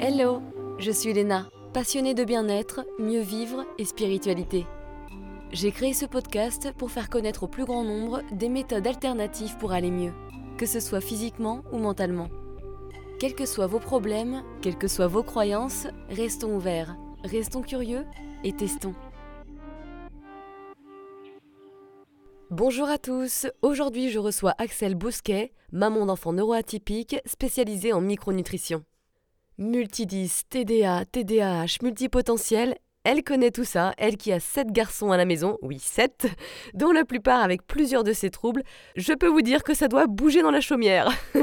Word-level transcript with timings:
Hello, 0.00 0.42
je 0.78 0.92
suis 0.92 1.12
Léna, 1.12 1.48
passionnée 1.72 2.14
de 2.14 2.22
bien-être, 2.22 2.86
mieux 3.00 3.20
vivre 3.20 3.66
et 3.78 3.84
spiritualité. 3.84 4.64
J'ai 5.50 5.72
créé 5.72 5.92
ce 5.92 6.06
podcast 6.06 6.70
pour 6.78 6.92
faire 6.92 7.10
connaître 7.10 7.42
au 7.42 7.48
plus 7.48 7.64
grand 7.64 7.82
nombre 7.82 8.22
des 8.30 8.48
méthodes 8.48 8.86
alternatives 8.86 9.56
pour 9.58 9.72
aller 9.72 9.90
mieux, 9.90 10.12
que 10.56 10.66
ce 10.66 10.78
soit 10.78 11.00
physiquement 11.00 11.64
ou 11.72 11.78
mentalement. 11.78 12.28
Quels 13.18 13.34
que 13.34 13.44
soient 13.44 13.66
vos 13.66 13.80
problèmes, 13.80 14.44
quelles 14.62 14.78
que 14.78 14.86
soient 14.86 15.08
vos 15.08 15.24
croyances, 15.24 15.88
restons 16.10 16.54
ouverts, 16.54 16.96
restons 17.24 17.62
curieux 17.62 18.04
et 18.44 18.52
testons. 18.52 18.94
Bonjour 22.52 22.88
à 22.88 22.98
tous, 22.98 23.48
aujourd'hui 23.62 24.10
je 24.10 24.20
reçois 24.20 24.54
Axel 24.58 24.94
Bousquet, 24.94 25.52
maman 25.72 26.06
d'enfant 26.06 26.32
neuroatypique 26.32 27.16
spécialisée 27.26 27.92
en 27.92 28.00
micronutrition. 28.00 28.84
Multidis, 29.60 30.42
TDA, 30.48 31.04
TDAH, 31.10 31.82
multipotentiel, 31.82 32.76
elle 33.02 33.24
connaît 33.24 33.50
tout 33.50 33.64
ça, 33.64 33.92
elle 33.98 34.16
qui 34.16 34.30
a 34.30 34.38
7 34.38 34.70
garçons 34.70 35.10
à 35.10 35.16
la 35.16 35.24
maison, 35.24 35.58
oui 35.62 35.80
7, 35.80 36.28
dont 36.74 36.92
la 36.92 37.04
plupart 37.04 37.42
avec 37.42 37.66
plusieurs 37.66 38.04
de 38.04 38.12
ces 38.12 38.30
troubles, 38.30 38.62
je 38.94 39.12
peux 39.12 39.26
vous 39.26 39.42
dire 39.42 39.64
que 39.64 39.74
ça 39.74 39.88
doit 39.88 40.06
bouger 40.06 40.42
dans 40.42 40.52
la 40.52 40.60
chaumière. 40.60 41.10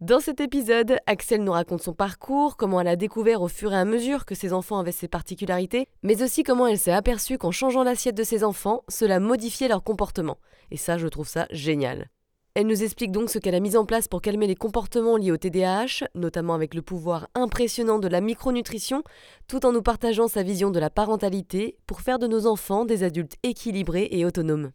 Dans 0.00 0.20
cet 0.20 0.40
épisode, 0.40 0.98
Axel 1.06 1.42
nous 1.42 1.52
raconte 1.52 1.82
son 1.82 1.94
parcours, 1.94 2.56
comment 2.56 2.80
elle 2.80 2.88
a 2.88 2.96
découvert 2.96 3.40
au 3.40 3.48
fur 3.48 3.72
et 3.72 3.78
à 3.78 3.84
mesure 3.86 4.24
que 4.24 4.34
ses 4.34 4.52
enfants 4.52 4.78
avaient 4.78 4.92
ses 4.92 5.08
particularités, 5.08 5.88
mais 6.02 6.22
aussi 6.22 6.42
comment 6.42 6.66
elle 6.66 6.78
s'est 6.78 6.92
aperçue 6.92 7.38
qu'en 7.38 7.50
changeant 7.50 7.82
l'assiette 7.82 8.14
de 8.14 8.22
ses 8.22 8.44
enfants, 8.44 8.82
cela 8.88 9.20
modifiait 9.20 9.68
leur 9.68 9.82
comportement. 9.82 10.38
Et 10.70 10.76
ça, 10.76 10.98
je 10.98 11.06
trouve 11.06 11.28
ça 11.28 11.46
génial. 11.50 12.10
Elle 12.56 12.68
nous 12.68 12.82
explique 12.82 13.12
donc 13.12 13.28
ce 13.28 13.38
qu'elle 13.38 13.54
a 13.54 13.60
mis 13.60 13.76
en 13.76 13.84
place 13.84 14.08
pour 14.08 14.22
calmer 14.22 14.46
les 14.46 14.54
comportements 14.54 15.18
liés 15.18 15.30
au 15.30 15.36
TDAH, 15.36 16.06
notamment 16.14 16.54
avec 16.54 16.72
le 16.72 16.80
pouvoir 16.80 17.28
impressionnant 17.34 17.98
de 17.98 18.08
la 18.08 18.22
micronutrition, 18.22 19.02
tout 19.46 19.66
en 19.66 19.72
nous 19.72 19.82
partageant 19.82 20.26
sa 20.26 20.42
vision 20.42 20.70
de 20.70 20.78
la 20.78 20.88
parentalité 20.88 21.76
pour 21.86 22.00
faire 22.00 22.18
de 22.18 22.26
nos 22.26 22.46
enfants 22.46 22.86
des 22.86 23.02
adultes 23.02 23.36
équilibrés 23.42 24.08
et 24.10 24.24
autonomes. 24.24 24.72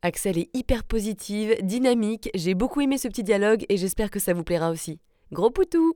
Axel 0.00 0.38
est 0.38 0.56
hyper 0.56 0.84
positive, 0.84 1.56
dynamique, 1.60 2.30
j'ai 2.36 2.54
beaucoup 2.54 2.82
aimé 2.82 2.98
ce 2.98 3.08
petit 3.08 3.24
dialogue 3.24 3.66
et 3.68 3.78
j'espère 3.78 4.12
que 4.12 4.20
ça 4.20 4.32
vous 4.32 4.44
plaira 4.44 4.70
aussi. 4.70 5.00
Gros 5.32 5.50
poutou 5.50 5.94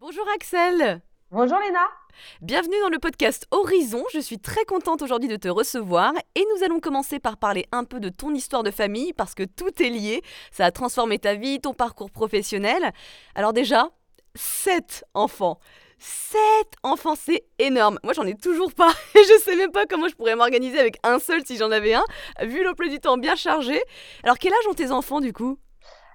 Bonjour 0.00 0.24
Axel 0.34 1.02
Bonjour 1.32 1.58
Léna 1.58 1.80
Bienvenue 2.40 2.76
dans 2.82 2.88
le 2.88 3.00
podcast 3.00 3.48
Horizon, 3.50 4.04
je 4.12 4.20
suis 4.20 4.38
très 4.38 4.64
contente 4.64 5.02
aujourd'hui 5.02 5.28
de 5.28 5.34
te 5.34 5.48
recevoir 5.48 6.12
et 6.36 6.46
nous 6.54 6.64
allons 6.64 6.78
commencer 6.78 7.18
par 7.18 7.36
parler 7.36 7.66
un 7.72 7.82
peu 7.82 7.98
de 7.98 8.10
ton 8.10 8.32
histoire 8.32 8.62
de 8.62 8.70
famille 8.70 9.12
parce 9.12 9.34
que 9.34 9.42
tout 9.42 9.82
est 9.82 9.90
lié, 9.90 10.22
ça 10.52 10.66
a 10.66 10.70
transformé 10.70 11.18
ta 11.18 11.34
vie, 11.34 11.60
ton 11.60 11.74
parcours 11.74 12.12
professionnel. 12.12 12.92
Alors 13.34 13.52
déjà, 13.52 13.90
7 14.36 15.04
enfants 15.14 15.58
7 15.98 16.38
enfants, 16.84 17.16
c'est 17.16 17.44
énorme. 17.58 17.98
Moi, 18.04 18.12
j'en 18.12 18.24
ai 18.24 18.36
toujours 18.36 18.72
pas. 18.72 18.92
Et 19.16 19.24
je 19.24 19.40
sais 19.40 19.56
même 19.56 19.72
pas 19.72 19.86
comment 19.86 20.06
je 20.06 20.14
pourrais 20.14 20.36
m'organiser 20.36 20.78
avec 20.78 20.98
un 21.02 21.18
seul 21.18 21.44
si 21.44 21.56
j'en 21.56 21.72
avais 21.72 21.94
un, 21.94 22.04
vu 22.42 22.62
l'emploi 22.62 22.88
du 22.88 23.00
temps 23.00 23.16
bien 23.16 23.34
chargé. 23.34 23.82
Alors, 24.22 24.38
quel 24.38 24.52
âge 24.52 24.68
ont 24.68 24.74
tes 24.74 24.92
enfants 24.92 25.20
du 25.20 25.32
coup? 25.32 25.58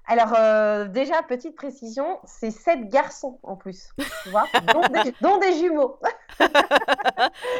Alors, 0.07 0.33
euh, 0.37 0.85
déjà, 0.85 1.21
petite 1.23 1.55
précision, 1.55 2.19
c'est 2.25 2.51
sept 2.51 2.89
garçons 2.89 3.39
en 3.43 3.55
plus, 3.55 3.91
tu 4.23 4.29
vois, 4.29 4.45
dont, 5.21 5.37
des, 5.37 5.53
jumeaux. 5.59 5.99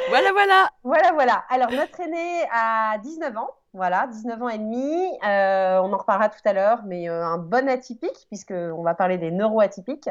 voilà, 0.10 0.32
voilà. 0.34 0.70
Voilà, 0.84 1.12
voilà. 1.14 1.44
Alors, 1.50 1.72
notre 1.72 2.00
aîné 2.00 2.44
a 2.52 2.98
19 2.98 3.38
ans, 3.38 3.50
voilà, 3.74 4.08
19 4.08 4.42
ans 4.42 4.50
et 4.50 4.58
demi. 4.58 5.12
Euh, 5.26 5.80
on 5.82 5.94
en 5.94 5.98
reparlera 5.98 6.30
tout 6.30 6.42
à 6.46 6.54
l'heure, 6.54 6.80
mais 6.86 7.10
euh, 7.10 7.24
un 7.24 7.38
bon 7.38 7.70
atypique, 7.70 8.26
puisqu'on 8.28 8.84
va 8.84 8.96
parler 8.96 9.18
des 9.18 9.32
neuroatypiques. 9.32 10.10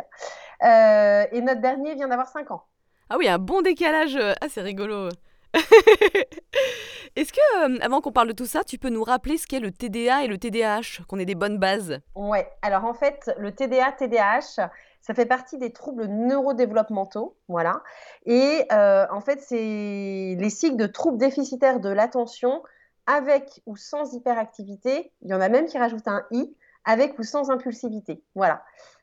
et 0.63 1.41
notre 1.43 1.61
dernier 1.61 1.95
vient 1.95 2.09
d'avoir 2.09 2.29
5 2.29 2.51
ans. 2.53 2.65
Ah 3.11 3.17
oui, 3.19 3.29
un 3.29 3.39
bon 3.39 3.61
décalage. 3.61 4.17
Ah, 4.41 4.47
c'est 4.49 4.63
rigolo. 4.63 5.09
Est-ce 7.17 7.33
que, 7.33 7.67
euh, 7.67 7.79
avant 7.81 8.01
qu'on 8.01 8.13
parle 8.13 8.29
de 8.29 8.33
tout 8.33 8.47
ça, 8.47 8.63
tu 8.63 8.79
peux 8.79 8.89
nous 8.89 9.03
rappeler 9.03 9.37
ce 9.37 9.47
qu'est 9.47 9.61
le 9.61 9.73
TDA 9.73 10.25
et 10.25 10.27
le 10.29 10.39
TDAH, 10.39 11.05
qu'on 11.09 11.19
ait 11.19 11.25
des 11.25 11.35
bonnes 11.35 11.59
bases? 11.59 11.99
Ouais, 12.15 12.49
alors 12.63 12.85
en 12.85 12.95
fait, 12.95 13.31
le 13.39 13.53
TDA, 13.53 13.93
TDAH, 13.93 14.69
ça 15.01 15.15
fait 15.15 15.27
partie 15.27 15.59
des 15.59 15.73
troubles 15.73 16.07
neurodéveloppementaux, 16.07 17.37
voilà. 17.49 17.83
Et 18.27 18.65
euh, 18.71 19.07
en 19.11 19.21
fait, 19.21 19.41
c'est 19.41 20.37
les 20.39 20.51
cycles 20.51 20.77
de 20.77 20.87
troubles 20.87 21.19
déficitaires 21.19 21.81
de 21.81 21.89
l'attention 21.89 22.63
avec 23.07 23.61
ou 23.67 23.77
sans 23.77 24.13
hyperactivité. 24.15 25.13
Il 25.23 25.31
y 25.31 25.35
en 25.35 25.41
a 25.41 25.49
même 25.49 25.67
qui 25.67 25.79
rajoutent 25.79 26.07
un 26.07 26.25
i, 26.31 26.55
avec 26.85 27.19
ou 27.19 27.23
sans 27.23 27.51
impulsivité, 27.51 28.23
voilà, 28.35 28.63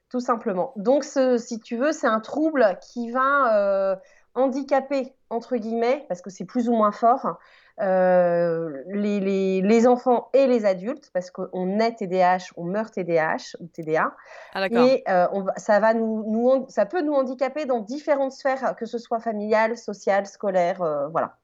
tout 0.09 0.21
simplement. 0.21 0.71
Donc, 0.77 1.03
si 1.03 1.59
tu 1.59 1.75
veux, 1.75 1.91
c'est 1.91 2.07
un 2.07 2.21
trouble 2.21 2.77
qui 2.81 3.11
va 3.11 3.57
euh, 3.57 3.95
handicaper, 4.33 5.13
entre 5.29 5.57
guillemets, 5.57 6.05
parce 6.07 6.21
que 6.21 6.29
c'est 6.29 6.45
plus 6.45 6.69
ou 6.69 6.73
moins 6.73 6.91
fort, 6.91 7.37
euh, 7.79 8.83
les, 8.87 9.87
enfants 9.87 10.29
et 10.33 10.47
les 10.47 10.65
adultes, 10.65 11.11
parce 11.13 11.29
qu'on 11.29 11.79
est 11.79 11.95
TDAH, 11.95 12.53
on 12.55 12.63
meurt 12.63 12.93
TDAH 12.93 13.55
ou 13.59 13.67
TDA. 13.67 14.15
Ah, 14.53 14.67
et 14.67 15.03
euh, 15.07 15.27
ça, 15.57 15.79
va 15.79 15.93
nous, 15.93 16.65
ça 16.69 16.85
peut 16.85 17.01
nous 17.01 17.13
handicaper 17.13 17.65
dans 17.65 17.79
différentes 17.79 18.31
sphères, 18.31 18.75
que 18.75 18.85
ce 18.85 18.97
soit 18.97 19.19
familiale, 19.19 19.77
sociale, 19.77 20.25
scolaire, 20.25 20.81
euh, 20.81 21.07
voilà. 21.09 21.37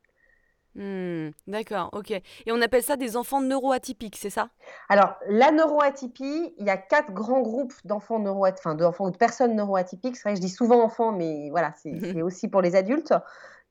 Hmm, 0.75 1.29
d'accord, 1.45 1.91
ok. 1.93 2.09
Et 2.09 2.23
on 2.51 2.59
appelle 2.59 2.81
ça 2.81 2.95
des 2.95 3.15
enfants 3.15 3.41
neuroatypiques, 3.41 4.15
c'est 4.15 4.31
ça? 4.31 4.49
Alors, 4.89 5.13
la 5.27 5.51
neuroatypie, 5.51 6.55
il 6.57 6.65
y 6.65 6.71
a 6.71 6.77
quatre 6.77 7.11
grands 7.11 7.41
groupes 7.41 7.73
d'enfants 7.85 8.17
neuroatypiques, 8.17 8.65
enfin 8.65 8.75
d'enfants 8.75 9.05
ou 9.05 9.11
de 9.11 9.17
personnes 9.17 9.55
neuroatypiques. 9.55 10.15
C'est 10.15 10.23
vrai 10.23 10.33
que 10.33 10.37
je 10.37 10.47
dis 10.47 10.49
souvent 10.53 10.81
enfants, 10.81 11.11
mais 11.11 11.51
voilà, 11.51 11.73
c'est 11.77 11.91
aussi 12.23 12.47
pour 12.47 12.61
les 12.61 12.75
adultes. 12.75 13.13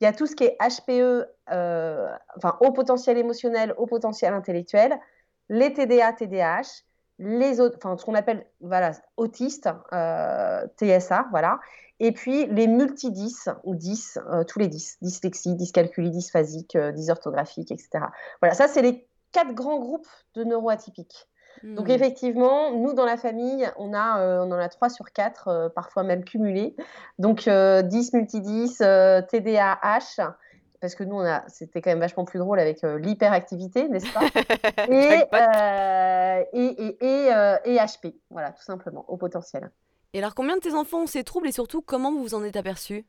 Il 0.03 0.05
y 0.05 0.09
a 0.09 0.13
tout 0.13 0.27
ce 0.27 0.35
qui 0.35 0.43
est 0.43 0.57
HPE, 0.59 1.29
euh, 1.53 2.09
enfin 2.37 2.57
haut 2.61 2.73
potentiel 2.73 3.19
émotionnel, 3.19 3.73
haut 3.77 3.87
potentiel 3.87 4.35
intellectuel, 4.35 4.99
les 5.49 5.73
TDA, 5.73 6.13
TDAH, 6.13 6.83
les 7.21 7.61
autres, 7.61 7.79
ce 7.97 8.05
qu'on 8.05 8.17
appelle 8.17 8.45
voilà 8.59 8.91
autistes, 9.17 9.69
euh, 9.93 10.67
TSA, 10.77 11.27
et 12.01 12.11
puis 12.11 12.47
les 12.47 12.67
multi-10 12.67 13.55
ou 13.63 13.77
10, 13.77 14.19
euh, 14.33 14.43
tous 14.43 14.59
les 14.59 14.67
10, 14.67 14.99
dyslexie, 15.03 15.55
dyscalculie, 15.55 16.11
dysphasique, 16.11 16.77
dysorthographique, 16.77 17.71
etc. 17.71 18.07
Voilà, 18.41 18.57
ça 18.57 18.67
c'est 18.67 18.83
les 18.83 19.07
quatre 19.31 19.55
grands 19.55 19.79
groupes 19.79 20.09
de 20.35 20.43
neuroatypiques. 20.43 21.29
Donc 21.63 21.89
hmm. 21.89 21.93
effectivement, 21.93 22.73
nous 22.73 22.93
dans 22.93 23.05
la 23.05 23.17
famille, 23.17 23.69
on 23.77 23.93
a 23.95 24.21
euh, 24.21 24.45
on 24.45 24.51
en 24.51 24.59
a 24.59 24.69
3 24.69 24.89
sur 24.89 25.13
4, 25.13 25.49
euh, 25.49 25.69
parfois 25.69 26.03
même 26.03 26.25
cumulés. 26.25 26.75
Donc 27.19 27.41
10 27.41 27.49
euh, 27.49 27.83
multi-10, 28.13 29.27
TDAH, 29.27 30.35
parce 30.81 30.95
que 30.95 31.05
nous 31.05 31.17
on 31.17 31.25
a 31.25 31.45
c'était 31.49 31.81
quand 31.81 31.91
même 31.91 32.01
vachement 32.01 32.25
plus 32.25 32.39
drôle 32.39 32.59
avec 32.59 32.83
l'hyperactivité, 32.83 33.89
n'est-ce 33.89 34.13
pas? 34.13 34.21
Et, 34.89 35.23
et, 36.53 36.97
et, 37.01 37.29
et, 37.65 37.77
HP, 37.77 38.15
voilà, 38.31 38.51
tout 38.53 38.63
simplement, 38.63 39.05
au 39.09 39.17
potentiel. 39.17 39.71
Et 40.13 40.19
alors 40.19 40.35
combien 40.35 40.57
de 40.57 40.61
tes 40.61 40.75
enfants 40.75 41.03
ont 41.03 41.07
ces 41.07 41.25
troubles 41.25 41.49
et 41.49 41.53
surtout 41.53 41.81
comment 41.81 42.13
vous 42.13 42.23
vous 42.23 42.35
en 42.35 42.45
êtes 42.45 42.57
aperçu 42.57 43.07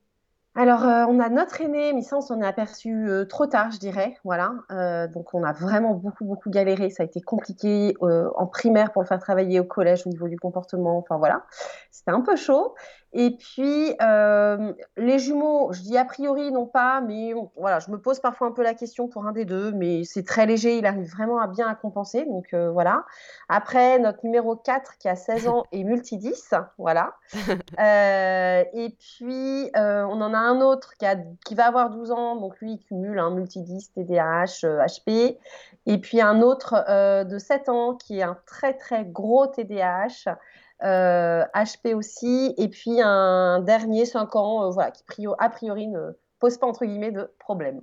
alors, 0.55 0.83
euh, 0.83 1.05
on 1.09 1.19
a 1.19 1.29
notre 1.29 1.61
aîné, 1.61 1.93
mais 1.93 2.03
ça, 2.03 2.17
on 2.17 2.21
s'en 2.21 2.39
est 2.39 2.45
aperçu 2.45 3.09
euh, 3.09 3.25
trop 3.25 3.47
tard, 3.47 3.71
je 3.71 3.79
dirais. 3.79 4.17
Voilà. 4.23 4.53
Euh, 4.71 5.07
donc, 5.07 5.33
on 5.33 5.43
a 5.43 5.51
vraiment 5.51 5.95
beaucoup, 5.95 6.25
beaucoup 6.25 6.51
galéré. 6.51 6.91
Ça 6.91 7.01
a 7.01 7.05
été 7.07 7.21
compliqué 7.21 7.95
en 8.01 8.45
primaire 8.45 8.91
pour 8.91 9.01
le 9.01 9.07
faire 9.07 9.19
travailler 9.19 9.59
au 9.59 9.63
collège 9.63 10.05
au 10.05 10.09
niveau 10.09 10.27
du 10.27 10.37
comportement. 10.37 10.99
Enfin, 10.99 11.17
voilà. 11.17 11.43
C'était 11.89 12.11
un 12.11 12.21
peu 12.21 12.35
chaud. 12.35 12.75
Et 13.15 13.31
puis, 13.37 13.95
euh, 14.01 14.73
les 14.97 15.19
jumeaux, 15.19 15.71
je 15.71 15.81
dis 15.81 15.97
a 15.97 16.05
priori 16.05 16.51
non 16.51 16.65
pas, 16.65 16.99
mais 17.01 17.33
voilà, 17.55 17.77
je 17.77 17.91
me 17.91 17.99
pose 17.99 18.19
parfois 18.19 18.47
un 18.47 18.51
peu 18.51 18.63
la 18.63 18.73
question 18.73 19.07
pour 19.07 19.27
un 19.27 19.31
des 19.31 19.45
deux, 19.45 19.71
mais 19.71 20.03
c'est 20.03 20.23
très 20.25 20.47
léger, 20.47 20.79
il 20.79 20.85
arrive 20.87 21.11
vraiment 21.11 21.39
à 21.39 21.45
bien 21.45 21.67
à 21.67 21.75
compenser, 21.75 22.25
donc 22.25 22.53
euh, 22.55 22.71
voilà. 22.71 23.05
Après, 23.49 23.99
notre 23.99 24.25
numéro 24.25 24.55
4 24.55 24.97
qui 24.97 25.07
a 25.07 25.15
16 25.15 25.47
ans 25.47 25.63
est 25.71 25.83
multi-10, 25.83 26.63
voilà. 26.77 27.15
Euh, 27.79 28.63
et 28.73 28.95
puis, 28.99 29.71
on 29.75 30.21
en 30.21 30.33
a 30.33 30.37
un 30.37 30.61
autre 30.61 30.93
qui, 30.97 31.05
a, 31.05 31.15
qui 31.45 31.55
va 31.55 31.67
avoir 31.67 31.89
12 31.89 32.11
ans, 32.11 32.35
donc 32.35 32.59
lui, 32.59 32.73
il 32.73 32.79
cumule 32.79 33.19
un 33.19 33.31
multi-10, 33.31 33.93
TDAH, 33.93 34.85
HP. 34.85 35.37
Et 35.85 35.97
puis 35.97 36.21
un 36.21 36.41
autre 36.41 36.85
de 37.23 37.37
7 37.37 37.69
ans 37.69 37.95
qui 37.95 38.19
est 38.19 38.23
un 38.23 38.37
très 38.45 38.73
très 38.73 39.05
gros 39.05 39.47
TDAH. 39.47 40.37
HP 40.83 41.87
euh, 41.87 41.95
aussi, 41.95 42.53
et 42.57 42.67
puis 42.67 43.01
un 43.01 43.59
dernier 43.61 44.05
5 44.05 44.35
ans, 44.35 44.65
euh, 44.65 44.69
voilà, 44.69 44.91
qui 44.91 45.25
a 45.37 45.49
priori 45.49 45.87
ne 45.87 46.11
pose 46.39 46.57
pas 46.57 46.67
entre 46.67 46.85
guillemets 46.85 47.11
de 47.11 47.31
problème. 47.39 47.81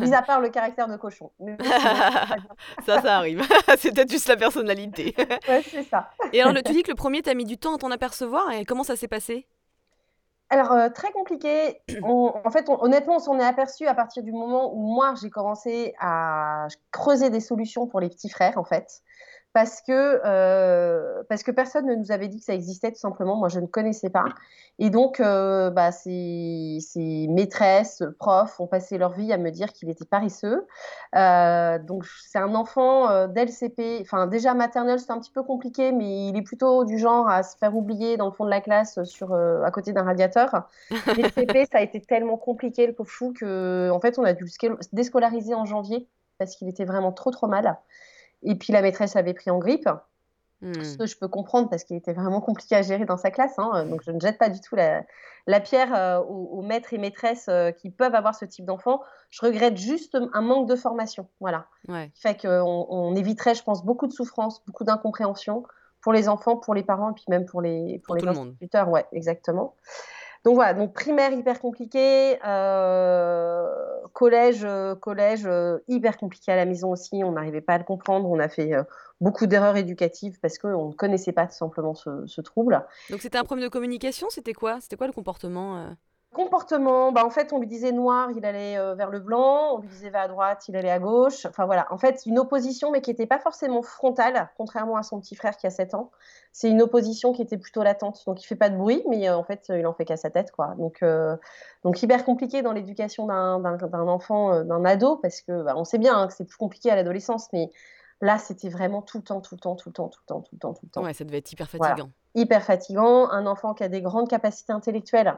Mis 0.00 0.12
à 0.12 0.22
part 0.22 0.40
le 0.40 0.48
caractère 0.48 0.88
de 0.88 0.96
cochon. 0.96 1.30
ça, 2.84 3.00
ça 3.00 3.16
arrive. 3.18 3.42
c'est 3.78 3.94
peut-être 3.94 4.10
juste 4.10 4.28
la 4.28 4.36
personnalité. 4.36 5.14
ouais, 5.48 5.62
c'est 5.62 5.84
ça. 5.84 6.10
Et 6.32 6.42
alors, 6.42 6.60
tu 6.62 6.72
dis 6.72 6.82
que 6.82 6.90
le 6.90 6.96
premier, 6.96 7.22
tu 7.22 7.30
as 7.30 7.34
mis 7.34 7.44
du 7.44 7.56
temps 7.56 7.76
à 7.76 7.78
t'en 7.78 7.90
apercevoir, 7.92 8.50
et 8.50 8.64
comment 8.64 8.82
ça 8.82 8.96
s'est 8.96 9.08
passé? 9.08 9.46
Alors, 10.48 10.72
euh, 10.72 10.88
très 10.88 11.12
compliqué. 11.12 11.80
en 12.02 12.50
fait, 12.50 12.68
honnêtement, 12.68 13.16
on 13.16 13.20
s'en 13.20 13.38
est 13.38 13.44
aperçu 13.44 13.86
à 13.86 13.94
partir 13.94 14.24
du 14.24 14.32
moment 14.32 14.74
où 14.74 14.92
moi, 14.92 15.14
j'ai 15.22 15.30
commencé 15.30 15.94
à 16.00 16.66
creuser 16.90 17.30
des 17.30 17.40
solutions 17.40 17.86
pour 17.86 18.00
les 18.00 18.08
petits 18.08 18.28
frères, 18.28 18.58
en 18.58 18.64
fait. 18.64 19.02
Parce 19.52 19.80
que, 19.80 20.20
euh, 20.24 21.22
parce 21.28 21.42
que 21.42 21.50
personne 21.50 21.86
ne 21.86 21.94
nous 21.96 22.12
avait 22.12 22.28
dit 22.28 22.38
que 22.38 22.44
ça 22.44 22.54
existait, 22.54 22.92
tout 22.92 22.98
simplement. 22.98 23.36
Moi, 23.36 23.48
je 23.48 23.58
ne 23.58 23.66
connaissais 23.66 24.10
pas. 24.10 24.24
Et 24.78 24.90
donc, 24.90 25.18
euh, 25.18 25.70
bah, 25.70 25.90
ses, 25.90 26.78
maîtresses, 27.28 28.02
profs 28.18 28.60
ont 28.60 28.68
passé 28.68 28.96
leur 28.96 29.10
vie 29.10 29.32
à 29.32 29.38
me 29.38 29.50
dire 29.50 29.72
qu'il 29.72 29.90
était 29.90 30.04
paresseux. 30.04 30.66
Euh, 31.16 31.78
donc, 31.80 32.04
c'est 32.24 32.38
un 32.38 32.54
enfant 32.54 33.26
d'LCP. 33.26 33.98
Enfin, 34.02 34.28
déjà 34.28 34.54
maternelle, 34.54 35.00
c'est 35.00 35.10
un 35.10 35.18
petit 35.18 35.32
peu 35.32 35.42
compliqué, 35.42 35.90
mais 35.90 36.28
il 36.28 36.36
est 36.36 36.42
plutôt 36.42 36.84
du 36.84 36.98
genre 36.98 37.28
à 37.28 37.42
se 37.42 37.56
faire 37.56 37.76
oublier 37.76 38.16
dans 38.16 38.26
le 38.26 38.32
fond 38.32 38.44
de 38.44 38.50
la 38.50 38.60
classe 38.60 39.02
sur, 39.02 39.34
à 39.34 39.70
côté 39.72 39.92
d'un 39.92 40.04
radiateur. 40.04 40.68
LCP, 40.90 41.66
ça 41.70 41.78
a 41.78 41.82
été 41.82 42.00
tellement 42.00 42.36
compliqué, 42.36 42.86
le 42.86 42.92
pauvre 42.92 43.10
chou, 43.10 43.34
qu'en 43.38 43.90
en 43.90 44.00
fait, 44.00 44.18
on 44.18 44.24
a 44.24 44.32
dû 44.32 44.44
le 44.44 44.78
déscolariser 44.92 45.54
en 45.54 45.64
janvier 45.64 46.06
parce 46.38 46.56
qu'il 46.56 46.68
était 46.68 46.84
vraiment 46.86 47.12
trop, 47.12 47.30
trop 47.30 47.48
mal. 47.48 47.76
Et 48.42 48.54
puis 48.54 48.72
la 48.72 48.82
maîtresse 48.82 49.16
avait 49.16 49.34
pris 49.34 49.50
en 49.50 49.58
grippe. 49.58 49.88
Hmm. 50.62 50.84
Ce 50.84 50.98
que 50.98 51.06
je 51.06 51.16
peux 51.16 51.28
comprendre 51.28 51.70
parce 51.70 51.84
qu'il 51.84 51.96
était 51.96 52.12
vraiment 52.12 52.42
compliqué 52.42 52.76
à 52.76 52.82
gérer 52.82 53.06
dans 53.06 53.16
sa 53.16 53.30
classe. 53.30 53.58
Hein. 53.58 53.86
donc 53.86 54.02
je 54.04 54.10
ne 54.10 54.20
jette 54.20 54.36
pas 54.36 54.50
du 54.50 54.60
tout 54.60 54.76
la, 54.76 55.04
la 55.46 55.60
pierre 55.60 55.94
euh, 55.94 56.20
aux, 56.20 56.60
maîtres 56.60 56.92
et 56.92 56.98
maîtresses 56.98 57.46
euh, 57.48 57.70
qui 57.70 57.90
peuvent 57.90 58.14
avoir 58.14 58.34
ce 58.34 58.44
type 58.44 58.66
d'enfant. 58.66 59.00
Je 59.30 59.44
regrette 59.44 59.76
juste 59.76 60.18
un 60.32 60.40
manque 60.42 60.68
de 60.68 60.76
formation. 60.76 61.28
Voilà. 61.40 61.66
Ouais. 61.88 62.10
Fait 62.14 62.40
qu'on 62.40 62.86
on 62.90 63.14
éviterait, 63.14 63.54
je 63.54 63.62
pense, 63.62 63.84
beaucoup 63.84 64.06
de 64.06 64.12
souffrance, 64.12 64.62
beaucoup 64.66 64.84
d'incompréhension 64.84 65.64
pour 66.02 66.12
les 66.12 66.28
enfants, 66.28 66.56
pour 66.56 66.74
les 66.74 66.82
parents 66.82 67.10
et 67.10 67.14
puis 67.14 67.24
même 67.28 67.46
pour 67.46 67.60
les, 67.60 68.00
pour, 68.04 68.16
les 68.16 68.26
instituteurs. 68.26 68.88
Ouais, 68.88 69.06
exactement. 69.12 69.74
Donc 70.44 70.54
voilà, 70.54 70.72
donc 70.72 70.94
primaire 70.94 71.32
hyper 71.32 71.60
compliqué, 71.60 72.38
euh, 72.46 73.66
collège, 74.14 74.64
euh, 74.64 74.94
collège 74.94 75.44
euh, 75.46 75.78
hyper 75.86 76.16
compliqué 76.16 76.50
à 76.50 76.56
la 76.56 76.64
maison 76.64 76.90
aussi. 76.90 77.22
On 77.24 77.32
n'arrivait 77.32 77.60
pas 77.60 77.74
à 77.74 77.78
le 77.78 77.84
comprendre. 77.84 78.28
On 78.30 78.38
a 78.38 78.48
fait 78.48 78.72
beaucoup 79.20 79.46
d'erreurs 79.46 79.76
éducatives 79.76 80.38
parce 80.40 80.56
qu'on 80.58 80.88
ne 80.88 80.94
connaissait 80.94 81.32
pas 81.32 81.46
tout 81.46 81.56
simplement 81.56 81.94
ce, 81.94 82.26
ce 82.26 82.40
trouble. 82.40 82.82
Donc 83.10 83.20
c'était 83.20 83.38
un 83.38 83.44
problème 83.44 83.66
de 83.66 83.70
communication. 83.70 84.28
C'était 84.30 84.54
quoi? 84.54 84.80
C'était 84.80 84.96
quoi 84.96 85.06
le 85.06 85.12
comportement 85.12 85.94
Comportement, 86.32 87.10
bah 87.10 87.24
en 87.24 87.30
fait, 87.30 87.52
on 87.52 87.58
lui 87.58 87.66
disait 87.66 87.90
noir, 87.90 88.30
il 88.36 88.44
allait 88.44 88.78
euh, 88.78 88.94
vers 88.94 89.10
le 89.10 89.18
blanc, 89.18 89.74
on 89.74 89.78
lui 89.80 89.88
disait 89.88 90.10
vers 90.10 90.22
à 90.22 90.28
droite, 90.28 90.68
il 90.68 90.76
allait 90.76 90.90
à 90.90 91.00
gauche. 91.00 91.44
Enfin 91.44 91.66
voilà, 91.66 91.88
en 91.90 91.98
fait, 91.98 92.22
une 92.24 92.38
opposition, 92.38 92.92
mais 92.92 93.00
qui 93.00 93.10
n'était 93.10 93.26
pas 93.26 93.40
forcément 93.40 93.82
frontale, 93.82 94.48
contrairement 94.56 94.96
à 94.96 95.02
son 95.02 95.18
petit 95.18 95.34
frère 95.34 95.56
qui 95.56 95.66
a 95.66 95.70
7 95.70 95.94
ans. 95.94 96.12
C'est 96.52 96.70
une 96.70 96.82
opposition 96.82 97.32
qui 97.32 97.42
était 97.42 97.58
plutôt 97.58 97.82
latente. 97.82 98.22
Donc 98.26 98.40
il 98.44 98.46
fait 98.46 98.54
pas 98.54 98.70
de 98.70 98.76
bruit, 98.76 99.02
mais 99.08 99.28
euh, 99.28 99.36
en 99.36 99.42
fait, 99.42 99.72
il 99.74 99.84
en 99.88 99.92
fait 99.92 100.04
qu'à 100.04 100.16
sa 100.16 100.30
tête, 100.30 100.52
quoi. 100.52 100.76
Donc, 100.78 101.02
euh, 101.02 101.36
donc 101.82 102.00
hyper 102.00 102.24
compliqué 102.24 102.62
dans 102.62 102.72
l'éducation 102.72 103.26
d'un 103.26 104.06
enfant, 104.06 104.62
d'un 104.62 104.84
ado, 104.84 105.16
parce 105.16 105.40
que 105.40 105.64
bah, 105.64 105.74
on 105.76 105.82
sait 105.82 105.98
bien 105.98 106.16
hein, 106.16 106.28
que 106.28 106.32
c'est 106.32 106.44
plus 106.44 106.58
compliqué 106.58 106.92
à 106.92 106.94
l'adolescence, 106.94 107.48
mais 107.52 107.72
là, 108.20 108.38
c'était 108.38 108.68
vraiment 108.68 109.02
tout 109.02 109.18
le 109.18 109.24
temps, 109.24 109.40
tout 109.40 109.56
le 109.56 109.60
temps, 109.60 109.74
tout 109.74 109.88
le 109.88 109.94
temps, 109.94 110.08
tout 110.08 110.20
le 110.22 110.26
temps, 110.28 110.42
tout 110.42 110.54
le 110.54 110.58
temps, 110.60 110.74
tout 110.74 110.86
le 110.86 110.90
temps. 110.90 111.02
Ouais, 111.02 111.12
ça 111.12 111.24
devait 111.24 111.38
être 111.38 111.50
hyper 111.50 111.68
fatigant. 111.68 112.10
Hyper 112.36 112.62
fatigant. 112.62 113.28
Un 113.30 113.46
enfant 113.46 113.74
qui 113.74 113.82
a 113.82 113.88
des 113.88 114.00
grandes 114.00 114.28
capacités 114.28 114.72
intellectuelles 114.72 115.34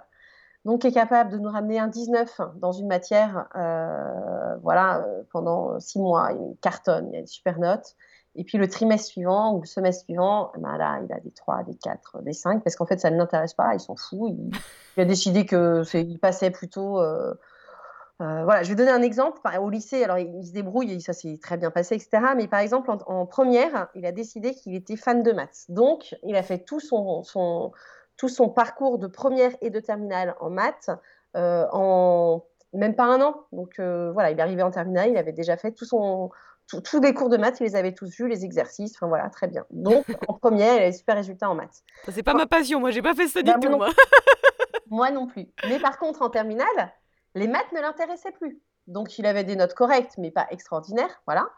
donc 0.65 0.85
est 0.85 0.93
capable 0.93 1.31
de 1.31 1.39
nous 1.39 1.51
ramener 1.51 1.79
un 1.79 1.89
19 1.89 2.41
dans 2.57 2.73
une 2.73 2.87
matière, 2.87 3.49
euh, 3.57 4.57
voilà, 4.63 4.99
euh, 4.99 5.23
pendant 5.33 5.81
six 5.81 5.99
mois, 5.99 6.33
il 6.33 6.57
cartonne, 6.61 7.09
il 7.11 7.17
a 7.17 7.19
une 7.21 7.27
super 7.27 7.59
note. 7.59 7.97
Et 8.35 8.45
puis 8.45 8.59
le 8.59 8.69
trimestre 8.69 9.09
suivant 9.09 9.55
ou 9.55 9.61
le 9.61 9.67
semestre 9.67 10.05
suivant, 10.05 10.53
ben 10.57 10.79
là, 10.79 11.01
il 11.05 11.13
a 11.13 11.21
des 11.21 11.33
3, 11.33 11.65
des 11.65 11.75
4, 11.75 12.23
des 12.23 12.33
5, 12.33 12.63
parce 12.63 12.77
qu'en 12.77 12.87
fait, 12.87 12.99
ça 12.99 13.11
ne 13.11 13.17
l'intéresse 13.17 13.55
pas, 13.55 13.75
il 13.75 13.81
s'en 13.81 13.97
fout. 13.97 14.33
Il, 14.97 15.01
a 15.01 15.05
décidé 15.05 15.45
qu'il 15.45 16.19
passait 16.19 16.51
plutôt. 16.51 16.99
Euh, 17.01 17.35
voilà, 18.19 18.63
je 18.63 18.71
vais 18.71 18.75
donner 18.77 18.91
un 18.91 19.03
exemple. 19.03 19.41
Au 19.61 19.69
lycée, 19.69 20.05
alors 20.05 20.17
il, 20.17 20.47
se 20.47 20.53
débrouille, 20.53 21.01
ça 21.01 21.13
s'est 21.13 21.39
très 21.43 21.59
bien 21.59 21.71
passé, 21.71 21.97
etc. 21.97 22.23
Mais 22.37 22.47
par 22.47 22.61
exemple, 22.61 22.91
en, 22.91 22.99
en 23.07 23.27
première, 23.27 23.89
il 23.95 24.07
a 24.07 24.13
décidé 24.13 24.55
qu'il 24.55 24.75
était 24.77 24.97
fan 24.97 25.23
de 25.23 25.33
maths. 25.33 25.65
Donc, 25.69 26.15
il 26.23 26.37
a 26.37 26.43
fait 26.43 26.61
tout 26.61 26.81
son, 26.81 27.23
son, 27.25 27.73
tout 28.23 28.29
son 28.29 28.49
parcours 28.49 28.99
de 28.99 29.09
première 29.09 29.51
et 29.63 29.71
de 29.71 29.81
terminale 29.81 30.37
en 30.39 30.49
maths 30.49 30.91
euh, 31.35 31.67
en 31.73 32.45
même 32.73 32.95
pas 32.95 33.03
un 33.03 33.21
an. 33.21 33.47
Donc 33.51 33.81
euh, 33.81 34.13
voilà, 34.13 34.31
il 34.31 34.39
est 34.39 34.41
arrivé 34.41 34.63
en 34.63 34.71
terminale, 34.71 35.11
il 35.11 35.17
avait 35.17 35.33
déjà 35.33 35.57
fait 35.57 35.73
tout 35.73 35.85
son, 35.85 36.31
tous 36.69 37.01
les 37.01 37.15
cours 37.15 37.31
de 37.31 37.37
maths, 37.37 37.59
il 37.59 37.65
les 37.65 37.75
avait 37.75 37.95
tous 37.95 38.11
vus, 38.11 38.29
les 38.29 38.45
exercices, 38.45 38.93
enfin 38.95 39.09
voilà, 39.09 39.29
très 39.29 39.49
bien. 39.49 39.67
Donc 39.71 40.05
en 40.29 40.35
première, 40.35 40.77
il 40.77 40.83
a 40.85 40.91
des 40.91 40.97
super 40.97 41.17
résultats 41.17 41.51
en 41.51 41.57
maths. 41.57 41.83
c'est 42.11 42.23
pas 42.23 42.35
ma 42.35 42.47
passion, 42.47 42.79
moi 42.79 42.93
j'ai 42.93 43.03
pas 43.03 43.17
fait 43.17 43.27
ça 43.27 43.43
du 43.43 43.51
bah, 43.51 43.59
tout. 43.61 43.71
Moi. 43.71 43.89
moi 44.87 45.11
non 45.11 45.27
plus. 45.27 45.49
Mais 45.69 45.81
par 45.81 45.99
contre, 45.99 46.23
en 46.23 46.31
terminale, 46.31 46.93
les 47.35 47.49
maths 47.49 47.73
ne 47.75 47.81
l'intéressaient 47.81 48.31
plus. 48.31 48.61
Donc 48.87 49.19
il 49.19 49.27
avait 49.27 49.43
des 49.43 49.57
notes 49.57 49.75
correctes, 49.75 50.15
mais 50.17 50.31
pas 50.31 50.47
extraordinaires, 50.51 51.23
voilà. 51.27 51.51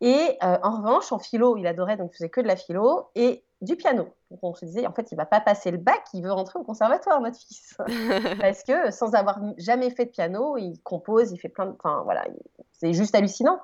Et 0.00 0.36
euh, 0.42 0.58
en 0.62 0.76
revanche, 0.78 1.10
en 1.12 1.18
philo, 1.18 1.56
il 1.56 1.66
adorait, 1.66 1.96
donc 1.96 2.10
il 2.12 2.16
faisait 2.16 2.28
que 2.28 2.40
de 2.40 2.46
la 2.46 2.56
philo. 2.56 3.08
Et 3.14 3.42
du 3.62 3.76
piano. 3.76 4.08
Donc 4.30 4.40
on 4.42 4.54
se 4.54 4.64
disait, 4.64 4.86
en 4.86 4.92
fait, 4.92 5.10
il 5.12 5.16
va 5.16 5.26
pas 5.26 5.40
passer 5.40 5.70
le 5.70 5.78
bac, 5.78 6.02
il 6.12 6.22
veut 6.22 6.32
rentrer 6.32 6.58
au 6.58 6.62
conservatoire, 6.62 7.20
notre 7.20 7.38
fils. 7.38 7.76
Parce 8.40 8.62
que 8.62 8.90
sans 8.90 9.14
avoir 9.14 9.40
jamais 9.56 9.90
fait 9.90 10.06
de 10.06 10.10
piano, 10.10 10.56
il 10.56 10.78
compose, 10.82 11.32
il 11.32 11.38
fait 11.38 11.48
plein 11.48 11.66
de... 11.66 11.72
Enfin, 11.72 12.02
voilà, 12.04 12.24
c'est 12.72 12.92
juste 12.92 13.14
hallucinant. 13.14 13.60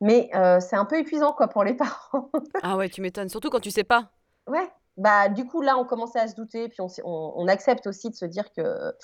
Mais 0.00 0.30
euh, 0.34 0.60
c'est 0.60 0.76
un 0.76 0.84
peu 0.84 0.98
épuisant, 0.98 1.32
quoi, 1.32 1.48
pour 1.48 1.64
les 1.64 1.74
parents. 1.76 2.30
ah 2.62 2.76
ouais, 2.76 2.88
tu 2.88 3.00
m'étonnes, 3.00 3.28
surtout 3.28 3.50
quand 3.50 3.60
tu 3.60 3.70
sais 3.70 3.84
pas. 3.84 4.10
Ouais. 4.46 4.68
Bah, 4.96 5.28
du 5.28 5.46
coup, 5.46 5.60
là, 5.60 5.76
on 5.76 5.84
commençait 5.84 6.20
à 6.20 6.28
se 6.28 6.34
douter, 6.34 6.68
puis 6.68 6.80
on, 6.80 6.88
on 7.04 7.48
accepte 7.48 7.86
aussi 7.86 8.08
de 8.08 8.14
se 8.14 8.24
dire 8.24 8.50
que 8.52 8.94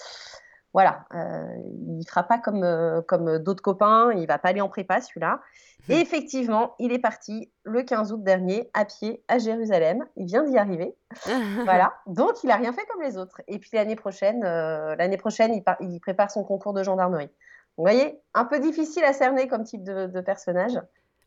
voilà, 0.72 1.04
euh, 1.14 1.54
il 1.98 2.04
fera 2.08 2.22
pas 2.22 2.38
comme, 2.38 2.64
euh, 2.64 3.02
comme 3.02 3.38
d'autres 3.38 3.62
copains, 3.62 4.12
il 4.12 4.26
va 4.26 4.38
pas 4.38 4.48
aller 4.48 4.62
en 4.62 4.68
prépa 4.68 5.00
celui-là. 5.00 5.40
Et 5.88 5.96
effectivement, 5.96 6.74
il 6.78 6.92
est 6.92 6.98
parti 6.98 7.50
le 7.64 7.82
15 7.82 8.12
août 8.12 8.22
dernier 8.22 8.70
à 8.72 8.84
pied 8.84 9.22
à 9.28 9.38
Jérusalem. 9.38 10.06
Il 10.16 10.26
vient 10.26 10.44
d'y 10.44 10.56
arriver. 10.56 10.94
voilà, 11.64 11.92
donc 12.06 12.42
il 12.44 12.50
a 12.50 12.56
rien 12.56 12.72
fait 12.72 12.86
comme 12.86 13.02
les 13.02 13.18
autres. 13.18 13.42
Et 13.48 13.58
puis 13.58 13.70
l'année 13.74 13.96
prochaine, 13.96 14.44
euh, 14.44 14.94
l'année 14.96 15.16
prochaine, 15.18 15.52
il, 15.52 15.62
il, 15.80 16.00
prépare 16.00 16.30
son 16.30 16.44
concours 16.44 16.72
de 16.72 16.82
gendarmerie. 16.82 17.30
Vous 17.76 17.84
voyez, 17.84 18.20
un 18.32 18.44
peu 18.44 18.60
difficile 18.60 19.04
à 19.04 19.12
cerner 19.12 19.48
comme 19.48 19.64
type 19.64 19.82
de, 19.82 20.06
de 20.06 20.20
personnage. 20.20 20.78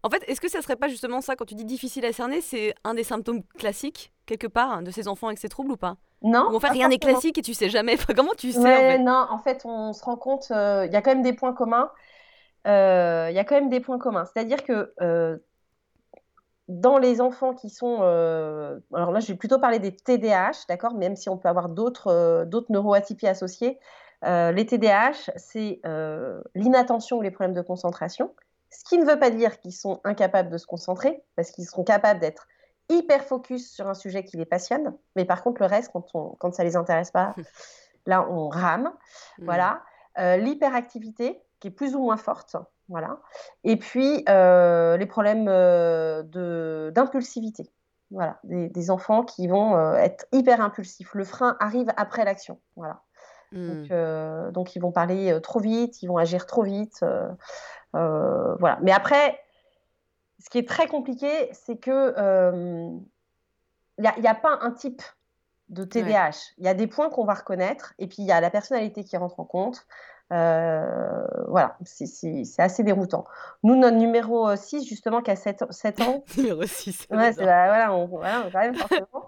En 0.03 0.09
fait, 0.09 0.23
est-ce 0.27 0.39
que 0.39 0.49
ça 0.49 0.61
serait 0.61 0.75
pas 0.75 0.87
justement 0.87 1.19
ça 1.19 1.35
quand 1.35 1.45
tu 1.45 1.55
dis 1.55 1.65
difficile 1.65 2.05
à 2.05 2.13
cerner, 2.13 2.39
c'est 2.39 2.75
un 2.83 2.93
des 2.93 3.03
symptômes 3.03 3.43
classiques 3.57 4.13
quelque 4.25 4.47
part 4.47 4.81
de 4.83 4.91
ces 4.91 5.07
enfants 5.07 5.27
avec 5.27 5.39
ces 5.39 5.49
troubles 5.49 5.71
ou 5.71 5.77
pas? 5.77 5.97
Non. 6.25 6.49
Ou 6.51 6.55
en 6.55 6.59
fait, 6.59 6.69
rien 6.69 6.89
n'est 6.89 6.97
classique 6.97 7.37
et 7.37 7.43
tu 7.43 7.53
sais 7.53 7.69
jamais. 7.69 7.97
Comment 8.15 8.33
tu 8.35 8.51
sais 8.51 8.59
en 8.59 8.63
fait 8.63 8.97
Non, 8.97 9.27
en 9.29 9.37
fait, 9.37 9.61
on 9.63 9.93
se 9.93 10.03
rend 10.03 10.17
compte, 10.17 10.47
euh, 10.49 10.85
il 10.87 10.91
y 10.91 10.95
a 10.95 11.01
quand 11.01 11.11
même 11.11 11.21
des 11.21 11.33
points 11.33 11.53
communs. 11.53 11.91
Euh, 12.65 13.27
il 13.29 13.35
y 13.35 13.39
a 13.39 13.43
quand 13.43 13.55
même 13.55 13.69
des 13.69 13.79
points 13.79 13.99
communs. 13.99 14.25
C'est-à-dire 14.25 14.63
que 14.63 14.91
euh, 15.01 15.37
dans 16.67 16.97
les 16.97 17.21
enfants 17.21 17.53
qui 17.53 17.69
sont. 17.69 18.01
alors 18.01 19.11
là, 19.11 19.19
je 19.19 19.27
vais 19.27 19.35
plutôt 19.37 19.59
parler 19.59 19.77
des 19.77 19.95
TDAH, 19.95 20.65
d'accord 20.67 20.95
Même 20.95 21.15
si 21.15 21.29
on 21.29 21.37
peut 21.37 21.47
avoir 21.47 21.69
d'autres 21.69 22.43
d'autres 22.45 22.71
neuroatypies 22.71 23.27
associées. 23.27 23.79
les 24.23 24.65
TDAH, 24.65 25.29
c'est 25.35 25.79
l'inattention 26.55 27.17
ou 27.17 27.21
les 27.21 27.29
problèmes 27.29 27.55
de 27.55 27.61
concentration. 27.61 28.33
Ce 28.71 28.83
qui 28.83 28.97
ne 28.97 29.05
veut 29.05 29.19
pas 29.19 29.29
dire 29.29 29.59
qu'ils 29.59 29.73
sont 29.73 30.01
incapables 30.03 30.49
de 30.49 30.57
se 30.57 30.65
concentrer, 30.65 31.21
parce 31.35 31.51
qu'ils 31.51 31.65
seront 31.65 31.83
capables 31.83 32.19
d'être 32.19 32.47
hyper 32.89 33.23
focus 33.23 33.71
sur 33.71 33.87
un 33.87 33.93
sujet 33.93 34.23
qui 34.23 34.37
les 34.37 34.45
passionne, 34.45 34.95
mais 35.15 35.25
par 35.25 35.43
contre, 35.43 35.61
le 35.61 35.67
reste, 35.67 35.91
quand, 35.91 36.05
on, 36.13 36.35
quand 36.39 36.53
ça 36.53 36.63
les 36.63 36.75
intéresse 36.75 37.11
pas, 37.11 37.35
là, 38.05 38.27
on 38.29 38.49
rame. 38.49 38.91
Mm. 39.39 39.45
Voilà. 39.45 39.83
Euh, 40.17 40.37
l'hyperactivité, 40.37 41.41
qui 41.59 41.67
est 41.67 41.71
plus 41.71 41.95
ou 41.95 41.99
moins 41.99 42.17
forte. 42.17 42.55
Voilà. 42.87 43.19
Et 43.63 43.77
puis, 43.77 44.23
euh, 44.29 44.97
les 44.97 45.05
problèmes 45.05 45.47
euh, 45.49 46.91
d'impulsivité. 46.91 47.71
Voilà. 48.11 48.39
Des, 48.43 48.91
enfants 48.91 49.23
qui 49.23 49.47
vont 49.47 49.95
être 49.95 50.27
hyper 50.31 50.61
impulsifs. 50.61 51.13
Le 51.15 51.23
frein 51.23 51.57
arrive 51.59 51.91
après 51.97 52.23
l'action. 52.23 52.59
Voilà. 52.75 53.01
Donc, 53.51 53.89
mm. 53.89 54.51
donc, 54.51 54.75
ils 54.75 54.79
vont 54.79 54.91
parler 54.91 55.39
trop 55.41 55.59
vite, 55.59 56.01
ils 56.03 56.07
vont 56.07 56.17
agir 56.17 56.45
trop 56.45 56.63
vite. 56.63 57.03
voilà. 57.93 58.77
Mais 58.81 58.91
après, 58.91 59.39
ce 60.39 60.49
qui 60.49 60.57
est 60.57 60.67
très 60.67 60.87
compliqué, 60.87 61.49
c'est 61.53 61.77
que 61.77 62.13
il 63.97 64.21
n'y 64.21 64.27
a, 64.27 64.35
pas 64.35 64.59
un 64.61 64.71
type 64.71 65.01
de 65.69 65.83
TDAH. 65.83 66.53
Il 66.57 66.65
y 66.65 66.67
a 66.67 66.73
des 66.73 66.87
points 66.87 67.09
qu'on 67.09 67.23
va 67.23 67.33
reconnaître, 67.33 67.93
et 67.97 68.07
puis 68.07 68.17
il 68.19 68.25
y 68.25 68.31
a 68.31 68.41
la 68.41 68.49
personnalité 68.49 69.03
qui 69.03 69.15
rentre 69.15 69.39
en 69.39 69.45
compte. 69.45 69.85
voilà, 70.29 71.77
c'est 71.85 72.59
assez 72.59 72.83
déroutant. 72.83 73.25
Nous, 73.63 73.75
notre 73.75 73.97
numéro 73.97 74.53
6, 74.55 74.85
justement, 74.85 75.21
qui 75.21 75.31
a 75.31 75.35
7, 75.35 75.61
ans. 76.01 76.23
numéro 76.37 76.63
6. 76.63 77.07
Ouais, 77.09 77.33
bah, 77.33 77.33
voilà, 77.37 77.93
on, 77.93 78.05
voilà, 78.07 78.49
quand 78.51 78.59
même, 78.59 78.75
forcément. 78.75 79.05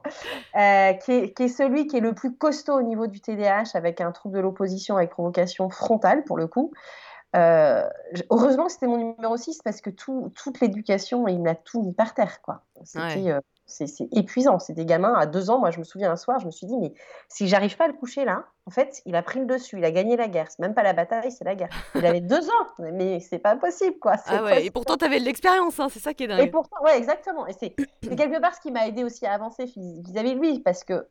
Euh, 0.56 0.94
qui, 0.94 1.12
est, 1.12 1.34
qui, 1.34 1.44
est, 1.44 1.48
celui 1.50 1.86
qui 1.86 1.98
est 1.98 2.02
le 2.02 2.14
plus 2.14 2.36
costaud 2.36 2.76
au 2.76 2.82
niveau 2.82 3.08
du 3.08 3.20
TDAH, 3.20 3.72
avec 3.74 4.00
un 4.00 4.12
trouble 4.12 4.36
de 4.36 4.40
l'opposition 4.40 4.96
avec 4.96 5.10
provocation 5.10 5.70
frontale, 5.70 6.24
pour 6.24 6.38
le 6.38 6.48
coup. 6.48 6.72
Euh, 7.36 7.88
heureusement 8.30 8.68
que 8.68 8.72
c'était 8.72 8.88
mon 8.88 8.98
numéro 8.98 9.36
6 9.36 9.62
parce 9.64 9.82
que 9.82 9.90
tout, 9.90 10.32
toute 10.36 10.62
l'éducation, 10.62 11.28
il 11.28 11.42
m'a 11.42 11.56
tout 11.56 11.84
mis 11.84 11.94
par 11.94 12.14
terre. 12.14 12.42
Quoi. 12.42 12.64
C'était, 12.84 13.32
euh, 13.32 13.40
C'est 13.66 13.88
épuisant. 14.14 14.60
C'est 14.60 14.74
des 14.74 14.86
gamins 14.86 15.14
à 15.14 15.26
deux 15.26 15.50
ans. 15.50 15.60
Moi, 15.60 15.72
je 15.72 15.80
me 15.80 15.84
souviens 15.84 16.12
un 16.12 16.16
soir, 16.16 16.40
je 16.40 16.46
me 16.46 16.52
suis 16.52 16.68
dit, 16.68 16.78
mais 16.78 16.94
si 17.28 17.48
j'arrive 17.48 17.76
pas 17.76 17.86
à 17.86 17.88
le 17.88 17.94
coucher 17.94 18.24
là, 18.24 18.46
en 18.66 18.72
fait, 18.72 19.02
il 19.06 19.16
a 19.16 19.22
pris 19.22 19.40
le 19.40 19.46
dessus, 19.46 19.78
il 19.78 19.86
a 19.86 19.92
gagné 19.92 20.16
la 20.16 20.28
guerre. 20.28 20.48
C'est 20.50 20.60
même 20.60 20.74
pas 20.74 20.84
la 20.84 20.94
bataille, 20.94 21.32
c'est 21.32 21.46
la 21.46 21.56
guerre. 21.56 21.70
Il 21.96 22.06
avait 22.06 22.22
deux 22.22 22.50
ans, 22.50 22.68
mais 22.80 23.20
c'est 23.20 23.40
pas 23.40 23.56
possible, 23.56 23.98
quoi. 24.00 24.16
Ah 24.26 24.44
ouais, 24.44 24.66
et 24.66 24.72
pourtant, 24.72 24.98
tu 24.98 25.06
avais 25.06 25.20
de 25.20 25.26
l'expérience, 25.26 25.80
hein, 25.80 25.88
c'est 25.90 26.00
ça 26.00 26.14
qui 26.14 26.24
est 26.24 26.28
dingue. 26.28 26.40
Et 26.40 26.48
pourtant, 26.48 26.78
ouais, 26.84 26.98
exactement. 26.98 27.46
Et 27.48 27.54
c'est 27.54 27.72
quelque 27.72 28.40
part 28.40 28.56
ce 28.56 28.62
qui 28.62 28.72
m'a 28.72 28.88
aidé 28.88 29.04
aussi 29.04 29.26
à 29.26 29.34
avancer 29.34 29.66
vis-à-vis 29.76 30.36
de 30.36 30.40
lui, 30.40 30.60
parce 30.60 30.84
que 30.84 31.08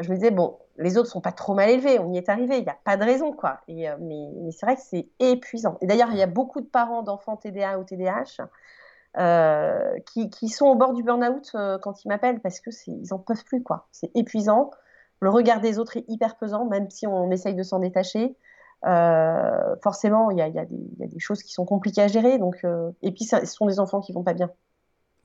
je 0.00 0.10
me 0.10 0.16
disais, 0.16 0.30
bon, 0.30 0.58
les 0.78 0.98
autres 0.98 1.08
sont 1.08 1.20
pas 1.20 1.32
trop 1.32 1.54
mal 1.54 1.70
élevés, 1.70 1.98
on 1.98 2.12
y 2.12 2.18
est 2.18 2.28
arrivé, 2.28 2.58
il 2.58 2.62
n'y 2.64 2.68
a 2.68 2.76
pas 2.84 2.96
de 2.96 3.04
raison, 3.04 3.32
quoi. 3.32 3.60
Euh, 3.68 3.96
mais, 4.00 4.28
mais 4.42 4.50
c'est 4.50 4.66
vrai 4.66 4.76
que 4.76 4.82
c'est 4.82 5.08
épuisant. 5.20 5.78
Et 5.80 5.86
d'ailleurs, 5.86 6.10
il 6.10 6.18
y 6.18 6.22
a 6.22 6.26
beaucoup 6.26 6.60
de 6.60 6.66
parents 6.66 7.02
d'enfants 7.02 7.36
TDA 7.36 7.78
ou 7.78 7.84
TDAH 7.84 8.46
euh, 9.18 9.94
qui, 10.04 10.48
sont 10.48 10.66
au 10.66 10.74
bord 10.74 10.92
du 10.92 11.02
burn-out 11.02 11.50
euh, 11.54 11.78
quand 11.78 12.04
ils 12.04 12.08
m'appellent 12.08 12.40
parce 12.40 12.60
que 12.60 12.70
ils 12.86 13.12
en 13.14 13.18
peuvent 13.18 13.44
plus, 13.44 13.62
quoi. 13.62 13.88
C'est 13.92 14.10
épuisant. 14.14 14.70
Le 15.20 15.30
regard 15.30 15.60
des 15.60 15.78
autres 15.78 15.96
est 15.96 16.04
hyper 16.08 16.36
pesant, 16.36 16.66
même 16.66 16.90
si 16.90 17.06
on 17.06 17.30
essaye 17.30 17.54
de 17.54 17.62
s'en 17.62 17.78
détacher. 17.78 18.36
forcément, 19.82 20.30
il 20.30 20.38
y 20.38 20.42
a, 20.42 20.64
des 20.66 21.18
choses 21.18 21.42
qui 21.42 21.52
sont 21.52 21.64
compliquées 21.64 22.02
à 22.02 22.08
gérer. 22.08 22.38
Donc, 22.38 22.62
et 23.02 23.12
puis, 23.12 23.24
ce 23.24 23.46
sont 23.46 23.66
des 23.66 23.80
enfants 23.80 24.00
qui 24.00 24.12
vont 24.12 24.22
pas 24.22 24.34
bien. 24.34 24.50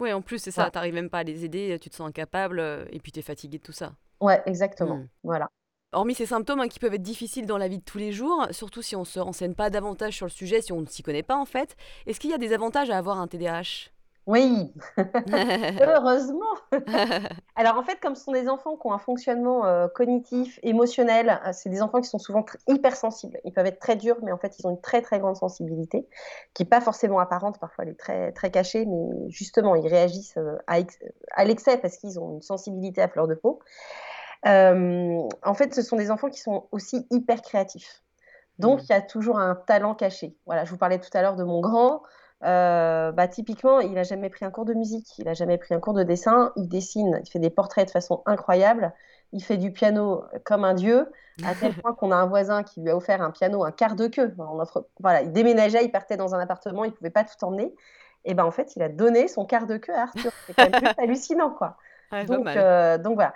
Oui, 0.01 0.11
en 0.11 0.21
plus, 0.21 0.39
c'est 0.39 0.51
ça. 0.51 0.69
Tu 0.69 0.77
n'arrives 0.77 0.95
même 0.95 1.09
pas 1.09 1.19
à 1.19 1.23
les 1.23 1.45
aider, 1.45 1.77
tu 1.79 1.89
te 1.89 1.95
sens 1.95 2.09
incapable 2.09 2.59
et 2.89 2.99
puis 2.99 3.11
tu 3.11 3.19
es 3.19 3.23
fatigué 3.23 3.59
de 3.59 3.63
tout 3.63 3.71
ça. 3.71 3.93
Ouais, 4.19 4.41
exactement. 4.45 4.97
Mmh. 4.97 5.07
Voilà. 5.23 5.47
Hormis 5.93 6.15
ces 6.15 6.25
symptômes 6.25 6.61
hein, 6.61 6.67
qui 6.69 6.79
peuvent 6.79 6.93
être 6.93 7.01
difficiles 7.01 7.45
dans 7.45 7.57
la 7.57 7.67
vie 7.67 7.79
de 7.79 7.83
tous 7.83 7.97
les 7.97 8.11
jours, 8.11 8.47
surtout 8.51 8.81
si 8.81 8.95
on 8.95 9.01
ne 9.01 9.05
se 9.05 9.19
renseigne 9.19 9.53
pas 9.53 9.69
davantage 9.69 10.15
sur 10.15 10.25
le 10.25 10.31
sujet, 10.31 10.61
si 10.61 10.71
on 10.71 10.81
ne 10.81 10.85
s'y 10.85 11.03
connaît 11.03 11.21
pas 11.21 11.35
en 11.35 11.45
fait, 11.45 11.75
est-ce 12.07 12.19
qu'il 12.19 12.29
y 12.29 12.33
a 12.33 12.37
des 12.37 12.53
avantages 12.53 12.89
à 12.89 12.97
avoir 12.97 13.19
un 13.19 13.27
TDAH 13.27 13.90
oui, 14.27 14.71
heureusement. 14.97 16.53
Alors 17.55 17.77
en 17.77 17.83
fait, 17.83 17.99
comme 17.99 18.15
ce 18.15 18.23
sont 18.23 18.31
des 18.31 18.47
enfants 18.49 18.77
qui 18.77 18.85
ont 18.85 18.93
un 18.93 18.99
fonctionnement 18.99 19.65
euh, 19.65 19.87
cognitif, 19.87 20.59
émotionnel, 20.61 21.41
euh, 21.45 21.49
c'est 21.53 21.69
des 21.69 21.81
enfants 21.81 22.01
qui 22.01 22.07
sont 22.07 22.19
souvent 22.19 22.45
hypersensibles. 22.67 23.39
Ils 23.45 23.51
peuvent 23.51 23.65
être 23.65 23.79
très 23.79 23.95
durs, 23.95 24.17
mais 24.21 24.31
en 24.31 24.37
fait, 24.37 24.59
ils 24.59 24.67
ont 24.67 24.69
une 24.69 24.81
très 24.81 25.01
très 25.01 25.19
grande 25.19 25.37
sensibilité, 25.37 26.07
qui 26.53 26.63
n'est 26.63 26.69
pas 26.69 26.81
forcément 26.81 27.19
apparente, 27.19 27.59
parfois 27.59 27.83
elle 27.83 27.91
est 27.91 27.99
très, 27.99 28.31
très 28.31 28.51
cachée, 28.51 28.85
mais 28.85 29.29
justement, 29.29 29.73
ils 29.75 29.87
réagissent 29.87 30.37
euh, 30.37 30.55
à, 30.67 31.43
l'excès 31.43 31.77
parce 31.77 31.97
qu'ils 31.97 32.19
ont 32.19 32.33
une 32.33 32.43
sensibilité 32.43 33.01
à 33.01 33.07
fleur 33.07 33.27
de 33.27 33.33
peau. 33.33 33.59
en 34.45 35.53
fait, 35.55 35.73
ce 35.73 35.81
sont 35.81 35.95
des 35.95 36.11
enfants 36.11 36.29
qui 36.29 36.39
sont 36.39 36.67
aussi 36.71 37.07
hyper 37.09 37.41
créatifs. 37.41 38.03
Donc, 38.59 38.81
mmh. 38.81 38.83
il 38.83 38.89
y 38.89 38.95
a 38.95 39.01
toujours 39.01 39.39
un 39.39 39.55
talent 39.55 39.95
caché. 39.95 40.35
Voilà, 40.45 40.65
je 40.65 40.69
vous 40.69 40.77
parlais 40.77 40.99
tout 40.99 41.09
à 41.15 41.23
l'heure 41.23 41.35
de 41.35 41.43
mon 41.43 41.61
grand. 41.61 42.03
Euh, 42.43 43.11
bah, 43.11 43.27
typiquement, 43.27 43.79
il 43.79 43.93
n'a 43.93 44.03
jamais 44.03 44.29
pris 44.29 44.45
un 44.45 44.51
cours 44.51 44.65
de 44.65 44.73
musique, 44.73 45.17
il 45.19 45.25
n'a 45.25 45.33
jamais 45.33 45.57
pris 45.57 45.73
un 45.73 45.79
cours 45.79 45.93
de 45.93 46.03
dessin, 46.03 46.51
il 46.55 46.67
dessine, 46.67 47.21
il 47.23 47.29
fait 47.29 47.39
des 47.39 47.49
portraits 47.49 47.85
de 47.85 47.91
façon 47.91 48.23
incroyable, 48.25 48.93
il 49.31 49.43
fait 49.43 49.57
du 49.57 49.71
piano 49.71 50.23
comme 50.43 50.65
un 50.65 50.73
dieu, 50.73 51.11
à 51.45 51.53
tel 51.53 51.73
point 51.81 51.93
qu'on 51.93 52.11
a 52.11 52.15
un 52.15 52.25
voisin 52.25 52.63
qui 52.63 52.81
lui 52.81 52.89
a 52.89 52.97
offert 52.97 53.21
un 53.21 53.31
piano, 53.31 53.63
un 53.63 53.71
quart 53.71 53.95
de 53.95 54.07
queue. 54.07 54.33
voilà, 54.99 55.21
il 55.21 55.31
déménageait, 55.31 55.85
il 55.85 55.91
partait 55.91 56.17
dans 56.17 56.33
un 56.33 56.39
appartement, 56.39 56.83
il 56.83 56.89
ne 56.89 56.95
pouvait 56.95 57.11
pas 57.11 57.23
tout 57.23 57.43
emmener. 57.43 57.73
Et 58.25 58.33
ben 58.33 58.43
en 58.43 58.51
fait, 58.51 58.75
il 58.75 58.83
a 58.83 58.89
donné 58.89 59.27
son 59.27 59.45
quart 59.45 59.65
de 59.65 59.77
queue 59.77 59.93
à 59.93 60.03
Arthur. 60.03 60.31
C'est 60.45 60.53
quand 60.53 60.69
même 60.69 60.93
hallucinant, 60.97 61.51
quoi. 61.51 61.77
donc, 62.27 62.47
euh, 62.47 62.97
donc 62.97 63.15
voilà. 63.15 63.33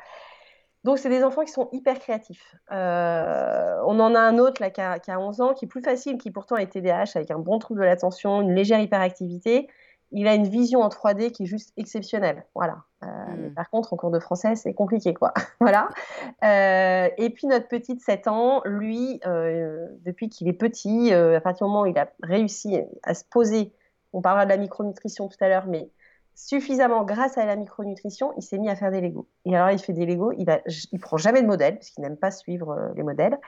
Donc, 0.86 1.00
c'est 1.00 1.10
des 1.10 1.24
enfants 1.24 1.44
qui 1.44 1.52
sont 1.52 1.68
hyper 1.72 1.98
créatifs. 1.98 2.56
Euh, 2.72 3.76
on 3.88 4.00
en 4.00 4.14
a 4.14 4.20
un 4.20 4.38
autre 4.38 4.62
là, 4.62 4.70
qui, 4.70 4.82
a, 4.82 5.20
11 5.20 5.42
ans, 5.42 5.54
qui 5.56 5.66
est 5.66 5.68
plus 5.68 5.82
facile, 5.82 6.20
qui 6.20 6.30
pourtant 6.30 6.58
est 6.58 6.68
TDAH, 6.68 7.14
avec 7.16 7.32
un 7.32 7.40
bon 7.40 7.58
trouble 7.58 7.80
de 7.80 7.86
l'attention, 7.86 8.40
une 8.42 8.54
légère 8.54 8.80
hyperactivité. 8.80 9.68
Il 10.12 10.28
a 10.28 10.36
une 10.36 10.48
vision 10.48 10.82
en 10.82 10.90
3D 10.90 11.32
qui 11.32 11.42
est 11.42 11.46
juste 11.48 11.74
exceptionnelle. 11.76 12.46
Voilà. 12.54 12.84
Euh, 13.02 13.08
hmm. 13.08 13.56
Par 13.56 13.72
contre, 13.72 13.94
en 13.94 13.98
cours 13.98 14.12
de 14.12 14.20
français, 14.20 14.56
c'est 14.56 14.76
compliqué, 14.76 15.16
quoi. 15.16 15.34
voilà. 15.60 15.90
Euh, 16.44 17.10
et 17.18 17.32
puis, 17.32 17.48
notre 17.48 17.68
petit 17.68 17.96
de 17.96 18.02
7 18.02 18.28
ans, 18.28 18.62
lui, 18.64 19.20
depuis 19.26 20.30
qu'il 20.30 20.48
est 20.48 20.54
petit, 20.54 21.12
à 21.12 21.42
partir 21.42 21.66
du 21.66 21.72
moment 21.72 21.82
où 21.82 21.88
il 21.88 21.98
a 21.98 22.12
réussi 22.22 22.80
à 23.02 23.16
se 23.16 23.24
poser, 23.26 23.74
on 24.14 24.22
parlera 24.22 24.46
de 24.46 24.52
la 24.52 24.58
micronutrition 24.58 25.30
tout 25.30 25.38
à 25.42 25.50
l'heure, 25.50 25.66
mais 25.66 25.90
suffisamment 26.36 27.06
grâce 27.06 27.38
à 27.38 27.46
la 27.46 27.56
micronutrition, 27.56 28.34
il 28.38 28.44
s'est 28.44 28.58
mis 28.58 28.70
à 28.70 28.76
faire 28.76 28.92
des 28.92 29.02
Legos. 29.02 29.28
Et 29.46 29.56
alors, 29.56 29.72
il 29.72 29.80
fait 29.80 29.94
des 29.94 30.06
Legos, 30.06 30.34
il, 30.38 30.50
a, 30.50 30.60
il 30.92 31.00
prend 31.00 31.18
jamais 31.18 31.42
de 31.42 31.48
modèles, 31.48 31.76
parce 31.76 31.90
qu'il 31.90 32.04
n'aime 32.04 32.18
pas 32.18 32.32
suivre 32.32 32.72
euh, 32.72 32.94
les 32.96 33.04
modèles. 33.04 33.40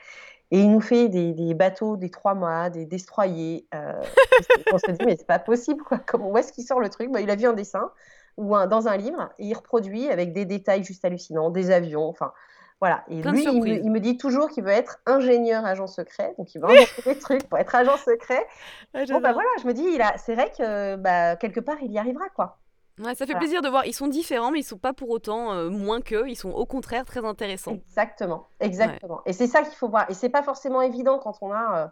Et 0.50 0.62
il 0.62 0.72
nous 0.72 0.80
fait 0.80 1.10
des, 1.10 1.54
bateaux, 1.54 1.98
des 1.98 2.10
trois 2.10 2.34
mâts, 2.34 2.70
des 2.70 2.86
destroyers. 2.86 3.68
Euh, 3.76 4.02
on 4.74 4.78
se 4.78 4.92
dit, 4.92 5.06
mais 5.06 5.18
c'est 5.18 5.28
pas 5.28 5.40
possible, 5.40 5.84
quoi. 5.84 6.00
Comment, 6.00 6.32
où 6.32 6.38
est-ce 6.38 6.54
qu'il 6.54 6.64
sort 6.64 6.80
le 6.80 6.90
truc? 6.90 7.12
Bah, 7.12 7.20
Il 7.20 7.30
a 7.30 7.36
vu 7.36 7.46
un 7.46 7.54
dessin 7.54 7.92
ou 8.38 8.56
un, 8.56 8.68
dans 8.68 8.88
un 8.88 8.96
livre, 8.96 9.30
et 9.40 9.48
il 9.48 9.54
reproduit 9.54 10.10
avec 10.10 10.32
des 10.32 10.46
détails 10.46 10.84
juste 10.84 11.04
hallucinants, 11.04 11.50
des 11.50 11.72
avions, 11.72 12.08
enfin. 12.08 12.32
Voilà. 12.80 13.04
Et 13.10 13.24
lui, 13.24 13.44
il 13.44 13.92
me, 13.92 14.00
dit 14.00 14.18
toujours 14.18 14.50
qu'il 14.50 14.64
veut 14.64 14.70
être 14.70 15.00
ingénieur 15.08 15.66
agent 15.66 15.88
secret. 15.88 16.36
Donc, 16.38 16.54
il 16.54 16.62
veut 16.62 16.68
inventer 16.68 17.02
des 17.06 17.18
trucs 17.18 17.50
pour 17.50 17.58
être 17.58 17.74
agent 17.74 17.98
secret. 17.98 18.46
Ah, 18.94 19.04
bon, 19.10 19.20
bah 19.20 19.34
voilà, 19.34 19.50
je 19.60 19.68
me 19.68 19.74
dis, 19.74 19.84
il 19.84 20.02
a... 20.02 20.16
c'est 20.20 20.36
vrai 20.36 20.52
que 20.56 20.96
bah, 20.96 21.36
quelque 21.38 21.60
part, 21.60 21.78
il 21.82 21.92
y 21.92 21.98
arrivera, 21.98 22.30
quoi. 22.30 22.60
Ouais, 23.00 23.14
ça 23.14 23.28
fait 23.28 23.36
plaisir 23.36 23.62
de 23.62 23.70
voir. 23.70 23.86
Ils 23.86 23.94
sont 23.94 24.08
différents, 24.08 24.50
mais 24.52 24.60
ils 24.60 24.64
sont 24.64 24.78
pas 24.78 24.94
pour 24.94 25.10
autant 25.10 25.54
euh, 25.54 25.70
moins 25.70 26.02
qu'eux. 26.02 26.28
Ils 26.28 26.36
sont 26.36 26.50
au 26.50 26.66
contraire 26.66 27.06
très 27.06 27.24
intéressants. 27.24 27.74
Exactement, 27.74 28.48
exactement. 28.60 29.22
Et 29.26 29.34
c'est 29.34 29.48
ça 29.48 29.62
qu'il 29.62 29.76
faut 29.76 29.88
voir. 29.88 30.10
Et 30.10 30.16
c'est 30.16 30.30
pas 30.30 30.42
forcément 30.42 30.82
évident 30.82 31.20
quand 31.20 31.38
on 31.42 31.52
a 31.52 31.78
euh, 31.78 31.88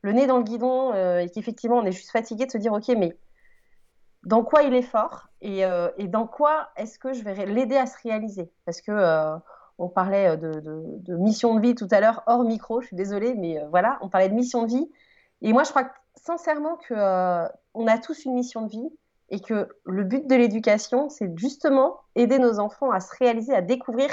le 0.00 0.12
nez 0.12 0.26
dans 0.26 0.38
le 0.38 0.44
guidon 0.44 0.94
euh, 0.94 1.18
et 1.18 1.28
qu'effectivement 1.28 1.76
on 1.76 1.84
est 1.84 1.92
juste 1.92 2.10
fatigué 2.10 2.46
de 2.46 2.50
se 2.50 2.58
dire 2.58 2.72
ok, 2.72 2.88
mais 2.96 3.18
dans 4.22 4.44
quoi 4.44 4.62
il 4.62 4.74
est 4.74 4.82
fort 4.82 5.28
et, 5.40 5.60
et 5.98 6.08
dans 6.08 6.26
quoi 6.26 6.70
est-ce 6.76 6.98
que 6.98 7.12
je 7.12 7.22
vais 7.22 7.46
l'aider 7.46 7.76
à 7.76 7.86
se 7.86 7.96
réaliser? 8.02 8.50
Parce 8.64 8.80
que 8.80 9.36
on 9.78 9.88
parlait 9.88 10.36
de, 10.36 10.58
de, 10.58 10.82
de, 10.84 11.16
mission 11.16 11.54
de 11.54 11.60
vie 11.60 11.76
tout 11.76 11.86
à 11.92 12.00
l'heure 12.00 12.24
hors 12.26 12.42
micro. 12.42 12.80
Je 12.80 12.88
suis 12.88 12.96
désolée, 12.96 13.34
mais 13.34 13.60
voilà, 13.70 13.98
on 14.00 14.08
parlait 14.08 14.28
de 14.28 14.34
mission 14.34 14.64
de 14.64 14.68
vie. 14.68 14.90
Et 15.42 15.52
moi, 15.52 15.62
je 15.62 15.70
crois 15.70 15.92
sincèrement 16.16 16.76
que 16.76 16.94
on 17.74 17.86
a 17.86 17.98
tous 17.98 18.24
une 18.24 18.34
mission 18.34 18.62
de 18.62 18.70
vie 18.70 18.90
et 19.28 19.40
que 19.40 19.68
le 19.84 20.04
but 20.04 20.26
de 20.26 20.34
l'éducation, 20.34 21.08
c'est 21.08 21.36
justement 21.36 22.00
aider 22.14 22.38
nos 22.38 22.58
enfants 22.58 22.90
à 22.90 23.00
se 23.00 23.14
réaliser, 23.18 23.54
à 23.54 23.62
découvrir 23.62 24.08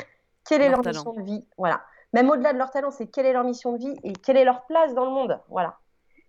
quelle 0.48 0.62
est 0.62 0.70
leur, 0.70 0.86
mission 0.86 1.14
de 1.14 1.22
vie. 1.22 1.46
Voilà. 1.58 1.82
Même 2.14 2.30
au-delà 2.30 2.54
de 2.54 2.58
leur 2.58 2.72
talent, 2.72 2.92
c'est 2.92 3.08
quelle 3.08 3.26
est 3.26 3.34
leur 3.34 3.44
mission 3.44 3.74
de 3.74 3.78
vie 3.78 3.96
et 4.04 4.14
quelle 4.14 4.38
est 4.38 4.46
leur 4.46 4.66
place 4.66 4.94
dans 4.94 5.06
le 5.06 5.12
monde. 5.12 5.40
Voilà. 5.50 5.78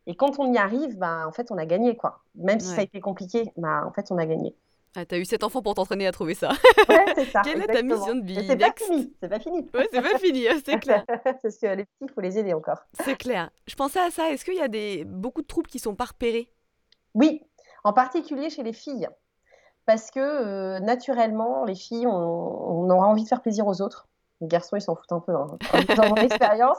Et 0.07 0.15
quand 0.15 0.39
on 0.39 0.53
y 0.53 0.59
arrive, 0.59 0.99
bah, 0.99 1.27
en 1.27 1.33
fait, 1.33 1.51
on 1.51 1.57
a 1.57 1.65
gagné, 1.65 1.97
quoi. 1.97 2.21
Même 2.35 2.61
si 2.61 2.67
ça 2.67 2.81
a 2.81 2.85
été 2.85 3.01
compliqué, 3.01 3.51
bah, 3.57 3.85
en 3.87 3.93
fait, 3.93 4.07
on 4.11 4.19
a 4.19 4.27
gagné. 4.27 4.55
Ah, 4.97 5.05
t'as 5.05 5.19
eu 5.19 5.25
cet 5.25 5.43
enfant 5.43 5.61
pour 5.61 5.75
t'entraîner 5.75 6.07
à 6.07 6.13
trouver 6.13 6.35
ça. 6.35 6.51
Ouais, 6.89 7.05
c'est 7.15 7.25
ça. 7.25 7.41
Quelle 7.43 7.63
est 7.63 7.67
ta 7.67 7.83
mission 7.83 8.15
de 8.15 8.25
vie 8.25 8.47
C'est 8.47 8.57
pas 8.57 8.73
fini. 8.77 9.13
C'est 9.21 9.29
pas 9.29 9.41
fini. 9.41 9.69
Ouais, 9.75 9.89
c'est 9.91 10.03
pas 10.03 10.19
fini, 10.19 10.47
c'est 10.65 10.79
clair. 10.79 11.05
Parce 11.25 11.59
que 11.59 11.67
les 11.75 11.85
petits, 11.85 12.03
il 12.03 12.11
faut 12.11 12.21
les 12.21 12.39
aider 12.39 12.53
encore. 12.53 12.79
C'est 13.05 13.17
clair. 13.17 13.51
Je 13.67 13.75
pensais 13.75 13.99
à 13.99 14.11
ça. 14.11 14.31
Est-ce 14.31 14.45
qu'il 14.45 14.55
y 14.55 14.61
a 14.61 14.69
des... 14.69 15.05
beaucoup 15.05 15.43
de 15.43 15.47
troubles 15.47 15.69
qui 15.69 15.79
sont 15.79 15.97
pas 15.97 16.05
repérés 16.05 16.49
Oui, 17.15 17.43
en 17.85 17.93
particulier 17.93 18.51
chez 18.51 18.63
les 18.63 18.73
filles. 18.73 19.09
Parce 19.87 20.11
que 20.11 20.21
euh, 20.21 20.81
naturellement, 20.81 21.65
les 21.65 21.75
filles, 21.75 22.07
on, 22.07 22.89
aura 22.89 23.07
envie 23.07 23.23
de 23.23 23.29
faire 23.29 23.43
plaisir 23.43 23.67
aux 23.67 23.83
autres. 23.83 24.09
Les 24.41 24.49
garçons, 24.49 24.77
ils 24.77 24.83
s'en 24.83 24.95
foutent 24.95 25.13
un 25.13 25.21
peu, 25.21 25.35
hein, 25.35 25.47
dans 25.97 26.09
mon 26.09 26.15
expérience. 26.17 26.79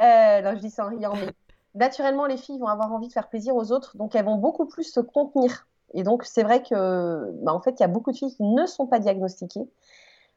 Euh, 0.00 0.54
je 0.54 0.60
dis 0.60 0.70
ça 0.70 0.86
en 0.86 0.88
riant, 0.88 1.14
mais 1.14 1.28
naturellement, 1.74 2.26
les 2.26 2.38
filles 2.38 2.58
vont 2.58 2.66
avoir 2.66 2.92
envie 2.92 3.08
de 3.08 3.12
faire 3.12 3.28
plaisir 3.28 3.54
aux 3.54 3.72
autres, 3.72 3.96
donc 3.96 4.14
elles 4.14 4.24
vont 4.24 4.36
beaucoup 4.36 4.66
plus 4.66 4.84
se 4.84 5.00
contenir. 5.00 5.66
Et 5.92 6.02
donc, 6.02 6.24
c'est 6.24 6.42
vrai 6.42 6.62
que, 6.62 7.30
bah, 7.42 7.52
en 7.52 7.60
fait, 7.60 7.72
il 7.78 7.80
y 7.80 7.84
a 7.84 7.88
beaucoup 7.88 8.10
de 8.10 8.16
filles 8.16 8.34
qui 8.34 8.42
ne 8.42 8.66
sont 8.66 8.86
pas 8.86 8.98
diagnostiquées. 9.00 9.68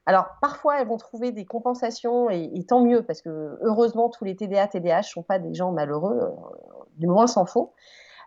Alors, 0.06 0.26
parfois, 0.42 0.82
elles 0.82 0.88
vont 0.88 0.98
trouver 0.98 1.32
des 1.32 1.46
compensations, 1.46 2.30
et, 2.30 2.66
tant 2.68 2.82
mieux, 2.82 3.04
parce 3.04 3.22
que 3.22 3.58
heureusement, 3.62 4.10
tous 4.10 4.26
les 4.26 4.36
TDA, 4.36 4.68
TDAH 4.68 4.98
ne 4.98 5.04
sont 5.04 5.24
pas 5.24 5.40
des 5.40 5.54
gens 5.54 5.72
malheureux, 5.72 6.20
euh, 6.22 6.30
du 6.98 7.08
moins 7.08 7.28
s'en 7.28 7.46
faut. 7.46 7.74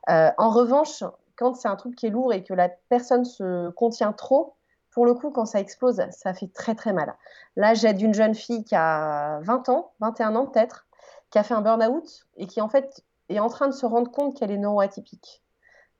en 0.09 0.51
revanche, 0.51 1.05
quand 1.37 1.55
c'est 1.55 1.69
un 1.69 1.77
truc 1.77 1.95
qui 1.95 2.07
est 2.07 2.11
lourd 2.11 2.33
et 2.33 2.43
que 2.43 2.55
la 2.55 2.69
personne 2.69 3.25
se 3.25 3.71
contient 3.71 4.13
trop, 4.13 4.55
pour 4.91 5.05
le 5.05 5.13
coup, 5.13 5.31
quand 5.31 5.45
ça 5.45 5.61
explose, 5.61 6.03
ça 6.11 6.33
fait 6.33 6.51
très 6.53 6.75
très 6.75 6.95
mal. 6.95 7.15
Là, 7.57 7.75
j'aide 7.75 8.01
une 8.01 8.15
jeune 8.15 8.35
fille 8.35 8.65
qui 8.65 8.75
a 8.75 9.41
20 9.43 9.69
ans, 9.69 9.93
21 10.01 10.35
ans 10.37 10.47
peut-être, 10.47 10.87
qui 11.31 11.39
a 11.39 11.43
fait 11.43 11.53
un 11.53 11.61
burn-out 11.61 12.27
et 12.39 12.47
qui 12.47 12.63
en 12.63 12.71
fait 12.71 13.05
est 13.29 13.39
en 13.39 13.49
train 13.49 13.69
de 13.69 13.75
se 13.75 13.85
rendre 13.85 14.11
compte 14.11 14.39
qu'elle 14.39 14.51
est 14.51 14.57
neuroatypique. 14.57 15.43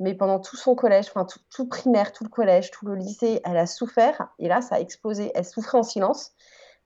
Mais 0.01 0.15
pendant 0.15 0.41
tout 0.41 0.57
son 0.57 0.75
collège, 0.75 1.09
enfin 1.09 1.27
tout, 1.27 1.41
tout, 1.51 1.69
primaire, 1.69 2.13
tout 2.13 2.25
le 2.25 2.31
collège, 2.31 2.71
tout 2.71 2.87
le 2.87 2.95
lycée, 2.95 3.43
elle 3.45 3.59
a 3.59 3.67
souffert 3.67 4.29
et 4.39 4.49
là, 4.49 4.63
ça 4.63 4.77
a 4.77 4.81
explosé. 4.81 5.31
Elle 5.35 5.45
souffrait 5.45 5.77
en 5.77 5.83
silence 5.83 6.33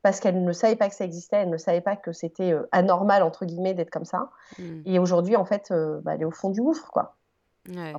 parce 0.03 0.19
qu'elle 0.19 0.43
ne 0.43 0.53
savait 0.53 0.77
pas 0.77 0.89
que 0.89 0.97
ça 0.97 1.05
existait, 1.05 1.37
elle 1.37 1.51
ne 1.51 1.59
savait 1.59 1.81
pas 1.81 1.95
que 1.95 2.13
c'était 2.13 2.53
euh, 2.53 2.69
anormal 2.73 3.23
entre 3.23 3.45
guillemets 3.45 3.75
d'être 3.75 3.91
comme 3.91 4.05
ça. 4.05 4.31
Mmh. 4.59 4.83
Et 4.87 4.99
aujourd'hui, 4.99 5.37
en 5.37 5.45
fait, 5.45 5.71
euh, 5.71 6.01
bah, 6.03 6.15
elle 6.15 6.23
est 6.23 6.27
au 6.27 6.31
fond 6.33 6.51
du 6.51 6.61
gouffre, 6.61 6.91
quoi 6.91 7.17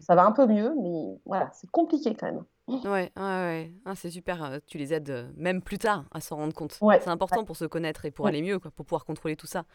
ça 0.02 0.16
va 0.16 0.26
un 0.26 0.32
peu 0.32 0.46
mieux, 0.46 0.74
mais 0.82 1.20
voilà, 1.26 1.50
c'est 1.54 1.70
compliqué 1.70 2.16
quand 2.16 2.28
même. 2.28 2.44
Ouais, 2.68 3.12
ouais, 3.16 3.22
ouais. 3.22 3.74
Ah, 3.86 3.96
c'est 3.96 4.10
super. 4.10 4.44
Euh, 4.44 4.60
tu 4.66 4.78
les 4.78 4.94
aides 4.94 5.10
euh, 5.10 5.28
même 5.36 5.62
plus 5.62 5.78
tard 5.78 6.06
à 6.12 6.22
s'en 6.22 6.38
rendre 6.38 6.54
compte. 6.54 6.78
Ouais, 6.82 7.00
c'est 7.02 7.10
important 7.10 7.44
pour 7.44 7.58
se 7.58 7.66
connaître 7.66 8.06
et 8.06 8.12
pour 8.12 8.28
aller 8.28 8.42
mieux, 8.42 8.60
quoi, 8.60 8.72
pour 8.72 8.86
pouvoir 8.86 9.06
contrôler 9.06 9.36
tout 9.36 9.48
ça. 9.48 9.66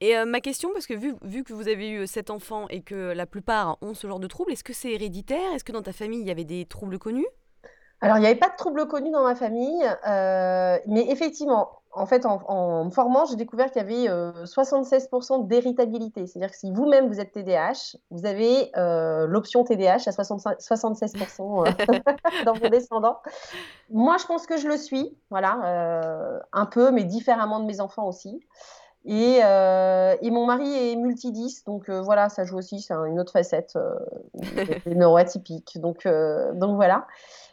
Et 0.00 0.16
euh, 0.16 0.24
ma 0.24 0.40
question, 0.40 0.70
parce 0.72 0.86
que 0.86 0.94
vu, 0.94 1.14
vu 1.22 1.44
que 1.44 1.52
vous 1.52 1.68
avez 1.68 1.90
eu 1.90 2.06
sept 2.06 2.30
enfants 2.30 2.66
et 2.68 2.82
que 2.82 3.12
la 3.12 3.26
plupart 3.26 3.78
ont 3.80 3.94
ce 3.94 4.06
genre 4.06 4.20
de 4.20 4.26
troubles, 4.26 4.52
est-ce 4.52 4.64
que 4.64 4.72
c'est 4.72 4.92
héréditaire? 4.92 5.52
Est-ce 5.54 5.64
que 5.64 5.72
dans 5.72 5.82
ta 5.82 5.92
famille, 5.92 6.20
il 6.20 6.26
y 6.26 6.30
avait 6.30 6.44
des 6.44 6.64
troubles 6.64 6.98
connus? 6.98 7.26
Alors, 8.00 8.18
il 8.18 8.20
n'y 8.20 8.26
avait 8.26 8.38
pas 8.38 8.50
de 8.50 8.56
troubles 8.56 8.86
connus 8.86 9.12
dans 9.12 9.22
ma 9.22 9.34
famille, 9.34 9.82
euh, 10.06 10.78
mais 10.86 11.06
effectivement, 11.10 11.80
en 11.96 12.06
fait, 12.06 12.26
en, 12.26 12.84
me 12.84 12.90
formant, 12.90 13.24
j'ai 13.24 13.36
découvert 13.36 13.70
qu'il 13.70 13.82
y 13.82 13.84
avait 13.84 14.08
76% 14.44 15.46
d'héritabilité. 15.46 16.26
C'est-à-dire 16.26 16.50
que 16.50 16.56
si 16.56 16.72
vous-même 16.72 17.08
vous 17.08 17.20
êtes 17.20 17.32
TDAH, 17.32 17.96
vous 18.10 18.26
avez 18.26 18.70
l'option 18.74 19.64
TDAH 19.64 20.06
à 20.06 20.10
76% 20.10 22.14
dans 22.44 22.52
vos 22.52 22.68
descendants. 22.68 23.18
Moi, 23.90 24.16
je 24.18 24.26
pense 24.26 24.46
que 24.46 24.56
je 24.56 24.68
le 24.68 24.76
suis, 24.76 25.16
voilà, 25.30 26.42
un 26.52 26.66
peu, 26.66 26.90
mais 26.90 27.04
différemment 27.04 27.60
de 27.60 27.66
mes 27.66 27.80
enfants 27.80 28.08
aussi. 28.08 28.40
Et, 29.04 29.40
mon 29.42 30.46
mari 30.46 30.92
est 30.92 30.96
multidis, 30.96 31.62
donc 31.66 31.90
voilà, 31.90 32.28
ça 32.28 32.44
joue 32.44 32.58
aussi, 32.58 32.80
c'est 32.80 32.94
une 32.94 33.20
autre 33.20 33.32
facette 33.32 33.78
des 34.34 34.94
neuroatypiques. 34.94 35.78
Donc, 35.80 36.06
voilà. 36.06 37.06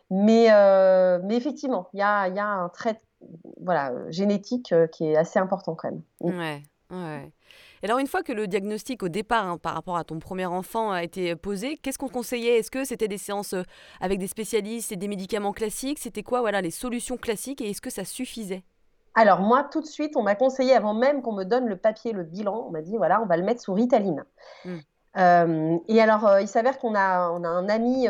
Mais, 0.10 0.48
mais 1.24 1.36
effectivement, 1.36 1.88
il 1.94 2.00
y 2.00 2.04
a, 2.04 2.28
y 2.28 2.40
a, 2.40 2.46
un 2.46 2.70
trait 2.70 2.98
voilà, 3.62 3.94
génétique 4.10 4.74
qui 4.92 5.06
est 5.06 5.16
assez 5.16 5.40
important 5.40 5.76
quand 5.76 5.92
même. 5.92 6.02
Mm. 6.22 6.40
Ouais, 6.40 6.64
ouais. 6.92 7.32
Et 7.84 7.86
alors, 7.86 7.98
une 7.98 8.08
fois 8.08 8.22
que 8.22 8.32
le 8.32 8.48
diagnostic 8.48 9.02
au 9.02 9.10
départ 9.10 9.48
hein, 9.48 9.58
par 9.58 9.74
rapport 9.74 9.98
à 9.98 10.04
ton 10.04 10.20
premier 10.20 10.46
enfant 10.46 10.92
a 10.92 11.04
été 11.04 11.36
posé, 11.36 11.78
qu'est-ce 11.78 11.98
qu'on 11.98 12.10
conseillait? 12.10 12.60
Est-ce 12.60 12.70
que 12.70 12.84
c'était 12.84 13.08
des 13.08 13.18
séances 13.18 13.56
avec 14.00 14.20
des 14.20 14.28
spécialistes 14.28 14.92
et 14.92 14.98
des 14.98 15.08
médicaments 15.08 15.52
classiques? 15.52 15.98
C'était 15.98 16.22
quoi 16.22 16.42
voilà, 16.42 16.62
les 16.62 16.70
solutions 16.70 17.18
classiques 17.18 17.62
et 17.62 17.72
est-ce 17.72 17.82
que 17.82 17.90
ça 17.90 18.06
suffisait? 18.06 18.64
Alors 19.16 19.42
moi, 19.42 19.68
tout 19.72 19.82
de 19.82 19.88
suite, 19.88 20.16
on 20.16 20.24
m'a 20.24 20.36
conseillé, 20.36 20.74
avant 20.74 20.94
même 20.94 21.22
qu'on 21.22 21.34
me 21.34 21.44
donne 21.44 21.68
le 21.68 21.76
papier, 21.76 22.14
le 22.14 22.24
bilan, 22.24 22.66
on 22.68 22.72
m'a 22.72 22.82
dit, 22.82 22.96
voilà, 22.98 23.22
on 23.22 23.26
va 23.26 23.36
le 23.36 23.44
mettre 23.44 23.62
sous 23.62 23.74
Ritaline. 23.74 24.24
Mm. 24.64 25.80
et 25.88 26.02
alors, 26.02 26.40
il 26.40 26.48
s'avère 26.48 26.78
qu'on 26.78 26.96
a, 26.96 27.30
on 27.32 27.44
a 27.44 27.50
un 27.50 27.68
ami 27.68 28.08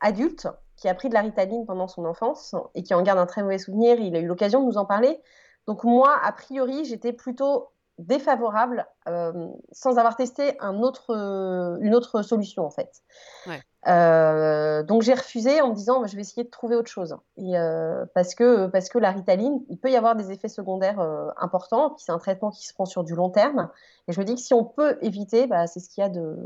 adulte 0.00 0.48
qui 0.80 0.88
a 0.88 0.94
pris 0.94 1.08
de 1.08 1.14
la 1.14 1.20
ritaline 1.20 1.66
pendant 1.66 1.86
son 1.86 2.04
enfance 2.06 2.56
et 2.74 2.82
qui 2.82 2.94
en 2.94 3.02
garde 3.02 3.18
un 3.18 3.26
très 3.26 3.42
mauvais 3.42 3.58
souvenir. 3.58 4.00
Il 4.00 4.16
a 4.16 4.20
eu 4.20 4.26
l'occasion 4.26 4.60
de 4.60 4.66
nous 4.66 4.78
en 4.78 4.86
parler. 4.86 5.20
Donc 5.66 5.84
moi, 5.84 6.18
a 6.24 6.32
priori, 6.32 6.84
j'étais 6.84 7.12
plutôt 7.12 7.68
défavorable 7.98 8.86
euh, 9.08 9.48
sans 9.72 9.98
avoir 9.98 10.16
testé 10.16 10.58
une 10.60 10.82
autre 11.94 12.22
solution 12.22 12.64
en 12.64 12.70
fait. 12.70 13.02
Euh, 13.86 14.82
donc 14.82 15.00
j'ai 15.00 15.14
refusé 15.14 15.62
en 15.62 15.70
me 15.70 15.74
disant 15.74 16.06
je 16.06 16.14
vais 16.14 16.20
essayer 16.20 16.44
de 16.44 16.50
trouver 16.50 16.76
autre 16.76 16.90
chose 16.90 17.16
et, 17.38 17.54
parce 18.14 18.34
que 18.34 18.66
parce 18.66 18.90
que 18.90 18.98
la 18.98 19.10
Ritaline 19.10 19.64
il 19.70 19.78
peut 19.78 19.90
y 19.90 19.96
avoir 19.96 20.16
des 20.16 20.32
effets 20.32 20.50
secondaires 20.50 21.00
importants 21.38 21.88
puis 21.88 22.04
c'est 22.04 22.12
un 22.12 22.18
traitement 22.18 22.50
qui 22.50 22.66
se 22.66 22.74
prend 22.74 22.84
sur 22.84 23.04
du 23.04 23.14
long 23.14 23.30
terme 23.30 23.70
et 24.06 24.12
je 24.12 24.20
me 24.20 24.26
dis 24.26 24.34
que 24.34 24.40
si 24.40 24.52
on 24.52 24.66
peut 24.66 24.98
éviter 25.00 25.46
bah, 25.46 25.66
c'est 25.66 25.80
ce 25.80 25.88
qu'il 25.88 26.02
y 26.02 26.04
a 26.04 26.10
de 26.10 26.36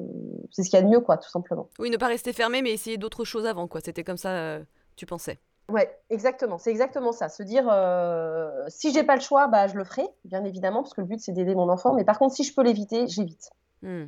c'est 0.52 0.62
ce 0.62 0.70
qu'il 0.70 0.78
y 0.78 0.82
a 0.82 0.84
de 0.84 0.88
mieux 0.88 1.00
quoi 1.00 1.16
tout 1.16 1.28
simplement. 1.28 1.68
Oui 1.80 1.90
ne 1.90 1.96
pas 1.96 2.06
rester 2.06 2.32
fermé 2.32 2.62
mais 2.62 2.70
essayer 2.70 2.98
d'autres 2.98 3.24
choses 3.24 3.46
avant 3.46 3.66
quoi 3.66 3.80
c'était 3.80 4.04
comme 4.04 4.16
ça 4.16 4.60
tu 4.94 5.04
pensais. 5.04 5.40
Ouais, 5.68 5.98
exactement. 6.10 6.58
C'est 6.58 6.70
exactement 6.70 7.12
ça. 7.12 7.28
Se 7.28 7.42
dire, 7.42 7.66
euh, 7.70 8.64
si 8.68 8.92
j'ai 8.92 9.02
pas 9.02 9.14
le 9.14 9.22
choix, 9.22 9.48
bah, 9.48 9.66
je 9.66 9.74
le 9.76 9.84
ferai, 9.84 10.04
bien 10.24 10.44
évidemment, 10.44 10.82
parce 10.82 10.92
que 10.94 11.00
le 11.00 11.06
but, 11.06 11.20
c'est 11.20 11.32
d'aider 11.32 11.54
mon 11.54 11.68
enfant. 11.70 11.94
Mais 11.94 12.04
par 12.04 12.18
contre, 12.18 12.34
si 12.34 12.44
je 12.44 12.54
peux 12.54 12.62
l'éviter, 12.62 13.06
j'évite. 13.06 13.50
Hmm. 13.82 14.06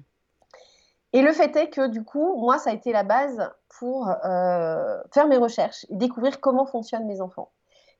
Et 1.16 1.22
le 1.22 1.32
fait 1.32 1.56
est 1.56 1.70
que, 1.70 1.86
du 1.86 2.04
coup, 2.04 2.36
moi, 2.36 2.58
ça 2.58 2.68
a 2.68 2.72
été 2.74 2.92
la 2.92 3.02
base 3.02 3.50
pour 3.78 4.06
euh, 4.06 5.00
faire 5.14 5.26
mes 5.28 5.38
recherches 5.38 5.86
et 5.88 5.94
découvrir 5.94 6.40
comment 6.40 6.66
fonctionnent 6.66 7.06
mes 7.06 7.22
enfants. 7.22 7.52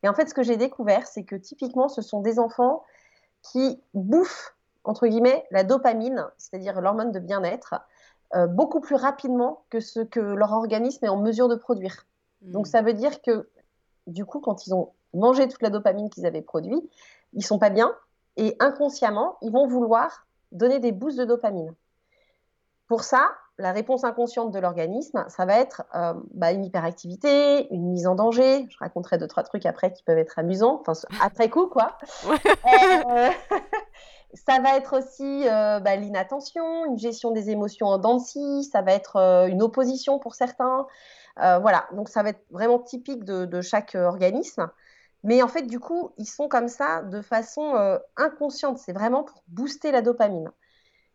Et 0.03 0.09
en 0.11 0.13
fait, 0.13 0.29
ce 0.29 0.35
que 0.35 0.43
j'ai 0.43 0.59
découvert, 0.59 1.07
c'est 1.07 1.25
que 1.25 1.35
typiquement, 1.35 1.89
ce 1.89 2.03
sont 2.03 2.21
des 2.21 2.39
enfants 2.39 2.85
qui 3.41 3.81
bouffent, 3.95 4.55
entre 4.85 5.07
guillemets, 5.07 5.47
la 5.51 5.65
dopamine, 5.65 6.27
c'est-à-dire 6.37 6.79
l'hormone 6.83 7.11
de 7.11 7.19
bien-être, 7.19 7.77
euh, 8.35 8.47
beaucoup 8.47 8.81
plus 8.81 8.97
rapidement 8.97 9.63
que 9.71 9.81
ce 9.81 10.01
que 10.01 10.21
leur 10.21 10.53
organisme 10.53 11.03
est 11.07 11.09
en 11.09 11.17
mesure 11.17 11.49
de 11.49 11.57
produire. 11.57 12.05
Donc, 12.43 12.67
mm. 12.67 12.71
ça 12.71 12.83
veut 12.83 12.93
dire 12.93 13.23
que, 13.23 13.49
du 14.07 14.27
coup, 14.27 14.41
quand 14.41 14.67
ils 14.67 14.75
ont 14.75 14.93
mangé 15.15 15.49
toute 15.49 15.63
la 15.63 15.71
dopamine 15.71 16.11
qu'ils 16.11 16.27
avaient 16.27 16.43
produite, 16.43 16.85
ils 17.33 17.47
sont 17.47 17.59
pas 17.59 17.71
bien 17.71 17.95
et 18.37 18.57
inconsciemment, 18.61 19.39
ils 19.41 19.53
vont 19.53 19.67
vouloir 19.67 20.27
donner 20.53 20.81
des 20.81 20.93
boosts 20.93 21.17
de 21.19 21.25
dopamine. 21.25 21.75
Pour 22.89 23.03
ça, 23.03 23.31
la 23.59 23.73
réponse 23.73 24.05
inconsciente 24.05 24.53
de 24.53 24.59
l'organisme, 24.59 25.25
ça 25.29 25.47
va 25.47 25.59
être 25.59 25.85
euh, 25.95 26.13
bah, 26.35 26.53
une 26.53 26.65
hyperactivité, 26.65 27.73
une 27.73 27.91
mise 27.91 28.07
en 28.07 28.15
danger. 28.15 28.67
Je 28.69 28.77
raconterai 28.79 29.19
deux, 29.19 29.27
trois 29.27 29.43
trucs 29.43 29.65
après 29.65 29.93
qui 29.93 30.03
peuvent 30.03 30.19
être 30.19 30.39
amusants, 30.39 30.83
enfin, 30.87 30.93
après 31.23 31.49
coup, 31.49 31.67
quoi. 31.67 31.97
Euh, 33.09 33.31
ça 34.35 34.61
va 34.61 34.77
être 34.77 34.99
aussi 34.99 35.49
euh, 35.49 35.81
bah, 35.81 35.97
l'inattention, 35.97 36.85
une 36.87 36.99
gestion 36.99 37.31
des 37.31 37.51
émotions 37.51 37.87
en 37.87 37.99
dents 37.99 38.19
ça 38.19 38.83
va 38.83 38.93
être 38.93 39.17
une 39.49 39.63
opposition 39.63 40.19
pour 40.19 40.35
certains, 40.35 40.87
voilà, 41.37 41.87
donc 41.93 42.09
ça 42.09 42.23
va 42.23 42.31
être 42.31 42.45
vraiment 42.51 42.79
typique 42.79 43.25
de, 43.25 43.61
chaque 43.61 43.95
organisme. 43.95 44.69
Mais 45.23 45.43
en 45.43 45.49
fait, 45.49 45.63
du 45.63 45.81
coup, 45.81 46.13
ils 46.19 46.27
sont 46.27 46.49
comme 46.49 46.69
ça 46.69 47.03
de 47.03 47.21
façon 47.21 47.99
inconsciente. 48.17 48.79
C'est 48.79 48.93
vraiment 48.93 49.23
pour 49.23 49.43
booster 49.49 49.93
la 49.93 50.03
dopamine. 50.03 50.51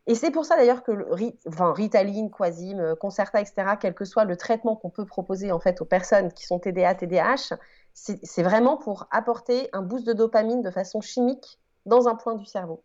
Et 0.07 0.15
c'est 0.15 0.31
pour 0.31 0.45
ça 0.45 0.55
d'ailleurs 0.55 0.83
que 0.83 0.91
le 0.91 1.07
enfin, 1.47 1.73
Ritaline, 1.73 2.31
Quasim, 2.31 2.95
Concerta, 2.99 3.39
etc., 3.39 3.75
quel 3.79 3.93
que 3.93 4.05
soit 4.05 4.25
le 4.25 4.35
traitement 4.35 4.75
qu'on 4.75 4.89
peut 4.89 5.05
proposer 5.05 5.51
en 5.51 5.59
fait 5.59 5.79
aux 5.81 5.85
personnes 5.85 6.31
qui 6.33 6.45
sont 6.45 6.59
TDA, 6.59 6.95
TDAH, 6.95 7.55
c'est 7.93 8.43
vraiment 8.43 8.77
pour 8.77 9.07
apporter 9.11 9.69
un 9.73 9.81
boost 9.81 10.07
de 10.07 10.13
dopamine 10.13 10.61
de 10.61 10.71
façon 10.71 11.01
chimique 11.01 11.59
dans 11.85 12.07
un 12.07 12.15
point 12.15 12.35
du 12.35 12.45
cerveau. 12.45 12.83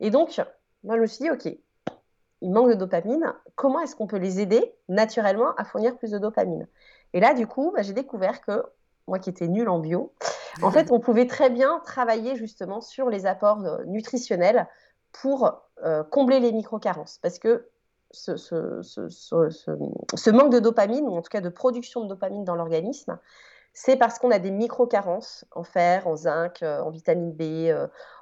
Et 0.00 0.10
donc, 0.10 0.40
moi, 0.82 0.96
je 0.96 1.02
me 1.02 1.06
suis 1.06 1.24
dit, 1.24 1.30
OK, 1.30 1.46
ils 2.42 2.50
manquent 2.50 2.70
de 2.70 2.74
dopamine, 2.74 3.32
comment 3.54 3.80
est-ce 3.80 3.96
qu'on 3.96 4.06
peut 4.06 4.18
les 4.18 4.40
aider 4.40 4.74
naturellement 4.88 5.54
à 5.56 5.64
fournir 5.64 5.96
plus 5.96 6.10
de 6.10 6.18
dopamine? 6.18 6.68
Et 7.12 7.20
là, 7.20 7.34
du 7.34 7.46
coup, 7.46 7.72
bah, 7.74 7.82
j'ai 7.82 7.92
découvert 7.92 8.40
que, 8.40 8.62
moi 9.06 9.18
qui 9.18 9.30
étais 9.30 9.48
nulle 9.48 9.68
en 9.68 9.78
bio, 9.78 10.12
en 10.62 10.70
fait, 10.70 10.90
on 10.90 11.00
pouvait 11.00 11.26
très 11.26 11.50
bien 11.50 11.80
travailler 11.84 12.36
justement 12.36 12.80
sur 12.80 13.08
les 13.10 13.26
apports 13.26 13.64
euh, 13.64 13.84
nutritionnels 13.86 14.66
pour 15.20 15.62
euh, 15.84 16.02
combler 16.04 16.40
les 16.40 16.52
micro-carences. 16.52 17.18
Parce 17.22 17.38
que 17.38 17.68
ce, 18.12 18.30
manque 20.30 20.52
de 20.52 20.58
dopamine, 20.58 21.06
ou 21.06 21.16
en 21.16 21.22
tout 21.22 21.30
cas 21.30 21.40
de 21.40 21.48
production 21.48 22.02
de 22.02 22.08
dopamine 22.08 22.44
dans 22.44 22.54
l'organisme, 22.54 23.18
c'est 23.74 23.96
parce 23.96 24.18
qu'on 24.18 24.30
a 24.30 24.38
des 24.38 24.50
micro-carences 24.50 25.44
en 25.50 25.64
fer, 25.64 26.06
en 26.06 26.16
zinc, 26.16 26.62
euh, 26.62 26.80
en 26.80 26.90
vitamine 26.90 27.32
B, 27.32 27.70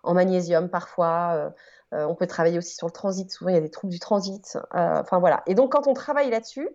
en 0.02 0.14
magnésium 0.14 0.68
parfois, 0.68 1.52
euh, 1.94 2.04
on 2.06 2.14
peut 2.14 2.26
travailler 2.26 2.58
aussi 2.58 2.74
sur 2.74 2.86
le 2.86 2.92
transit. 2.92 3.30
Souvent, 3.30 3.50
il 3.50 3.54
y 3.54 3.58
a 3.58 3.60
des 3.60 3.70
troubles 3.70 3.92
du 3.92 4.00
transit. 4.00 4.56
Euh, 4.56 5.00
enfin, 5.00 5.18
voilà. 5.18 5.42
Et 5.46 5.54
donc, 5.54 5.72
quand 5.72 5.86
on 5.86 5.94
travaille 5.94 6.30
là-dessus, 6.30 6.68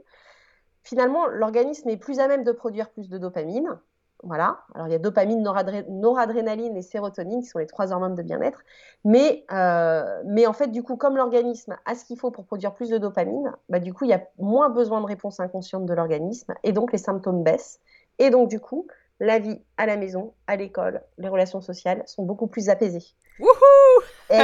finalement, 0.84 1.28
l'organisme 1.28 1.90
est 1.90 1.98
plus 1.98 2.20
à 2.20 2.28
même 2.28 2.44
de 2.44 2.52
produire 2.52 2.90
plus 2.90 3.10
de 3.10 3.18
dopamine. 3.18 3.80
Voilà. 4.24 4.60
Alors, 4.76 4.88
il 4.88 4.92
y 4.92 4.96
a 4.96 5.00
dopamine, 5.00 5.42
noradrénaline 5.42 6.76
et 6.76 6.82
sérotonine, 6.82 7.42
qui 7.42 7.48
sont 7.48 7.60
les 7.60 7.68
trois 7.68 7.94
hormones 7.94 8.16
de 8.16 8.22
bien-être. 8.22 8.62
Mais, 9.06 9.46
euh, 9.52 10.22
mais 10.26 10.46
en 10.46 10.54
fait, 10.54 10.68
du 10.68 10.84
coup, 10.84 10.98
comme 10.98 11.16
l'organisme 11.16 11.78
a 11.86 11.96
ce 11.96 12.04
qu'il 12.04 12.20
faut 12.20 12.30
pour 12.30 12.46
produire 12.46 12.74
plus 12.74 12.90
de 12.90 12.98
dopamine, 12.98 13.54
bah, 13.70 13.80
du 13.80 13.94
coup, 13.94 14.04
il 14.04 14.10
y 14.10 14.14
a 14.14 14.22
moins 14.38 14.70
besoin 14.70 15.00
de 15.00 15.06
réponse 15.06 15.40
inconsciente 15.40 15.86
de 15.86 15.94
l'organisme. 15.94 16.54
Et 16.64 16.74
donc, 16.74 16.92
les 16.92 16.98
symptômes 16.98 17.44
baissent. 17.44 17.80
Et 18.18 18.30
donc, 18.30 18.50
du 18.50 18.60
coup, 18.60 18.88
la 19.22 19.40
vie 19.40 19.62
à 19.78 19.86
la 19.86 19.96
maison, 19.96 20.34
à 20.48 20.56
l'école, 20.58 21.02
les 21.18 21.30
relations 21.30 21.62
sociales 21.62 22.04
sont 22.06 22.24
beaucoup 22.24 22.48
plus 22.48 22.70
apaisées. 22.70 23.06
Wouhou 23.40 24.04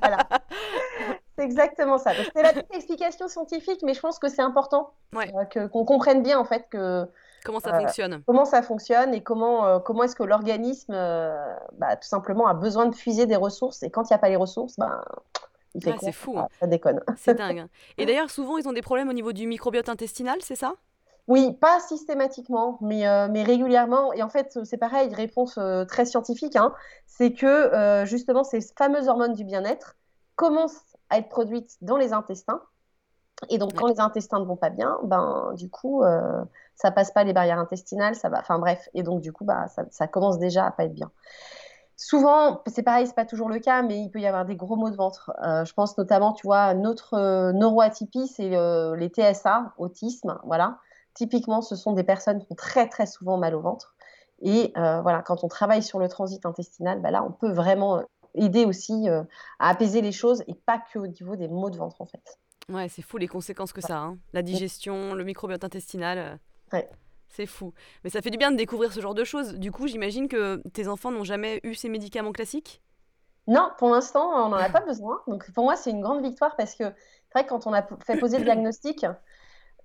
voilà. 0.00 0.26
Exactement 1.44 1.98
ça. 1.98 2.12
C'est 2.34 2.42
la 2.42 2.52
petite 2.52 2.74
explication 2.74 3.28
scientifique, 3.28 3.80
mais 3.82 3.94
je 3.94 4.00
pense 4.00 4.18
que 4.18 4.28
c'est 4.28 4.42
important 4.42 4.92
euh, 5.14 5.68
qu'on 5.68 5.84
comprenne 5.84 6.22
bien 6.22 6.38
en 6.38 6.44
fait 6.44 6.66
que 6.70 7.06
comment 7.44 7.60
ça 7.60 7.74
euh, 7.74 7.80
fonctionne, 7.80 8.22
comment 8.26 8.44
ça 8.44 8.62
fonctionne 8.62 9.14
et 9.14 9.22
comment 9.22 9.66
euh, 9.66 9.78
comment 9.78 10.04
est-ce 10.04 10.16
que 10.16 10.22
l'organisme, 10.22 10.92
bah, 10.92 11.96
tout 11.96 12.08
simplement, 12.08 12.46
a 12.46 12.54
besoin 12.54 12.86
de 12.86 12.94
puiser 12.94 13.26
des 13.26 13.36
ressources 13.36 13.82
et 13.82 13.90
quand 13.90 14.08
il 14.10 14.12
n'y 14.12 14.16
a 14.16 14.18
pas 14.18 14.28
les 14.28 14.36
ressources, 14.36 14.76
ben 14.78 15.02
il 15.74 15.82
fait 15.82 15.94
C'est 16.00 16.12
fou. 16.12 16.38
Hein. 16.38 16.48
Ça 16.60 16.66
déconne. 16.66 17.00
C'est 17.16 17.34
dingue. 17.34 17.60
Hein. 17.60 17.68
Et 17.98 18.06
d'ailleurs, 18.06 18.30
souvent, 18.30 18.58
ils 18.58 18.68
ont 18.68 18.72
des 18.72 18.82
problèmes 18.82 19.08
au 19.08 19.12
niveau 19.12 19.32
du 19.32 19.46
microbiote 19.46 19.88
intestinal, 19.88 20.38
c'est 20.40 20.54
ça? 20.54 20.74
Oui, 21.26 21.52
pas 21.58 21.80
systématiquement, 21.80 22.78
mais, 22.82 23.08
euh, 23.08 23.28
mais 23.30 23.42
régulièrement. 23.42 24.12
Et 24.12 24.22
en 24.22 24.28
fait, 24.28 24.58
c'est 24.64 24.76
pareil, 24.76 25.12
réponse 25.14 25.56
euh, 25.56 25.84
très 25.86 26.04
scientifique, 26.04 26.54
hein. 26.56 26.74
c'est 27.06 27.32
que 27.32 27.46
euh, 27.46 28.04
justement 28.04 28.44
ces 28.44 28.60
fameuses 28.60 29.08
hormones 29.08 29.32
du 29.32 29.44
bien-être 29.44 29.96
commencent 30.36 30.93
à 31.10 31.18
être 31.18 31.28
produites 31.28 31.76
dans 31.80 31.96
les 31.96 32.12
intestins. 32.12 32.62
Et 33.50 33.58
donc, 33.58 33.74
quand 33.74 33.88
les 33.88 34.00
intestins 34.00 34.38
ne 34.38 34.44
vont 34.44 34.56
pas 34.56 34.70
bien, 34.70 34.98
ben, 35.04 35.52
du 35.54 35.68
coup, 35.68 36.02
ça 36.76 36.90
passe 36.92 37.10
pas 37.10 37.24
les 37.24 37.32
barrières 37.32 37.58
intestinales, 37.58 38.14
ça 38.14 38.28
va. 38.28 38.38
Enfin 38.38 38.58
bref, 38.58 38.88
et 38.94 39.02
donc 39.02 39.20
du 39.20 39.32
coup, 39.32 39.44
bah, 39.44 39.66
ça, 39.68 39.84
ça 39.90 40.06
commence 40.06 40.38
déjà 40.38 40.66
à 40.66 40.70
pas 40.70 40.84
être 40.84 40.94
bien. 40.94 41.10
Souvent, 41.96 42.62
c'est 42.68 42.84
pareil, 42.84 43.06
c'est 43.06 43.14
pas 43.14 43.24
toujours 43.24 43.48
le 43.48 43.58
cas, 43.58 43.82
mais 43.82 43.98
il 44.00 44.10
peut 44.10 44.20
y 44.20 44.26
avoir 44.26 44.44
des 44.44 44.56
gros 44.56 44.76
maux 44.76 44.90
de 44.90 44.96
ventre. 44.96 45.32
je 45.42 45.72
pense 45.74 45.98
notamment, 45.98 46.32
tu 46.32 46.46
vois, 46.46 46.74
notre 46.74 47.50
neuroatypie, 47.52 48.28
c'est 48.28 48.50
les 48.96 49.08
TSA, 49.08 49.74
autisme, 49.78 50.38
voilà. 50.44 50.78
Typiquement, 51.14 51.60
ce 51.60 51.76
sont 51.76 51.92
des 51.92 52.04
personnes 52.04 52.40
qui 52.40 52.46
ont 52.50 52.56
très 52.56 52.88
très 52.88 53.06
souvent 53.06 53.36
mal 53.36 53.54
au 53.54 53.60
ventre. 53.60 53.94
Et 54.42 54.72
euh, 54.76 55.00
voilà, 55.00 55.22
quand 55.22 55.44
on 55.44 55.48
travaille 55.48 55.82
sur 55.82 55.98
le 55.98 56.08
transit 56.08 56.44
intestinal, 56.44 57.00
bah 57.00 57.10
là, 57.10 57.24
on 57.24 57.30
peut 57.30 57.52
vraiment 57.52 57.98
euh, 57.98 58.02
aider 58.34 58.64
aussi 58.64 59.08
euh, 59.08 59.22
à 59.58 59.70
apaiser 59.70 60.00
les 60.00 60.12
choses 60.12 60.42
et 60.48 60.54
pas 60.54 60.78
que 60.78 60.98
au 60.98 61.06
niveau 61.06 61.36
des 61.36 61.48
maux 61.48 61.70
de 61.70 61.76
ventre 61.76 62.00
en 62.00 62.06
fait. 62.06 62.38
Ouais, 62.68 62.88
c'est 62.88 63.02
fou 63.02 63.18
les 63.18 63.28
conséquences 63.28 63.72
que 63.72 63.80
ça 63.80 63.98
a. 63.98 64.00
Hein. 64.00 64.18
La 64.32 64.42
digestion, 64.42 65.14
le 65.14 65.24
microbiote 65.24 65.64
intestinal. 65.64 66.18
Euh, 66.18 66.36
ouais. 66.76 66.88
C'est 67.28 67.46
fou. 67.46 67.74
Mais 68.04 68.10
ça 68.10 68.22
fait 68.22 68.30
du 68.30 68.38
bien 68.38 68.52
de 68.52 68.56
découvrir 68.56 68.92
ce 68.92 69.00
genre 69.00 69.14
de 69.14 69.24
choses. 69.24 69.54
Du 69.54 69.72
coup, 69.72 69.86
j'imagine 69.86 70.28
que 70.28 70.62
tes 70.72 70.88
enfants 70.88 71.10
n'ont 71.10 71.24
jamais 71.24 71.60
eu 71.64 71.74
ces 71.74 71.88
médicaments 71.88 72.32
classiques? 72.32 72.80
Non, 73.46 73.70
pour 73.76 73.90
l'instant, 73.90 74.30
on 74.46 74.48
n'en 74.48 74.56
a 74.56 74.70
pas 74.70 74.80
besoin. 74.80 75.20
Donc 75.26 75.50
pour 75.52 75.64
moi, 75.64 75.76
c'est 75.76 75.90
une 75.90 76.00
grande 76.00 76.22
victoire 76.22 76.56
parce 76.56 76.74
que 76.74 76.84
c'est 76.84 77.34
vrai 77.34 77.44
que 77.44 77.50
quand 77.50 77.66
on 77.66 77.72
a 77.72 77.82
fait 78.06 78.16
poser 78.18 78.38
le 78.38 78.44
diagnostic, 78.44 79.04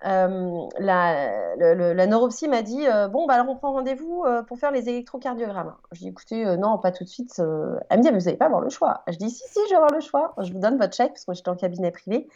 euh, 0.05 0.67
la, 0.79 1.55
la 1.57 2.07
neuropsy 2.07 2.47
m'a 2.47 2.61
dit 2.61 2.87
euh, 2.87 3.07
Bon, 3.07 3.27
bah 3.27 3.33
alors 3.33 3.49
on 3.49 3.55
prend 3.55 3.73
rendez-vous 3.73 4.23
euh, 4.25 4.43
pour 4.43 4.57
faire 4.57 4.71
les 4.71 4.87
électrocardiogrammes. 4.87 5.75
Je 5.91 5.99
dis 5.99 6.07
Écoutez, 6.07 6.57
non, 6.57 6.77
pas 6.77 6.91
tout 6.91 7.03
de 7.03 7.09
suite. 7.09 7.41
Elle 7.89 7.99
me 7.99 8.03
dit 8.03 8.09
Vous 8.09 8.25
n'allez 8.25 8.37
pas 8.37 8.45
avoir 8.45 8.61
le 8.61 8.69
choix. 8.69 9.03
Je 9.07 9.17
dis 9.17 9.29
Si, 9.29 9.43
si, 9.47 9.59
je 9.65 9.69
vais 9.69 9.75
avoir 9.75 9.91
le 9.91 9.99
choix. 9.99 10.33
Je 10.39 10.53
vous 10.53 10.59
donne 10.59 10.77
votre 10.77 10.95
chèque 10.95 11.13
parce 11.13 11.25
que 11.25 11.33
j'étais 11.33 11.49
en 11.49 11.55
cabinet 11.55 11.91
privé. 11.91 12.27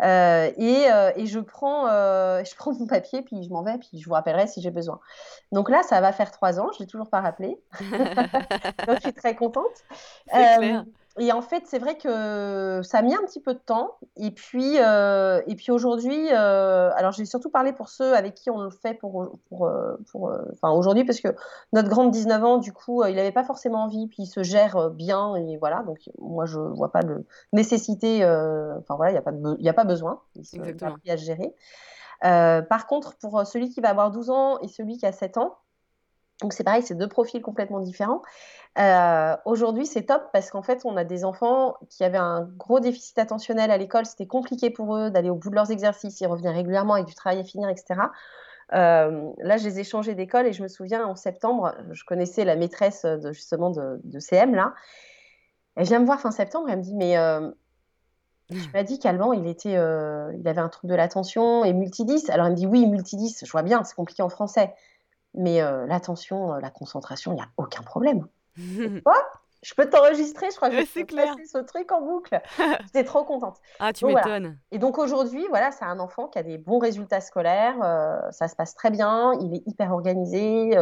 Et, 0.00 0.86
et, 1.16 1.26
je, 1.26 1.38
prends, 1.38 1.86
je 2.44 2.56
prends 2.56 2.72
mon 2.72 2.86
papier, 2.86 3.22
puis 3.22 3.42
je 3.42 3.50
m'en 3.50 3.62
vais, 3.62 3.78
puis 3.78 3.98
je 3.98 4.08
vous 4.08 4.14
rappellerai 4.14 4.46
si 4.46 4.62
j'ai 4.62 4.70
besoin. 4.70 5.00
Donc 5.52 5.68
là, 5.68 5.82
ça 5.82 6.00
va 6.00 6.12
faire 6.12 6.30
trois 6.30 6.60
ans. 6.60 6.70
Je 6.72 6.78
ne 6.78 6.80
l'ai 6.80 6.86
toujours 6.86 7.10
pas 7.10 7.20
rappelé. 7.20 7.60
Donc 7.80 8.96
je 8.96 9.00
suis 9.00 9.12
très 9.12 9.34
contente. 9.36 9.84
C'est 10.26 10.56
clair 10.58 10.84
et 11.18 11.30
en 11.30 11.42
fait, 11.42 11.64
c'est 11.66 11.78
vrai 11.78 11.96
que 11.96 12.80
ça 12.82 12.98
a 12.98 13.02
mis 13.02 13.14
un 13.14 13.22
petit 13.24 13.40
peu 13.40 13.52
de 13.52 13.58
temps. 13.58 13.96
Et 14.16 14.30
puis, 14.30 14.78
euh, 14.78 15.42
et 15.46 15.56
puis 15.56 15.70
aujourd'hui, 15.70 16.28
euh, 16.32 16.90
alors 16.94 17.12
j'ai 17.12 17.26
surtout 17.26 17.50
parlé 17.50 17.72
pour 17.72 17.90
ceux 17.90 18.14
avec 18.14 18.34
qui 18.34 18.48
on 18.48 18.62
le 18.62 18.70
fait 18.70 18.94
pour, 18.94 19.30
pour, 19.48 19.66
euh, 19.66 19.96
pour 20.10 20.32
enfin 20.52 20.70
aujourd'hui, 20.70 21.04
parce 21.04 21.20
que 21.20 21.28
notre 21.74 21.90
grande 21.90 22.12
19 22.12 22.44
ans, 22.44 22.58
du 22.58 22.72
coup, 22.72 23.04
il 23.04 23.14
n'avait 23.14 23.32
pas 23.32 23.44
forcément 23.44 23.84
envie, 23.84 24.06
puis 24.06 24.22
il 24.22 24.26
se 24.26 24.42
gère 24.42 24.90
bien, 24.90 25.36
et 25.36 25.58
voilà. 25.58 25.82
Donc 25.82 25.98
moi, 26.18 26.46
je 26.46 26.58
vois 26.58 26.90
pas 26.90 27.02
de 27.02 27.26
nécessité. 27.52 28.24
enfin 28.24 28.96
voilà, 28.96 29.10
il 29.10 29.14
n'y 29.14 29.18
a 29.18 29.22
pas 29.22 29.32
il 29.58 29.68
a 29.68 29.74
pas 29.74 29.84
besoin. 29.84 30.20
Il 30.34 30.46
se 30.46 30.56
à 31.10 31.16
se 31.18 31.24
gérer. 31.24 31.54
par 32.22 32.86
contre, 32.86 33.16
pour 33.18 33.46
celui 33.46 33.68
qui 33.68 33.82
va 33.82 33.90
avoir 33.90 34.10
12 34.10 34.30
ans 34.30 34.58
et 34.60 34.68
celui 34.68 34.96
qui 34.96 35.04
a 35.04 35.12
7 35.12 35.36
ans, 35.36 35.58
donc 36.42 36.52
c'est 36.52 36.64
pareil, 36.64 36.82
c'est 36.82 36.96
deux 36.96 37.08
profils 37.08 37.40
complètement 37.40 37.80
différents. 37.80 38.22
Euh, 38.78 39.36
aujourd'hui, 39.44 39.86
c'est 39.86 40.02
top 40.02 40.24
parce 40.32 40.50
qu'en 40.50 40.62
fait, 40.62 40.82
on 40.84 40.96
a 40.96 41.04
des 41.04 41.24
enfants 41.24 41.76
qui 41.88 42.04
avaient 42.04 42.18
un 42.18 42.48
gros 42.56 42.80
déficit 42.80 43.18
attentionnel 43.18 43.70
à 43.70 43.78
l'école. 43.78 44.06
C'était 44.06 44.26
compliqué 44.26 44.70
pour 44.70 44.96
eux 44.96 45.10
d'aller 45.10 45.30
au 45.30 45.36
bout 45.36 45.50
de 45.50 45.54
leurs 45.54 45.70
exercices. 45.70 46.20
Ils 46.20 46.26
revenaient 46.26 46.52
régulièrement 46.52 46.94
avec 46.94 47.06
du 47.06 47.14
travail 47.14 47.38
à 47.38 47.44
finir, 47.44 47.68
etc. 47.68 48.00
Euh, 48.72 49.30
là, 49.38 49.56
je 49.56 49.64
les 49.64 49.80
ai 49.80 49.84
changés 49.84 50.14
d'école 50.14 50.46
et 50.46 50.52
je 50.52 50.62
me 50.62 50.68
souviens 50.68 51.06
en 51.06 51.14
septembre, 51.14 51.74
je 51.90 52.04
connaissais 52.04 52.44
la 52.44 52.56
maîtresse 52.56 53.04
de, 53.04 53.32
justement 53.32 53.70
de, 53.70 54.18
CM 54.18 54.54
là. 54.54 54.74
Elle 55.76 55.86
vient 55.86 56.00
me 56.00 56.06
voir 56.06 56.20
fin 56.20 56.30
septembre. 56.30 56.68
Elle 56.70 56.78
me 56.78 56.82
dit 56.82 56.94
mais 56.94 57.18
euh, 57.18 57.50
je 58.50 58.68
m'as 58.72 58.82
dit 58.82 58.98
qu'Alban, 58.98 59.32
il 59.34 59.46
était, 59.46 59.72
il 59.72 60.48
avait 60.48 60.60
un 60.60 60.68
trouble 60.70 60.90
de 60.90 60.96
l'attention 60.96 61.64
et 61.64 61.74
multidis. 61.74 62.30
Alors 62.30 62.46
elle 62.46 62.52
me 62.52 62.56
dit 62.56 62.66
oui, 62.66 62.86
multidis. 62.86 63.36
Je 63.44 63.50
vois 63.50 63.62
bien, 63.62 63.84
c'est 63.84 63.94
compliqué 63.94 64.22
en 64.22 64.30
français. 64.30 64.72
Mais 65.34 65.60
l'attention, 65.86 66.54
la 66.54 66.70
concentration, 66.70 67.32
il 67.32 67.36
n'y 67.36 67.40
a 67.40 67.48
aucun 67.56 67.82
problème. 67.82 68.26
Quoi 69.04 69.16
je 69.64 69.74
peux 69.74 69.88
t'enregistrer, 69.88 70.50
je 70.50 70.56
crois 70.56 70.70
que 70.70 70.80
je 70.84 71.04
peux 71.04 71.46
ce 71.46 71.58
truc 71.58 71.92
en 71.92 72.00
boucle. 72.00 72.40
J'étais 72.82 73.04
trop 73.04 73.22
contente. 73.22 73.58
Ah, 73.78 73.92
tu 73.92 74.06
m'étonnes. 74.06 74.58
Et 74.72 74.80
donc 74.80 74.98
aujourd'hui, 74.98 75.46
voilà, 75.50 75.70
c'est 75.70 75.84
un 75.84 76.00
enfant 76.00 76.26
qui 76.26 76.36
a 76.40 76.42
des 76.42 76.58
bons 76.58 76.80
résultats 76.80 77.20
scolaires, 77.20 77.76
ça 78.32 78.48
se 78.48 78.56
passe 78.56 78.74
très 78.74 78.90
bien, 78.90 79.32
il 79.40 79.54
est 79.54 79.62
hyper 79.68 79.92
organisé, 79.92 80.76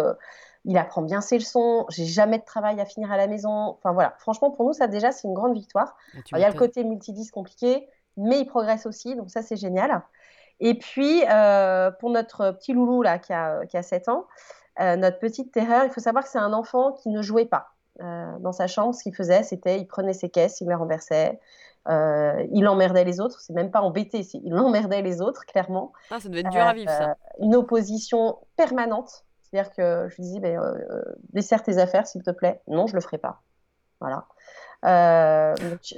il 0.64 0.78
apprend 0.78 1.02
bien 1.02 1.20
ses 1.20 1.38
leçons, 1.38 1.86
j'ai 1.88 2.04
jamais 2.04 2.38
de 2.38 2.44
travail 2.44 2.80
à 2.80 2.84
finir 2.84 3.10
à 3.10 3.16
la 3.16 3.26
maison. 3.26 3.50
Enfin 3.50 3.92
voilà, 3.92 4.14
franchement, 4.18 4.50
pour 4.50 4.66
nous, 4.66 4.72
ça 4.72 4.86
déjà, 4.86 5.12
c'est 5.12 5.26
une 5.26 5.34
grande 5.34 5.54
victoire. 5.54 5.96
Ah, 6.14 6.38
il 6.38 6.40
y 6.40 6.44
a 6.44 6.50
le 6.50 6.58
côté 6.58 6.84
multidis 6.84 7.30
compliqué, 7.30 7.88
mais 8.16 8.40
il 8.40 8.46
progresse 8.46 8.86
aussi, 8.86 9.16
donc 9.16 9.30
ça, 9.30 9.42
c'est 9.42 9.56
génial. 9.56 10.02
Et 10.60 10.74
puis, 10.74 11.24
euh, 11.28 11.90
pour 11.90 12.10
notre 12.10 12.52
petit 12.52 12.72
loulou 12.72 13.02
là, 13.02 13.18
qui, 13.18 13.32
a, 13.32 13.64
qui 13.66 13.76
a 13.76 13.82
7 13.82 14.08
ans, 14.08 14.26
euh, 14.80 14.96
notre 14.96 15.18
petite 15.18 15.52
terreur, 15.52 15.84
il 15.84 15.90
faut 15.90 16.00
savoir 16.00 16.24
que 16.24 16.30
c'est 16.30 16.38
un 16.38 16.52
enfant 16.52 16.92
qui 16.92 17.08
ne 17.08 17.22
jouait 17.22 17.46
pas. 17.46 17.68
Euh, 18.00 18.38
dans 18.38 18.52
sa 18.52 18.66
chambre, 18.66 18.94
ce 18.94 19.02
qu'il 19.02 19.14
faisait, 19.14 19.42
c'était 19.42 19.78
il 19.78 19.86
prenait 19.86 20.12
ses 20.12 20.30
caisses, 20.30 20.60
il 20.60 20.68
les 20.68 20.74
renversait, 20.74 21.40
il 21.88 22.66
emmerdait 22.68 23.04
les 23.04 23.20
autres. 23.20 23.40
C'est 23.40 23.52
même 23.52 23.70
pas 23.70 23.80
embêté, 23.80 24.26
il 24.34 24.54
emmerdait 24.54 25.02
les 25.02 25.20
autres, 25.20 25.44
clairement. 25.46 25.92
Ah, 26.10 26.20
ça 26.20 26.28
devait 26.28 26.40
être 26.40 26.50
dur 26.50 26.62
à 26.62 26.74
vivre, 26.74 26.90
ça. 26.90 27.16
Une 27.40 27.56
opposition 27.56 28.38
permanente. 28.56 29.24
C'est-à-dire 29.42 29.72
que 29.72 30.08
je 30.08 30.16
lui 30.16 30.22
disais, 30.22 30.40
ben, 30.40 30.60
desserre 31.32 31.62
tes 31.62 31.78
affaires, 31.78 32.06
s'il 32.06 32.22
te 32.22 32.30
plaît. 32.30 32.60
Non, 32.68 32.86
je 32.86 32.94
le 32.94 33.00
ferai 33.00 33.18
pas. 33.18 33.42
Voilà. 34.00 34.26
Euh, 34.84 35.54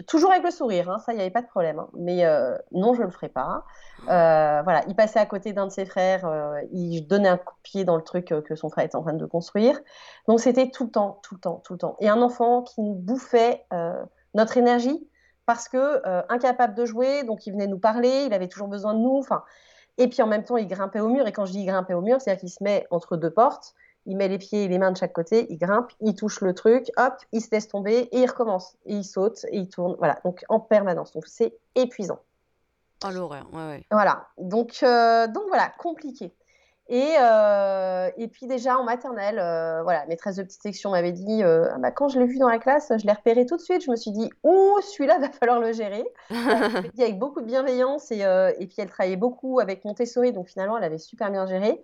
toujours 0.08 0.32
avec 0.32 0.42
le 0.42 0.50
sourire, 0.50 0.90
hein, 0.90 0.98
ça, 0.98 1.12
il 1.12 1.16
n'y 1.16 1.22
avait 1.22 1.30
pas 1.30 1.42
de 1.42 1.46
problème. 1.46 1.78
Hein. 1.78 1.88
Mais 1.94 2.24
euh, 2.24 2.56
non, 2.72 2.94
je 2.94 3.00
ne 3.00 3.06
le 3.06 3.12
ferai 3.12 3.28
pas. 3.28 3.64
Euh, 4.08 4.62
voilà, 4.62 4.82
il 4.88 4.96
passait 4.96 5.20
à 5.20 5.26
côté 5.26 5.52
d'un 5.52 5.66
de 5.66 5.72
ses 5.72 5.84
frères, 5.84 6.28
il 6.72 7.06
donnait 7.06 7.28
un 7.28 7.36
coup 7.36 7.54
de 7.54 7.62
pied 7.62 7.84
dans 7.84 7.96
le 7.96 8.02
truc 8.02 8.26
que 8.26 8.54
son 8.56 8.70
frère 8.70 8.84
était 8.84 8.96
en 8.96 9.02
train 9.02 9.12
de 9.12 9.26
construire. 9.26 9.78
Donc 10.26 10.40
c'était 10.40 10.70
tout 10.70 10.84
le 10.84 10.90
temps, 10.90 11.20
tout 11.22 11.34
le 11.34 11.40
temps, 11.40 11.62
tout 11.64 11.74
le 11.74 11.78
temps. 11.78 11.96
Et 12.00 12.08
un 12.08 12.20
enfant 12.20 12.62
qui 12.62 12.80
nous 12.80 12.94
bouffait 12.94 13.64
notre 14.34 14.56
énergie 14.56 15.06
parce 15.46 15.68
que 15.68 16.02
incapable 16.32 16.74
de 16.74 16.84
jouer, 16.84 17.22
donc 17.22 17.46
il 17.46 17.52
venait 17.52 17.68
nous 17.68 17.78
parler, 17.78 18.24
il 18.26 18.34
avait 18.34 18.48
toujours 18.48 18.68
besoin 18.68 18.94
de 18.94 18.98
nous. 18.98 19.22
Et 19.98 20.08
puis 20.08 20.22
en 20.22 20.26
même 20.26 20.42
temps, 20.42 20.56
il 20.56 20.66
grimpait 20.66 21.00
au 21.00 21.08
mur. 21.08 21.28
Et 21.28 21.32
quand 21.32 21.44
je 21.44 21.52
dis 21.52 21.64
grimper 21.64 21.94
au 21.94 22.00
mur, 22.00 22.20
c'est-à-dire 22.20 22.40
qu'il 22.40 22.50
se 22.50 22.64
met 22.64 22.86
entre 22.90 23.16
deux 23.16 23.30
portes 23.30 23.74
il 24.06 24.16
met 24.16 24.28
les 24.28 24.38
pieds 24.38 24.64
et 24.64 24.68
les 24.68 24.78
mains 24.78 24.90
de 24.90 24.96
chaque 24.96 25.12
côté, 25.12 25.46
il 25.50 25.58
grimpe, 25.58 25.92
il 26.00 26.14
touche 26.14 26.40
le 26.40 26.54
truc, 26.54 26.90
hop, 26.96 27.14
il 27.32 27.40
se 27.40 27.50
laisse 27.52 27.68
tomber 27.68 28.08
et 28.10 28.18
il 28.18 28.26
recommence. 28.26 28.76
Et 28.86 28.94
il 28.94 29.04
saute 29.04 29.44
et 29.50 29.58
il 29.58 29.68
tourne. 29.68 29.94
Voilà, 29.98 30.18
donc 30.24 30.44
en 30.48 30.60
permanence. 30.60 31.12
Donc 31.12 31.26
c'est 31.26 31.56
épuisant. 31.74 32.18
Oh 33.04 33.10
l'horreur, 33.10 33.48
ouais, 33.52 33.66
ouais. 33.66 33.86
Voilà, 33.90 34.28
donc, 34.38 34.78
euh, 34.82 35.26
donc 35.26 35.44
voilà, 35.48 35.72
compliqué. 35.78 36.32
Et, 36.88 37.14
euh, 37.18 38.10
et 38.16 38.28
puis 38.28 38.46
déjà 38.46 38.76
en 38.76 38.84
maternelle, 38.84 39.38
euh, 39.38 39.82
voilà, 39.82 40.04
maîtresse 40.06 40.36
de 40.36 40.42
petite 40.42 40.62
section 40.62 40.90
m'avait 40.90 41.12
dit, 41.12 41.42
ah 41.42 41.78
bah, 41.78 41.90
quand 41.90 42.08
je 42.08 42.18
l'ai 42.18 42.26
vu 42.26 42.38
dans 42.38 42.48
la 42.48 42.58
classe, 42.58 42.92
je 42.96 43.06
l'ai 43.06 43.12
repéré 43.12 43.46
tout 43.46 43.56
de 43.56 43.62
suite. 43.62 43.82
Je 43.82 43.90
me 43.90 43.96
suis 43.96 44.10
dit, 44.10 44.30
ouh, 44.42 44.78
celui-là, 44.82 45.18
va 45.18 45.30
falloir 45.30 45.58
le 45.58 45.72
gérer. 45.72 46.04
elle 46.30 46.90
dit 46.92 47.02
avec 47.02 47.18
beaucoup 47.18 47.40
de 47.40 47.46
bienveillance 47.46 48.10
et, 48.12 48.20
et 48.20 48.66
puis 48.66 48.76
elle 48.78 48.90
travaillait 48.90 49.16
beaucoup 49.16 49.58
avec 49.58 49.84
Montessori, 49.84 50.32
donc 50.32 50.48
finalement 50.48 50.76
elle 50.76 50.84
avait 50.84 50.98
super 50.98 51.30
bien 51.30 51.46
géré. 51.46 51.82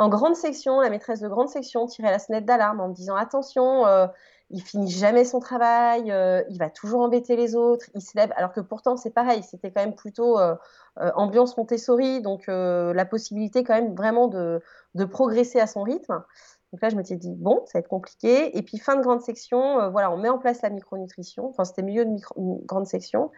En 0.00 0.08
grande 0.08 0.34
section, 0.34 0.80
la 0.80 0.88
maîtresse 0.88 1.20
de 1.20 1.28
grande 1.28 1.50
section 1.50 1.84
tirait 1.84 2.10
la 2.10 2.18
sonnette 2.18 2.46
d'alarme 2.46 2.80
en 2.80 2.88
me 2.88 2.94
disant 2.94 3.16
attention, 3.16 3.86
euh, 3.86 4.06
il 4.48 4.62
finit 4.62 4.90
jamais 4.90 5.26
son 5.26 5.40
travail, 5.40 6.10
euh, 6.10 6.42
il 6.48 6.58
va 6.58 6.70
toujours 6.70 7.02
embêter 7.02 7.36
les 7.36 7.54
autres, 7.54 7.84
il 7.94 8.00
se 8.00 8.16
lève. 8.16 8.32
Alors 8.34 8.54
que 8.54 8.60
pourtant 8.60 8.96
c'est 8.96 9.10
pareil, 9.10 9.42
c'était 9.42 9.70
quand 9.70 9.82
même 9.82 9.94
plutôt 9.94 10.38
euh, 10.38 10.56
ambiance 10.96 11.54
Montessori, 11.58 12.22
donc 12.22 12.44
la 12.46 13.04
possibilité 13.04 13.62
quand 13.62 13.74
même 13.74 13.94
vraiment 13.94 14.28
de, 14.28 14.62
progresser 15.10 15.60
à 15.60 15.66
son 15.66 15.82
rythme. 15.82 16.24
Donc 16.72 16.80
là, 16.80 16.88
je 16.88 16.96
m'étais 16.96 17.16
dit, 17.16 17.34
bon, 17.36 17.62
ça 17.66 17.72
va 17.74 17.80
être 17.80 17.88
compliqué. 17.88 18.56
Et 18.56 18.62
puis, 18.62 18.78
fin 18.78 18.96
de 18.96 19.02
grande 19.02 19.20
section, 19.20 19.90
voilà, 19.90 20.10
on 20.10 20.16
met 20.16 20.30
en 20.30 20.38
place 20.38 20.62
la 20.62 20.70
micronutrition. 20.70 21.48
Enfin, 21.48 21.64
c'était 21.64 21.82
milieu 21.82 22.06
de 22.06 22.16
grande 22.64 22.86
section. 22.86 23.30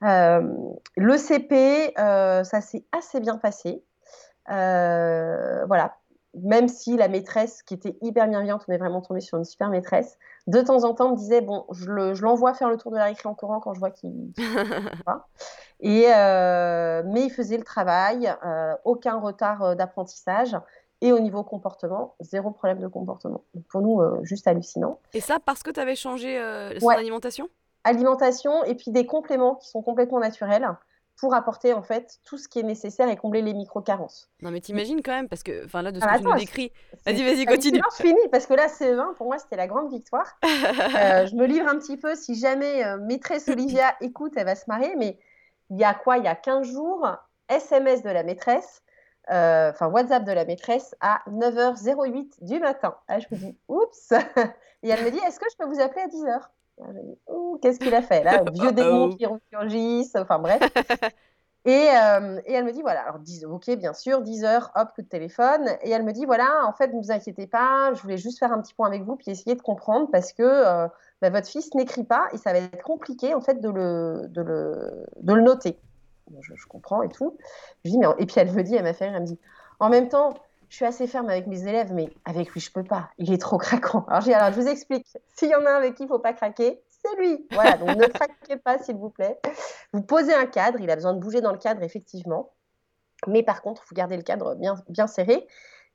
le 0.00 1.16
CP, 1.16 1.92
ça 1.96 2.60
s'est 2.60 2.84
assez 2.90 3.20
bien 3.20 3.36
passé. 3.36 3.84
Euh, 4.50 5.64
voilà, 5.66 5.96
même 6.34 6.68
si 6.68 6.96
la 6.96 7.08
maîtresse, 7.08 7.62
qui 7.62 7.74
était 7.74 7.96
hyper 8.00 8.28
bienveillante, 8.28 8.64
on 8.68 8.72
est 8.72 8.78
vraiment 8.78 9.00
tombé 9.00 9.20
sur 9.20 9.38
une 9.38 9.44
super 9.44 9.68
maîtresse, 9.68 10.18
de 10.46 10.60
temps 10.60 10.84
en 10.84 10.94
temps 10.94 11.10
me 11.10 11.16
disait 11.16 11.40
bon, 11.40 11.66
je 11.70 12.22
l'envoie 12.22 12.54
faire 12.54 12.68
le 12.68 12.76
tour 12.76 12.90
de 12.90 12.96
la 12.96 13.04
récré 13.04 13.28
en 13.28 13.34
courant 13.34 13.60
quand 13.60 13.74
je 13.74 13.80
vois 13.80 13.90
qu'il. 13.90 14.32
et 15.80 16.06
euh, 16.08 17.02
mais 17.06 17.24
il 17.24 17.30
faisait 17.30 17.58
le 17.58 17.64
travail, 17.64 18.32
euh, 18.44 18.74
aucun 18.84 19.18
retard 19.18 19.76
d'apprentissage. 19.76 20.56
Et 21.04 21.10
au 21.10 21.18
niveau 21.18 21.42
comportement, 21.42 22.14
zéro 22.20 22.52
problème 22.52 22.78
de 22.78 22.86
comportement. 22.86 23.42
pour 23.70 23.80
nous, 23.80 24.00
juste 24.22 24.46
hallucinant. 24.46 25.00
Et 25.12 25.20
ça 25.20 25.38
parce 25.44 25.64
que 25.64 25.72
tu 25.72 25.80
avais 25.80 25.96
changé 25.96 26.40
son 26.78 26.88
alimentation? 26.90 27.48
Alimentation 27.82 28.62
et 28.62 28.76
puis 28.76 28.92
des 28.92 29.04
compléments 29.04 29.56
qui 29.56 29.68
sont 29.68 29.82
complètement 29.82 30.20
naturels 30.20 30.68
pour 31.22 31.34
apporter 31.36 31.72
en 31.72 31.82
fait 31.82 32.18
tout 32.24 32.36
ce 32.36 32.48
qui 32.48 32.58
est 32.58 32.64
nécessaire 32.64 33.08
et 33.08 33.16
combler 33.16 33.42
les 33.42 33.54
micro-carences. 33.54 34.28
Non 34.40 34.50
mais 34.50 34.60
t'imagines 34.60 35.02
quand 35.02 35.12
même, 35.12 35.28
parce 35.28 35.44
que 35.44 35.64
enfin 35.66 35.80
là 35.80 35.92
de 35.92 36.00
ce 36.00 36.04
ah, 36.04 36.14
que 36.14 36.18
tu 36.18 36.24
nous 36.24 36.34
décris, 36.34 36.72
vas-y 37.06 37.22
vas-y 37.22 37.46
continue. 37.46 37.80
Je 37.96 38.02
finis 38.02 38.28
parce 38.32 38.46
que 38.46 38.54
là 38.54 38.66
c'est 38.68 38.92
20 38.92 39.14
pour 39.14 39.28
moi 39.28 39.38
c'était 39.38 39.54
la 39.54 39.68
grande 39.68 39.88
victoire. 39.90 40.36
Euh, 41.02 41.26
je 41.26 41.34
me 41.36 41.46
livre 41.46 41.68
un 41.68 41.78
petit 41.78 41.96
peu, 41.96 42.14
si 42.14 42.34
jamais 42.34 42.84
euh, 42.84 42.98
maîtresse 42.98 43.48
Olivia 43.48 43.94
écoute, 44.00 44.32
elle 44.36 44.46
va 44.46 44.54
se 44.54 44.64
marrer, 44.66 44.94
mais 44.96 45.18
il 45.70 45.78
y 45.78 45.84
a 45.84 45.94
quoi? 45.94 46.18
Il 46.18 46.24
y 46.24 46.28
a 46.28 46.34
15 46.34 46.66
jours, 46.66 47.08
SMS 47.48 48.02
de 48.02 48.10
la 48.10 48.22
maîtresse, 48.24 48.82
euh, 49.30 49.70
enfin 49.70 49.88
WhatsApp 49.88 50.24
de 50.24 50.32
la 50.32 50.44
maîtresse 50.44 50.96
à 51.00 51.22
9h08 51.28 52.44
du 52.44 52.58
matin. 52.58 52.96
Ah, 53.08 53.20
je 53.20 53.26
me 53.30 53.36
dis, 53.36 53.56
oups 53.68 54.12
Et 54.82 54.88
elle 54.88 55.04
me 55.04 55.10
dit, 55.10 55.20
est-ce 55.26 55.38
que 55.38 55.46
je 55.50 55.56
peux 55.56 55.66
vous 55.66 55.80
appeler 55.80 56.02
à 56.02 56.08
10h 56.08 56.40
qu'est-ce 57.60 57.78
qu'il 57.78 57.94
a 57.94 58.02
fait 58.02 58.24
là? 58.24 58.42
Vieux 58.52 58.72
démon 58.72 59.10
qui 59.10 59.26
ressurgissent, 59.26 60.16
enfin 60.16 60.38
bref. 60.38 60.60
Et, 61.64 61.88
euh, 61.90 62.40
et, 62.44 62.54
elle 62.54 62.64
me 62.64 62.72
dit, 62.72 62.82
voilà, 62.82 63.02
alors 63.02 63.20
10, 63.20 63.44
ok, 63.44 63.70
bien 63.76 63.92
sûr, 63.94 64.20
10 64.20 64.44
heures, 64.44 64.72
hop, 64.74 64.88
coup 64.94 65.02
de 65.02 65.06
téléphone. 65.06 65.68
Et 65.82 65.90
elle 65.90 66.02
me 66.02 66.12
dit, 66.12 66.24
voilà, 66.24 66.66
en 66.66 66.72
fait, 66.72 66.88
ne 66.88 67.00
vous 67.00 67.12
inquiétez 67.12 67.46
pas, 67.46 67.94
je 67.94 68.02
voulais 68.02 68.16
juste 68.16 68.40
faire 68.40 68.52
un 68.52 68.60
petit 68.60 68.74
point 68.74 68.88
avec 68.88 69.04
vous, 69.04 69.14
puis 69.14 69.30
essayer 69.30 69.54
de 69.54 69.62
comprendre, 69.62 70.08
parce 70.10 70.32
que 70.32 70.42
euh, 70.42 70.88
bah, 71.20 71.30
votre 71.30 71.46
fils 71.46 71.72
n'écrit 71.74 72.02
pas, 72.02 72.26
et 72.32 72.38
ça 72.38 72.52
va 72.52 72.58
être 72.58 72.82
compliqué, 72.82 73.32
en 73.32 73.40
fait, 73.40 73.60
de 73.60 73.68
le, 73.68 74.26
de 74.28 74.42
le, 74.42 75.04
de 75.20 75.34
le 75.34 75.42
noter. 75.42 75.78
je, 76.40 76.66
comprends 76.66 77.02
et 77.02 77.08
tout. 77.08 77.36
Je 77.84 77.90
dis, 77.90 77.98
mais 77.98 78.06
et 78.18 78.26
puis 78.26 78.40
elle 78.40 78.52
me 78.52 78.62
dit, 78.64 78.74
elle 78.74 78.82
m'a 78.82 78.92
fait 78.92 79.04
rire, 79.04 79.14
elle 79.14 79.22
me 79.22 79.26
dit, 79.26 79.38
en 79.78 79.88
même 79.88 80.08
temps, 80.08 80.34
je 80.72 80.76
suis 80.76 80.86
assez 80.86 81.06
ferme 81.06 81.28
avec 81.28 81.46
mes 81.48 81.68
élèves, 81.68 81.92
mais 81.92 82.08
avec 82.24 82.48
lui, 82.48 82.60
je 82.60 82.72
peux 82.72 82.82
pas. 82.82 83.10
Il 83.18 83.30
est 83.30 83.36
trop 83.36 83.58
craquant. 83.58 84.06
Alors, 84.08 84.26
alors 84.26 84.54
je 84.54 84.58
vous 84.58 84.68
explique. 84.68 85.06
S'il 85.34 85.50
y 85.50 85.54
en 85.54 85.66
a 85.66 85.70
un 85.70 85.76
avec 85.76 85.96
qui 85.96 86.04
il 86.04 86.08
faut 86.08 86.18
pas 86.18 86.32
craquer, 86.32 86.82
c'est 86.88 87.14
lui. 87.20 87.46
Voilà, 87.52 87.76
donc 87.76 87.90
ne 87.90 88.06
craquez 88.08 88.56
pas, 88.56 88.78
s'il 88.78 88.96
vous 88.96 89.10
plaît. 89.10 89.38
Vous 89.92 90.00
posez 90.00 90.32
un 90.32 90.46
cadre. 90.46 90.80
Il 90.80 90.90
a 90.90 90.94
besoin 90.94 91.12
de 91.12 91.18
bouger 91.18 91.42
dans 91.42 91.52
le 91.52 91.58
cadre, 91.58 91.82
effectivement. 91.82 92.54
Mais 93.26 93.42
par 93.42 93.60
contre, 93.60 93.84
vous 93.86 93.94
gardez 93.94 94.16
le 94.16 94.22
cadre 94.22 94.54
bien, 94.54 94.76
bien 94.88 95.06
serré. 95.06 95.46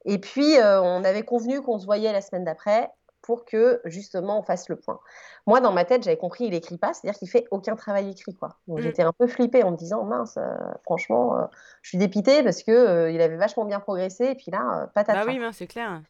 Et 0.06 0.20
puis, 0.20 0.60
euh, 0.60 0.80
on 0.80 1.04
avait 1.04 1.24
convenu 1.24 1.60
qu'on 1.64 1.80
se 1.80 1.86
voyait 1.88 2.14
la 2.14 2.22
semaine 2.22 2.44
d'après 2.44 2.88
pour 3.28 3.44
que 3.44 3.82
justement 3.84 4.40
on 4.40 4.42
fasse 4.42 4.70
le 4.70 4.78
point. 4.78 5.00
Moi, 5.46 5.60
dans 5.60 5.74
ma 5.74 5.84
tête, 5.84 6.02
j'avais 6.02 6.18
compris, 6.18 6.46
il 6.46 6.54
écrit 6.54 6.78
pas, 6.78 6.94
c'est-à-dire 6.94 7.20
qu'il 7.20 7.30
fait 7.30 7.46
aucun 7.52 7.76
travail 7.76 8.10
écrit, 8.10 8.34
quoi. 8.34 8.56
Donc 8.68 8.80
mm. 8.80 8.82
j'étais 8.84 9.04
un 9.04 9.12
peu 9.12 9.28
flippée 9.28 9.64
en 9.64 9.72
me 9.72 9.76
disant, 9.76 10.06
mince, 10.06 10.38
euh, 10.38 10.56
franchement, 10.86 11.38
euh, 11.38 11.46
je 11.82 11.90
suis 11.90 11.98
dépitée 11.98 12.42
parce 12.42 12.64
que 12.64 13.12
il 13.12 13.20
avait 13.22 13.36
vachement 13.36 13.66
bien 13.66 13.82
progressé, 13.82 14.28
et 14.28 14.36
puis 14.36 14.50
là, 14.50 14.90
patate. 14.96 15.18
Bah 15.18 15.24
oui, 15.28 15.40
c'est 15.52 15.68
clair. 15.68 16.02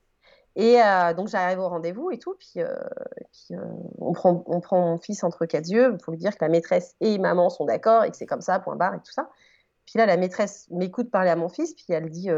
Et 0.56 0.80
donc 1.16 1.28
j'arrive 1.28 1.60
au 1.60 1.70
rendez-vous 1.70 2.10
et 2.10 2.18
tout, 2.18 2.36
puis, 2.40 2.64
on, 4.00 4.14
prend, 4.14 4.44
on 4.48 4.60
prend 4.60 4.82
mon 4.82 4.98
fils 4.98 5.24
entre 5.24 5.46
quatre 5.46 5.68
yeux 5.68 5.98
pour 5.98 6.12
lui 6.12 6.20
dire 6.20 6.32
que 6.32 6.44
la 6.44 6.50
maîtresse 6.50 6.96
et 7.00 7.20
maman 7.20 7.50
sont 7.50 7.66
d'accord 7.66 8.06
et 8.06 8.12
que 8.12 8.18
c'est 8.18 8.26
comme 8.26 8.42
ça, 8.42 8.60
point 8.60 8.76
barre 8.76 8.96
et 8.96 9.00
tout 9.00 9.12
ça. 9.12 9.30
Puis 9.86 10.00
là, 10.00 10.06
la 10.08 10.18
maîtresse 10.18 10.68
m'écoute 10.72 11.12
parler 11.12 11.30
à 11.30 11.36
mon 11.36 11.50
fils, 11.50 11.74
puis 11.74 11.86
elle 11.90 12.10
dit 12.10 12.32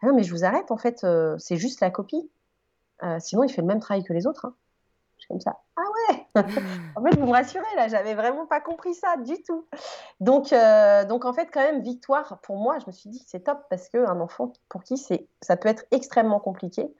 ah 0.00 0.06
non, 0.06 0.14
mais 0.14 0.22
je 0.22 0.32
vous 0.32 0.44
arrête, 0.44 0.70
en 0.70 0.76
fait, 0.76 1.02
euh, 1.04 1.36
c'est 1.38 1.56
juste 1.56 1.80
la 1.80 1.90
copie. 1.90 2.30
Euh, 3.02 3.16
sinon, 3.20 3.44
il 3.44 3.52
fait 3.52 3.62
le 3.62 3.66
même 3.66 3.80
travail 3.80 4.04
que 4.04 4.12
les 4.12 4.26
autres. 4.26 4.46
Hein. 4.46 4.54
Je 5.16 5.22
suis 5.22 5.28
comme 5.28 5.40
ça. 5.40 5.58
Ah 5.76 5.82
ouais 6.10 6.26
En 6.96 7.02
fait, 7.02 7.16
vous 7.16 7.26
me 7.26 7.32
rassurez, 7.32 7.64
là, 7.76 7.88
j'avais 7.88 8.14
vraiment 8.14 8.46
pas 8.46 8.60
compris 8.60 8.94
ça 8.94 9.16
du 9.16 9.42
tout. 9.42 9.66
Donc, 10.20 10.52
euh, 10.52 11.04
donc 11.04 11.24
en 11.24 11.32
fait, 11.32 11.48
quand 11.52 11.60
même, 11.60 11.82
victoire 11.82 12.38
pour 12.42 12.56
moi, 12.56 12.78
je 12.78 12.86
me 12.86 12.92
suis 12.92 13.10
dit, 13.10 13.22
c'est 13.26 13.40
top 13.40 13.64
parce 13.70 13.88
qu'un 13.88 14.20
enfant 14.20 14.52
pour 14.68 14.82
qui 14.82 14.96
ça 14.96 15.56
peut 15.56 15.68
être 15.68 15.84
extrêmement 15.90 16.40
compliqué. 16.40 16.94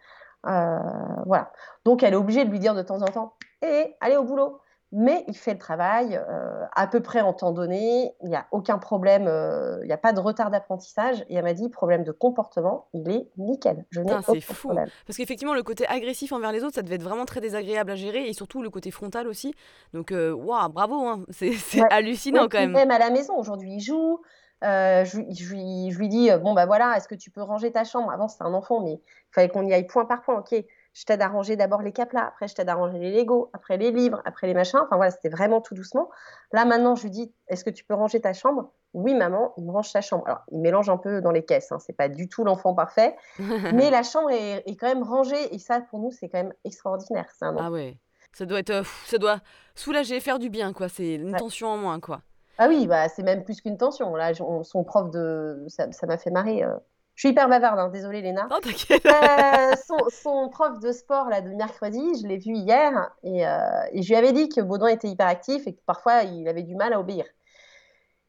voilà. 0.44 1.52
Donc, 1.84 2.02
elle 2.02 2.14
est 2.14 2.16
obligée 2.16 2.44
de 2.44 2.50
lui 2.50 2.58
dire 2.58 2.74
de 2.74 2.82
temps 2.82 3.02
en 3.02 3.06
temps, 3.06 3.34
hé, 3.62 3.96
allez 4.00 4.16
au 4.16 4.24
boulot 4.24 4.60
mais 4.90 5.24
il 5.28 5.36
fait 5.36 5.52
le 5.52 5.58
travail 5.58 6.16
euh, 6.16 6.64
à 6.74 6.86
peu 6.86 7.00
près 7.00 7.20
en 7.20 7.34
temps 7.34 7.52
donné. 7.52 8.14
Il 8.22 8.30
n'y 8.30 8.36
a 8.36 8.46
aucun 8.52 8.78
problème, 8.78 9.26
euh, 9.26 9.80
il 9.82 9.86
n'y 9.86 9.92
a 9.92 9.98
pas 9.98 10.14
de 10.14 10.20
retard 10.20 10.50
d'apprentissage. 10.50 11.24
Et 11.28 11.34
elle 11.34 11.44
m'a 11.44 11.52
dit 11.52 11.68
problème 11.68 12.04
de 12.04 12.12
comportement, 12.12 12.88
il 12.94 13.10
est 13.10 13.28
nickel. 13.36 13.84
Je 13.90 14.00
n'ai 14.00 14.12
C'est 14.24 14.40
fou. 14.40 14.70
Parce 15.06 15.18
qu'effectivement, 15.18 15.54
le 15.54 15.62
côté 15.62 15.86
agressif 15.86 16.32
envers 16.32 16.52
les 16.52 16.64
autres, 16.64 16.76
ça 16.76 16.82
devait 16.82 16.94
être 16.94 17.02
vraiment 17.02 17.26
très 17.26 17.40
désagréable 17.40 17.90
à 17.90 17.96
gérer 17.96 18.28
et 18.28 18.32
surtout 18.32 18.62
le 18.62 18.70
côté 18.70 18.90
frontal 18.90 19.28
aussi. 19.28 19.54
Donc, 19.92 20.10
euh, 20.10 20.32
waouh, 20.32 20.70
bravo, 20.70 21.06
hein. 21.06 21.24
c'est 21.30 21.82
hallucinant 21.90 22.48
quand 22.48 22.58
même. 22.58 22.72
Même 22.72 22.90
à 22.90 22.98
la 22.98 23.10
maison, 23.10 23.36
aujourd'hui, 23.36 23.74
il 23.74 23.80
joue. 23.80 24.22
je, 24.62 25.04
je, 25.04 25.98
lui 25.98 26.08
dis 26.08 26.30
bon 26.42 26.52
bah 26.52 26.66
voilà 26.66 26.96
est-ce 26.96 27.06
que 27.06 27.14
tu 27.14 27.30
peux 27.30 27.42
ranger 27.42 27.70
ta 27.70 27.84
chambre? 27.84 28.10
Avant 28.10 28.26
c'était 28.26 28.42
un 28.42 28.54
enfant 28.54 28.80
mais 28.82 28.94
il 28.94 29.32
fallait 29.32 29.48
qu'on 29.48 29.64
y 29.64 29.72
aille 29.72 29.86
point 29.86 30.04
par 30.04 30.22
point 30.22 30.40
ok 30.40 30.64
je 30.94 31.04
t'aide 31.04 31.22
à 31.22 31.28
ranger 31.28 31.56
d'abord 31.56 31.82
les 31.82 31.92
caplas, 31.92 32.26
après 32.26 32.48
je 32.48 32.54
t'aide 32.54 32.68
à 32.68 32.74
ranger 32.74 32.98
les 32.98 33.12
Legos, 33.12 33.50
après 33.52 33.76
les 33.76 33.90
livres, 33.90 34.20
après 34.24 34.46
les 34.46 34.54
machins. 34.54 34.80
Enfin 34.82 34.96
voilà, 34.96 35.10
c'était 35.10 35.28
vraiment 35.28 35.60
tout 35.60 35.74
doucement. 35.74 36.10
Là 36.52 36.64
maintenant, 36.64 36.94
je 36.94 37.04
lui 37.04 37.10
dis, 37.10 37.32
est-ce 37.48 37.64
que 37.64 37.70
tu 37.70 37.84
peux 37.84 37.94
ranger 37.94 38.20
ta 38.20 38.32
chambre? 38.32 38.72
Oui, 38.94 39.14
maman, 39.14 39.52
il 39.58 39.64
me 39.64 39.70
range 39.70 39.90
sa 39.90 40.00
chambre. 40.00 40.24
Alors, 40.26 40.42
il 40.50 40.58
mélange 40.60 40.88
un 40.88 40.96
peu 40.96 41.20
dans 41.20 41.30
les 41.30 41.44
caisses, 41.44 41.70
hein. 41.72 41.78
c'est 41.78 41.92
pas 41.92 42.08
du 42.08 42.28
tout 42.28 42.42
l'enfant 42.42 42.74
parfait, 42.74 43.16
mais 43.38 43.90
la 43.90 44.02
chambre 44.02 44.30
est, 44.30 44.64
quand 44.76 44.88
même 44.88 45.02
rangée 45.02 45.54
et 45.54 45.58
ça, 45.58 45.80
pour 45.80 46.00
nous, 46.00 46.10
c'est 46.10 46.28
quand 46.28 46.38
même 46.38 46.54
extraordinaire. 46.64 47.26
ah 47.40 47.70
ouais, 47.70 47.98
ça 48.32 48.46
doit 48.46 48.60
être, 48.60 48.70
euh, 48.70 48.82
ça 49.06 49.18
doit 49.18 49.40
soulager, 49.74 50.20
faire 50.20 50.38
du 50.38 50.50
bien, 50.50 50.72
quoi. 50.72 50.88
C'est 50.88 51.14
une 51.14 51.36
tension 51.36 51.68
en 51.68 51.76
moins, 51.76 52.00
quoi. 52.00 52.22
Ah 52.58 52.66
oui, 52.68 52.88
bah 52.88 53.08
c'est 53.08 53.22
même 53.22 53.44
plus 53.44 53.60
qu'une 53.60 53.76
tension. 53.76 54.16
Là, 54.16 54.32
son 54.34 54.84
prof 54.84 55.10
de, 55.10 55.64
ça 55.68 56.06
m'a 56.06 56.18
fait 56.18 56.30
marrer. 56.30 56.64
Euh, 56.64 56.74
je 57.18 57.22
suis 57.22 57.30
hyper 57.30 57.48
bavarde, 57.48 57.80
hein, 57.80 57.88
désolée 57.88 58.22
Léna. 58.22 58.48
Euh, 58.52 59.72
son, 60.12 60.48
prof 60.50 60.78
de 60.78 60.92
sport 60.92 61.28
là, 61.28 61.40
de 61.40 61.48
mercredi, 61.48 62.00
je 62.22 62.28
l'ai 62.28 62.36
vu 62.36 62.52
hier 62.52 63.10
et, 63.24 63.44
euh, 63.44 63.58
et, 63.90 64.02
je 64.02 64.08
lui 64.08 64.14
avais 64.14 64.32
dit 64.32 64.48
que 64.48 64.60
Baudouin 64.60 64.90
était 64.90 65.08
hyper 65.08 65.26
actif 65.26 65.66
et 65.66 65.74
que 65.74 65.80
parfois 65.84 66.22
il 66.22 66.46
avait 66.46 66.62
du 66.62 66.76
mal 66.76 66.92
à 66.92 67.00
obéir. 67.00 67.24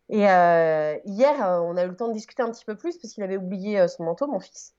Et 0.10 0.28
euh, 0.28 0.98
hier, 1.06 1.36
on 1.38 1.78
a 1.78 1.84
eu 1.84 1.90
le 1.90 1.96
temps 1.96 2.08
de 2.08 2.14
discuter 2.14 2.42
un 2.42 2.50
petit 2.50 2.66
peu 2.66 2.76
plus 2.76 2.98
parce 2.98 3.14
qu'il 3.14 3.22
avait 3.22 3.38
oublié 3.38 3.88
son 3.88 4.06
manteau, 4.06 4.26
mon 4.26 4.40
fils. 4.40 4.74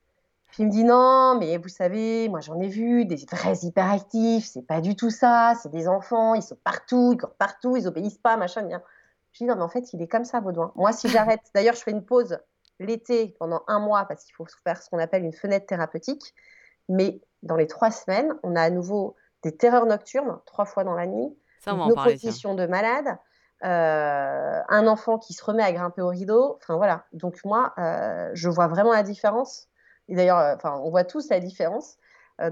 Puis 0.49 0.63
il 0.63 0.65
me 0.65 0.71
dit 0.71 0.83
non, 0.83 1.37
mais 1.39 1.55
vous 1.57 1.69
savez, 1.69 2.27
moi 2.27 2.41
j'en 2.41 2.59
ai 2.59 2.67
vu 2.67 3.05
des 3.05 3.25
vrais 3.31 3.59
hyperactifs, 3.63 4.45
c'est 4.45 4.67
pas 4.67 4.81
du 4.81 4.97
tout 4.97 5.09
ça, 5.09 5.53
c'est 5.63 5.71
des 5.71 5.87
enfants, 5.87 6.35
ils 6.35 6.43
sont 6.43 6.57
partout, 6.65 7.13
ils 7.13 7.17
courent 7.17 7.35
partout, 7.35 7.77
ils 7.77 7.87
obéissent 7.87 8.17
pas, 8.17 8.35
machin, 8.35 8.63
bien. 8.63 8.83
Je 9.31 9.37
dis 9.37 9.45
non, 9.45 9.55
mais 9.55 9.63
en 9.63 9.69
fait, 9.69 9.93
il 9.93 10.01
est 10.01 10.09
comme 10.09 10.25
ça, 10.25 10.41
Baudouin. 10.41 10.73
Moi, 10.75 10.91
si 10.91 11.07
j'arrête, 11.07 11.39
d'ailleurs, 11.55 11.75
je 11.75 11.83
fais 11.83 11.91
une 11.91 12.03
pause 12.03 12.37
l'été 12.81 13.35
pendant 13.39 13.63
un 13.67 13.79
mois 13.79 14.05
parce 14.05 14.25
qu'il 14.25 14.33
faut 14.35 14.45
faire 14.63 14.81
ce 14.81 14.89
qu'on 14.89 14.99
appelle 14.99 15.23
une 15.23 15.33
fenêtre 15.33 15.65
thérapeutique. 15.65 16.33
Mais 16.89 17.21
dans 17.43 17.55
les 17.55 17.67
trois 17.67 17.91
semaines, 17.91 18.33
on 18.43 18.55
a 18.55 18.61
à 18.61 18.69
nouveau 18.69 19.15
des 19.43 19.55
terreurs 19.55 19.85
nocturnes, 19.85 20.39
trois 20.45 20.65
fois 20.65 20.83
dans 20.83 20.93
la 20.93 21.07
nuit, 21.07 21.35
Ça, 21.61 21.71
une 21.71 21.91
opposition 21.91 22.53
de 22.53 22.65
malade, 22.67 23.17
euh, 23.63 24.59
un 24.69 24.87
enfant 24.87 25.19
qui 25.19 25.33
se 25.33 25.43
remet 25.43 25.63
à 25.63 25.71
grimper 25.71 26.01
au 26.01 26.09
rideau. 26.09 26.57
Enfin 26.57 26.75
voilà. 26.77 27.05
Donc 27.13 27.39
moi, 27.45 27.73
euh, 27.77 28.29
je 28.33 28.49
vois 28.49 28.67
vraiment 28.67 28.91
la 28.91 29.03
différence. 29.03 29.67
Et 30.07 30.15
d'ailleurs, 30.15 30.39
euh, 30.39 30.55
enfin, 30.55 30.79
on 30.83 30.89
voit 30.89 31.03
tous 31.03 31.29
la 31.29 31.39
différence 31.39 31.97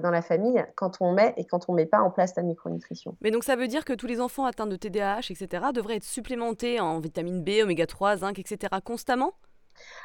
dans 0.04 0.12
la 0.12 0.22
famille 0.22 0.64
quand 0.76 0.98
on 1.00 1.14
met 1.14 1.34
et 1.36 1.46
quand 1.46 1.68
on 1.68 1.74
met 1.74 1.88
pas 1.88 2.02
en 2.02 2.12
place 2.12 2.36
la 2.36 2.44
micronutrition. 2.44 3.18
Mais 3.22 3.32
donc 3.32 3.44
ça 3.44 3.56
veut 3.56 3.68
dire 3.68 3.86
que 3.86 3.94
tous 3.94 4.06
les 4.06 4.22
enfants 4.22 4.46
atteints 4.46 4.68
de 4.68 4.76
TDAH, 4.76 5.32
etc., 5.32 5.48
devraient 5.74 5.96
être 5.96 6.04
supplémentés 6.04 6.80
en 6.80 7.00
vitamine 7.00 7.44
B, 7.44 7.64
oméga 7.64 7.88
3, 7.88 8.18
zinc, 8.18 8.38
etc., 8.38 8.76
constamment? 8.86 9.34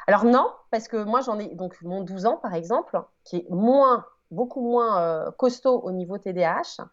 Alors 0.07 0.25
non, 0.25 0.51
parce 0.71 0.87
que 0.87 0.97
moi 0.97 1.21
j'en 1.21 1.39
ai 1.39 1.47
donc 1.55 1.81
mon 1.81 2.01
12 2.01 2.25
ans 2.25 2.37
par 2.37 2.53
exemple, 2.53 3.01
qui 3.23 3.37
est 3.37 3.49
moins, 3.49 4.05
beaucoup 4.31 4.61
moins 4.61 5.01
euh, 5.01 5.31
costaud 5.31 5.79
au 5.81 5.91
niveau 5.91 6.17
TDAH. 6.17 6.85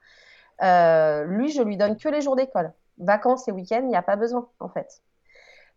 Euh, 0.63 1.25
lui, 1.25 1.51
je 1.51 1.63
lui 1.63 1.77
donne 1.77 1.97
que 1.97 2.09
les 2.09 2.21
jours 2.21 2.37
d'école. 2.37 2.73
Vacances 2.99 3.49
et 3.49 3.53
week-ends, 3.53 3.83
il 3.83 3.89
n'y 3.89 3.97
a 3.97 4.03
pas 4.03 4.17
besoin 4.17 4.49
en 4.61 4.69
fait. 4.69 5.03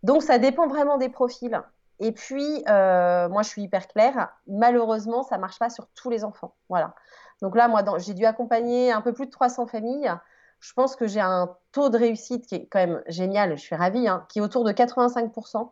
Donc 0.04 0.22
ça 0.22 0.38
dépend 0.38 0.68
vraiment 0.68 0.98
des 0.98 1.10
profils. 1.10 1.62
Et 2.00 2.12
puis, 2.12 2.63
euh, 2.68 3.30
moi, 3.30 3.41
je 3.41 3.50
suis 3.50 3.63
hyper 3.63 3.88
claire. 3.88 4.30
Malheureusement, 4.48 5.24
ça 5.24 5.38
marche 5.38 5.60
pas 5.60 5.70
sur 5.70 5.88
tous 5.96 6.10
les 6.10 6.24
enfants. 6.24 6.54
Voilà. 6.70 6.94
Donc 7.41 7.56
là, 7.56 7.68
moi, 7.68 7.84
j'ai 8.00 8.13
dû 8.13 8.26
accompagner 8.26 8.91
un 8.91 9.02
peu 9.02 9.13
plus 9.13 9.26
de 9.26 9.32
300 9.32 9.68
familles. 9.68 10.12
Je 10.60 10.74
pense 10.74 10.96
que 10.96 11.08
j'ai 11.08 11.22
un 11.22 11.56
taux 11.72 11.89
de 11.89 11.98
réussite 11.98 12.48
qui 12.48 12.56
est 12.56 12.65
quand 12.68 12.80
même 12.80 13.02
génial. 13.08 13.58
Je 13.58 13.62
suis 13.62 13.76
ravie, 13.76 14.08
hein, 14.08 14.26
qui 14.30 14.39
est 14.39 14.41
autour 14.41 14.63
de 14.63 14.72
85%. 14.72 15.72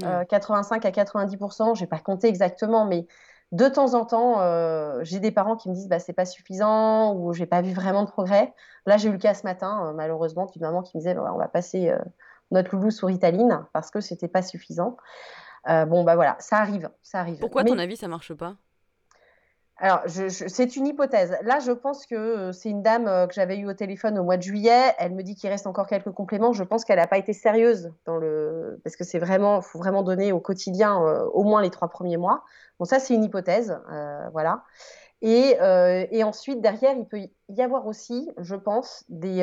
85 0.00 0.84
euh, 0.84 0.88
à 0.88 0.90
90%, 0.90 1.74
je 1.74 1.80
n'ai 1.80 1.86
pas 1.86 1.98
compté 1.98 2.28
exactement, 2.28 2.84
mais 2.84 3.06
de 3.52 3.68
temps 3.68 3.94
en 3.94 4.04
temps, 4.04 4.40
euh, 4.40 5.00
j'ai 5.02 5.20
des 5.20 5.30
parents 5.30 5.56
qui 5.56 5.68
me 5.68 5.74
disent 5.74 5.88
bah, 5.88 5.98
c'est 5.98 6.12
pas 6.12 6.24
suffisant 6.24 7.14
ou 7.14 7.32
j'ai 7.32 7.46
pas 7.46 7.62
vu 7.62 7.72
vraiment 7.72 8.02
de 8.02 8.10
progrès. 8.10 8.52
Là, 8.86 8.96
j'ai 8.96 9.08
eu 9.08 9.12
le 9.12 9.18
cas 9.18 9.34
ce 9.34 9.44
matin, 9.44 9.86
euh, 9.86 9.92
malheureusement, 9.92 10.46
d'une 10.46 10.62
maman 10.62 10.82
qui 10.82 10.96
me 10.96 11.00
disait 11.00 11.14
bah, 11.14 11.30
on 11.32 11.38
va 11.38 11.48
passer 11.48 11.94
notre 12.50 12.74
loulou 12.74 12.90
sur 12.90 13.10
Italine 13.10 13.64
parce 13.72 13.90
que 13.90 14.00
c'était 14.00 14.28
pas 14.28 14.42
suffisant. 14.42 14.96
bon, 15.66 16.04
bah 16.04 16.14
voilà, 16.16 16.36
ça 16.40 16.58
arrive, 16.58 16.90
ça 17.02 17.20
arrive. 17.20 17.38
Pourquoi, 17.38 17.62
à 17.62 17.64
ton 17.64 17.78
avis, 17.78 17.96
ça 17.96 18.08
marche 18.08 18.34
pas? 18.34 18.56
Alors, 19.76 20.02
c'est 20.06 20.76
une 20.76 20.86
hypothèse. 20.86 21.36
Là, 21.42 21.58
je 21.58 21.72
pense 21.72 22.06
que 22.06 22.14
euh, 22.14 22.52
c'est 22.52 22.70
une 22.70 22.82
dame 22.82 23.08
euh, 23.08 23.26
que 23.26 23.34
j'avais 23.34 23.58
eue 23.58 23.68
au 23.68 23.72
téléphone 23.72 24.16
au 24.18 24.22
mois 24.22 24.36
de 24.36 24.42
juillet. 24.42 24.94
Elle 24.98 25.14
me 25.14 25.22
dit 25.22 25.34
qu'il 25.34 25.50
reste 25.50 25.66
encore 25.66 25.88
quelques 25.88 26.12
compléments. 26.12 26.52
Je 26.52 26.62
pense 26.62 26.84
qu'elle 26.84 26.98
n'a 26.98 27.08
pas 27.08 27.18
été 27.18 27.32
sérieuse 27.32 27.92
dans 28.06 28.16
le 28.16 28.80
parce 28.84 28.94
que 28.94 29.02
c'est 29.02 29.18
vraiment, 29.18 29.60
faut 29.60 29.80
vraiment 29.80 30.04
donner 30.04 30.30
au 30.30 30.38
quotidien 30.38 31.02
euh, 31.02 31.24
au 31.32 31.42
moins 31.42 31.60
les 31.60 31.70
trois 31.70 31.88
premiers 31.88 32.18
mois. 32.18 32.44
Bon, 32.78 32.84
ça 32.84 33.00
c'est 33.00 33.14
une 33.14 33.24
hypothèse, 33.24 33.78
voilà. 34.32 34.64
Et, 35.22 35.56
et, 36.10 36.24
ensuite 36.24 36.60
derrière, 36.60 36.92
il 36.96 37.06
peut 37.06 37.20
y 37.48 37.62
avoir 37.62 37.86
aussi, 37.86 38.30
je 38.38 38.56
pense, 38.56 39.04
des 39.08 39.38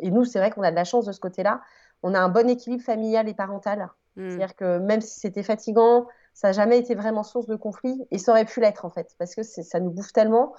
et 0.00 0.10
nous 0.10 0.24
c'est 0.24 0.38
vrai 0.38 0.50
qu'on 0.50 0.62
a 0.62 0.70
de 0.70 0.76
la 0.76 0.84
chance 0.84 1.04
de 1.04 1.12
ce 1.12 1.20
côté-là. 1.20 1.60
On 2.02 2.14
a 2.14 2.18
un 2.18 2.30
bon 2.30 2.48
équilibre 2.48 2.82
familial 2.82 3.28
et 3.28 3.34
parental. 3.34 3.90
Mmh. 4.16 4.28
C'est-à-dire 4.28 4.56
que 4.56 4.78
même 4.78 5.02
si 5.02 5.20
c'était 5.20 5.42
fatigant, 5.42 6.06
ça 6.32 6.48
n'a 6.48 6.52
jamais 6.52 6.78
été 6.78 6.94
vraiment 6.94 7.22
source 7.22 7.46
de 7.46 7.56
conflit 7.56 8.06
et 8.10 8.18
ça 8.18 8.32
aurait 8.32 8.44
pu 8.44 8.60
l'être 8.60 8.84
en 8.84 8.90
fait, 8.90 9.14
parce 9.18 9.34
que 9.34 9.42
ça 9.42 9.80
nous 9.80 9.90
bouffe 9.90 10.12
tellement 10.12 10.54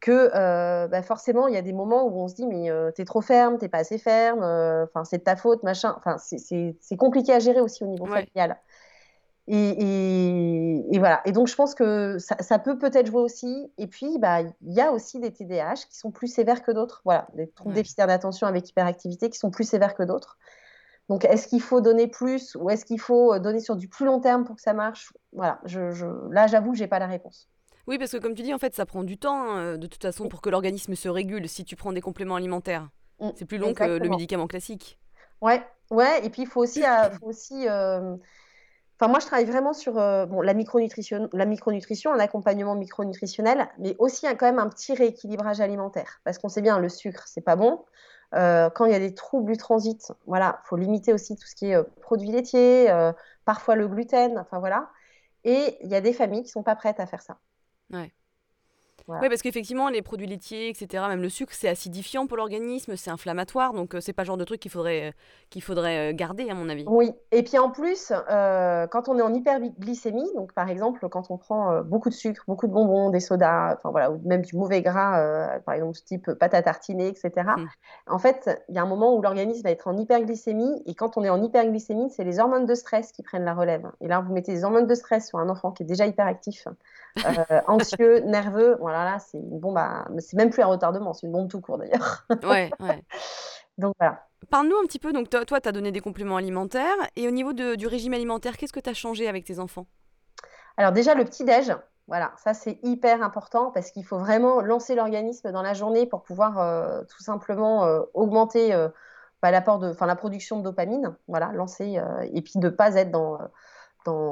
que 0.00 0.30
euh, 0.34 0.86
bah, 0.88 1.02
forcément 1.02 1.48
il 1.48 1.54
y 1.54 1.56
a 1.56 1.62
des 1.62 1.72
moments 1.72 2.04
où 2.06 2.20
on 2.20 2.28
se 2.28 2.34
dit 2.34 2.46
mais 2.46 2.70
euh, 2.70 2.90
t'es 2.92 3.04
trop 3.04 3.20
ferme, 3.20 3.58
t'es 3.58 3.68
pas 3.68 3.78
assez 3.78 3.98
ferme, 3.98 4.42
euh, 4.42 4.86
c'est 5.04 5.18
de 5.18 5.24
ta 5.24 5.36
faute, 5.36 5.62
machin. 5.62 5.94
Enfin 5.98 6.16
c'est 6.18 6.96
compliqué 6.96 7.32
à 7.32 7.38
gérer 7.38 7.60
aussi 7.60 7.84
au 7.84 7.88
niveau 7.88 8.06
familial. 8.06 8.58
Et, 9.50 10.84
et, 10.92 10.98
voilà. 10.98 11.22
Et 11.24 11.32
donc 11.32 11.48
je 11.48 11.54
pense 11.54 11.74
que 11.74 12.18
ça, 12.18 12.58
peut 12.58 12.78
peut-être 12.78 13.06
jouer 13.06 13.22
aussi. 13.22 13.72
Et 13.78 13.86
puis 13.86 14.18
bah 14.18 14.42
il 14.42 14.72
y 14.74 14.80
a 14.80 14.92
aussi 14.92 15.20
des 15.20 15.32
TDAH 15.32 15.86
qui 15.88 15.96
sont 15.96 16.10
plus 16.10 16.28
sévères 16.28 16.62
que 16.62 16.70
d'autres. 16.70 17.00
Voilà, 17.04 17.26
des 17.34 17.48
troubles 17.48 17.74
déficitaires 17.74 18.06
d'attention 18.06 18.46
avec 18.46 18.68
hyperactivité 18.68 19.30
qui 19.30 19.38
sont 19.38 19.50
plus 19.50 19.68
sévères 19.68 19.94
que 19.94 20.02
d'autres. 20.02 20.38
Donc, 21.08 21.24
est-ce 21.24 21.48
qu'il 21.48 21.62
faut 21.62 21.80
donner 21.80 22.06
plus 22.06 22.54
ou 22.56 22.68
est-ce 22.70 22.84
qu'il 22.84 23.00
faut 23.00 23.32
euh, 23.32 23.38
donner 23.38 23.60
sur 23.60 23.76
du 23.76 23.88
plus 23.88 24.04
long 24.04 24.20
terme 24.20 24.44
pour 24.44 24.56
que 24.56 24.62
ça 24.62 24.74
marche? 24.74 25.12
Voilà, 25.32 25.58
je, 25.64 26.30
là, 26.30 26.46
j'avoue 26.46 26.72
que 26.72 26.78
j'ai 26.78 26.86
pas 26.86 26.98
la 26.98 27.06
réponse. 27.06 27.48
Oui, 27.86 27.98
parce 27.98 28.12
que 28.12 28.18
comme 28.18 28.34
tu 28.34 28.42
dis, 28.42 28.52
en 28.52 28.58
fait, 28.58 28.74
ça 28.74 28.84
prend 28.84 29.02
du 29.02 29.16
temps, 29.16 29.50
hein, 29.50 29.78
de 29.78 29.86
toute 29.86 30.02
façon, 30.02 30.28
pour 30.28 30.42
que 30.42 30.50
l'organisme 30.50 30.94
se 30.94 31.08
régule 31.08 31.48
si 31.48 31.64
tu 31.64 31.76
prends 31.76 31.92
des 31.92 32.02
compléments 32.02 32.36
alimentaires. 32.36 32.90
Mm. 33.20 33.30
C'est 33.36 33.46
plus 33.46 33.58
long 33.58 33.72
que 33.72 33.84
le 33.84 34.08
médicament 34.08 34.46
classique. 34.46 34.98
Ouais, 35.40 35.62
Ouais, 35.90 36.24
et 36.24 36.28
puis 36.28 36.42
il 36.42 36.48
faut 36.48 36.60
aussi, 36.60 36.82
faut 37.20 37.28
aussi 37.28 37.66
Enfin, 39.00 39.08
moi, 39.08 39.20
je 39.20 39.26
travaille 39.26 39.46
vraiment 39.46 39.72
sur 39.72 39.94
bon, 39.94 40.40
la, 40.40 40.54
micronutrition, 40.54 41.30
la 41.32 41.46
micronutrition, 41.46 42.12
un 42.12 42.18
accompagnement 42.18 42.74
micronutritionnel, 42.74 43.68
mais 43.78 43.94
aussi 44.00 44.26
quand 44.26 44.46
même 44.46 44.58
un 44.58 44.68
petit 44.68 44.92
rééquilibrage 44.92 45.60
alimentaire. 45.60 46.20
Parce 46.24 46.38
qu'on 46.38 46.48
sait 46.48 46.62
bien, 46.62 46.80
le 46.80 46.88
sucre, 46.88 47.22
c'est 47.26 47.40
pas 47.40 47.54
bon. 47.54 47.84
Quand 48.32 48.84
il 48.86 48.92
y 48.92 48.94
a 48.94 48.98
des 48.98 49.14
troubles 49.14 49.52
du 49.52 49.58
transit, 49.58 50.12
voilà, 50.26 50.60
faut 50.64 50.76
limiter 50.76 51.12
aussi 51.12 51.36
tout 51.36 51.46
ce 51.46 51.54
qui 51.54 51.66
est 51.66 51.82
produits 52.00 52.30
laitiers, 52.30 52.88
parfois 53.44 53.74
le 53.76 53.88
gluten, 53.88 54.38
enfin 54.38 54.58
voilà. 54.58 54.90
Et 55.44 55.78
il 55.82 55.90
y 55.90 55.94
a 55.94 56.00
des 56.00 56.12
familles 56.12 56.42
qui 56.42 56.50
sont 56.50 56.62
pas 56.62 56.76
prêtes 56.76 57.00
à 57.00 57.06
faire 57.06 57.22
ça. 57.22 57.38
Oui, 59.08 59.28
parce 59.28 59.40
qu'effectivement, 59.40 59.88
les 59.88 60.02
produits 60.02 60.26
laitiers, 60.26 60.68
etc., 60.68 61.04
même 61.08 61.22
le 61.22 61.30
sucre, 61.30 61.52
c'est 61.54 61.68
acidifiant 61.68 62.26
pour 62.26 62.36
l'organisme, 62.36 62.94
c'est 62.96 63.10
inflammatoire, 63.10 63.72
donc 63.72 63.94
euh, 63.94 64.00
c'est 64.00 64.12
pas 64.12 64.22
le 64.22 64.26
genre 64.26 64.36
de 64.36 64.44
truc 64.44 64.60
qu'il 64.60 64.70
faudrait, 64.70 65.08
euh, 65.08 65.12
qu'il 65.48 65.62
faudrait 65.62 66.12
euh, 66.12 66.14
garder, 66.14 66.50
à 66.50 66.54
mon 66.54 66.68
avis. 66.68 66.84
Oui, 66.86 67.12
et 67.32 67.42
puis 67.42 67.58
en 67.58 67.70
plus, 67.70 68.12
quand 68.28 69.08
on 69.08 69.18
est 69.18 69.22
en 69.22 69.32
hyperglycémie, 69.32 70.28
donc 70.36 70.52
par 70.52 70.68
exemple, 70.68 71.08
quand 71.08 71.30
on 71.30 71.38
prend 71.38 71.80
beaucoup 71.82 72.10
de 72.10 72.14
sucre, 72.14 72.44
beaucoup 72.46 72.66
de 72.66 72.72
bonbons, 72.72 73.08
des 73.08 73.20
sodas, 73.20 73.76
enfin 73.76 73.90
voilà, 73.90 74.10
ou 74.10 74.20
même 74.24 74.42
du 74.42 74.56
mauvais 74.56 74.82
gras, 74.82 75.58
par 75.64 75.74
exemple, 75.74 75.98
type 76.04 76.30
pâte 76.34 76.54
à 76.54 76.62
tartiner, 76.62 77.08
etc., 77.08 77.30
mmh. 77.56 77.66
en 78.08 78.18
fait, 78.18 78.62
il 78.68 78.74
y 78.74 78.78
a 78.78 78.82
un 78.82 78.86
moment 78.86 79.14
où 79.16 79.22
l'organisme 79.22 79.62
va 79.62 79.70
être 79.70 79.88
en 79.88 79.96
hyperglycémie, 79.96 80.82
et 80.84 80.94
quand 80.94 81.16
on 81.16 81.24
est 81.24 81.30
en 81.30 81.42
hyperglycémie, 81.42 82.10
c'est 82.10 82.24
les 82.24 82.40
hormones 82.40 82.66
de 82.66 82.74
stress 82.74 83.12
qui 83.12 83.22
prennent 83.22 83.44
la 83.44 83.54
relève. 83.54 83.90
Et 84.00 84.08
là, 84.08 84.20
vous 84.20 84.32
mettez 84.34 84.52
des 84.52 84.64
hormones 84.64 84.86
de 84.86 84.94
stress 84.94 85.28
sur 85.28 85.38
un 85.38 85.48
enfant 85.48 85.72
qui 85.72 85.82
est 85.82 85.86
déjà 85.86 86.06
hyperactif, 86.06 86.68
anxieux, 87.66 88.20
nerveux, 88.20 88.76
voilà 88.80 88.97
là, 89.04 89.18
c'est 89.18 89.38
une 89.38 89.58
bombe 89.58 89.78
C'est 90.18 90.36
même 90.36 90.50
plus 90.50 90.62
un 90.62 90.66
retardement, 90.66 91.12
c'est 91.12 91.26
une 91.26 91.32
bombe 91.32 91.48
tout 91.48 91.60
court 91.60 91.78
d'ailleurs. 91.78 92.26
ouais, 92.44 92.70
ouais. 92.80 93.04
Donc 93.78 93.94
voilà. 93.98 94.24
Parle-nous 94.50 94.76
un 94.76 94.86
petit 94.86 94.98
peu, 94.98 95.12
donc 95.12 95.30
toi, 95.30 95.44
tu 95.44 95.54
as 95.68 95.72
donné 95.72 95.92
des 95.92 96.00
compléments 96.00 96.36
alimentaires, 96.36 96.96
et 97.16 97.28
au 97.28 97.30
niveau 97.30 97.52
du 97.52 97.86
régime 97.86 98.14
alimentaire, 98.14 98.56
qu'est-ce 98.56 98.72
que 98.72 98.80
tu 98.80 98.90
as 98.90 98.94
changé 98.94 99.28
avec 99.28 99.44
tes 99.44 99.58
enfants? 99.58 99.86
Alors 100.76 100.92
déjà, 100.92 101.14
le 101.14 101.24
petit-déj, 101.24 101.74
voilà, 102.08 102.32
ça 102.36 102.54
c'est 102.54 102.78
hyper 102.82 103.22
important 103.22 103.70
parce 103.70 103.90
qu'il 103.90 104.04
faut 104.04 104.18
vraiment 104.18 104.62
lancer 104.62 104.94
l'organisme 104.94 105.52
dans 105.52 105.60
la 105.60 105.74
journée 105.74 106.06
pour 106.06 106.22
pouvoir 106.22 106.58
euh, 106.58 107.02
tout 107.04 107.22
simplement 107.22 107.84
euh, 107.84 108.00
augmenter 108.14 108.72
euh, 108.72 108.88
bah, 109.42 109.50
l'apport 109.50 109.78
de, 109.78 109.92
la 110.00 110.16
production 110.16 110.58
de 110.58 110.62
dopamine, 110.62 111.14
voilà, 111.28 111.52
lancer, 111.52 112.00
et 112.32 112.42
puis 112.42 112.54
de 112.56 112.64
ne 112.64 112.70
pas 112.70 112.94
être 112.94 113.10
dans 113.10 113.38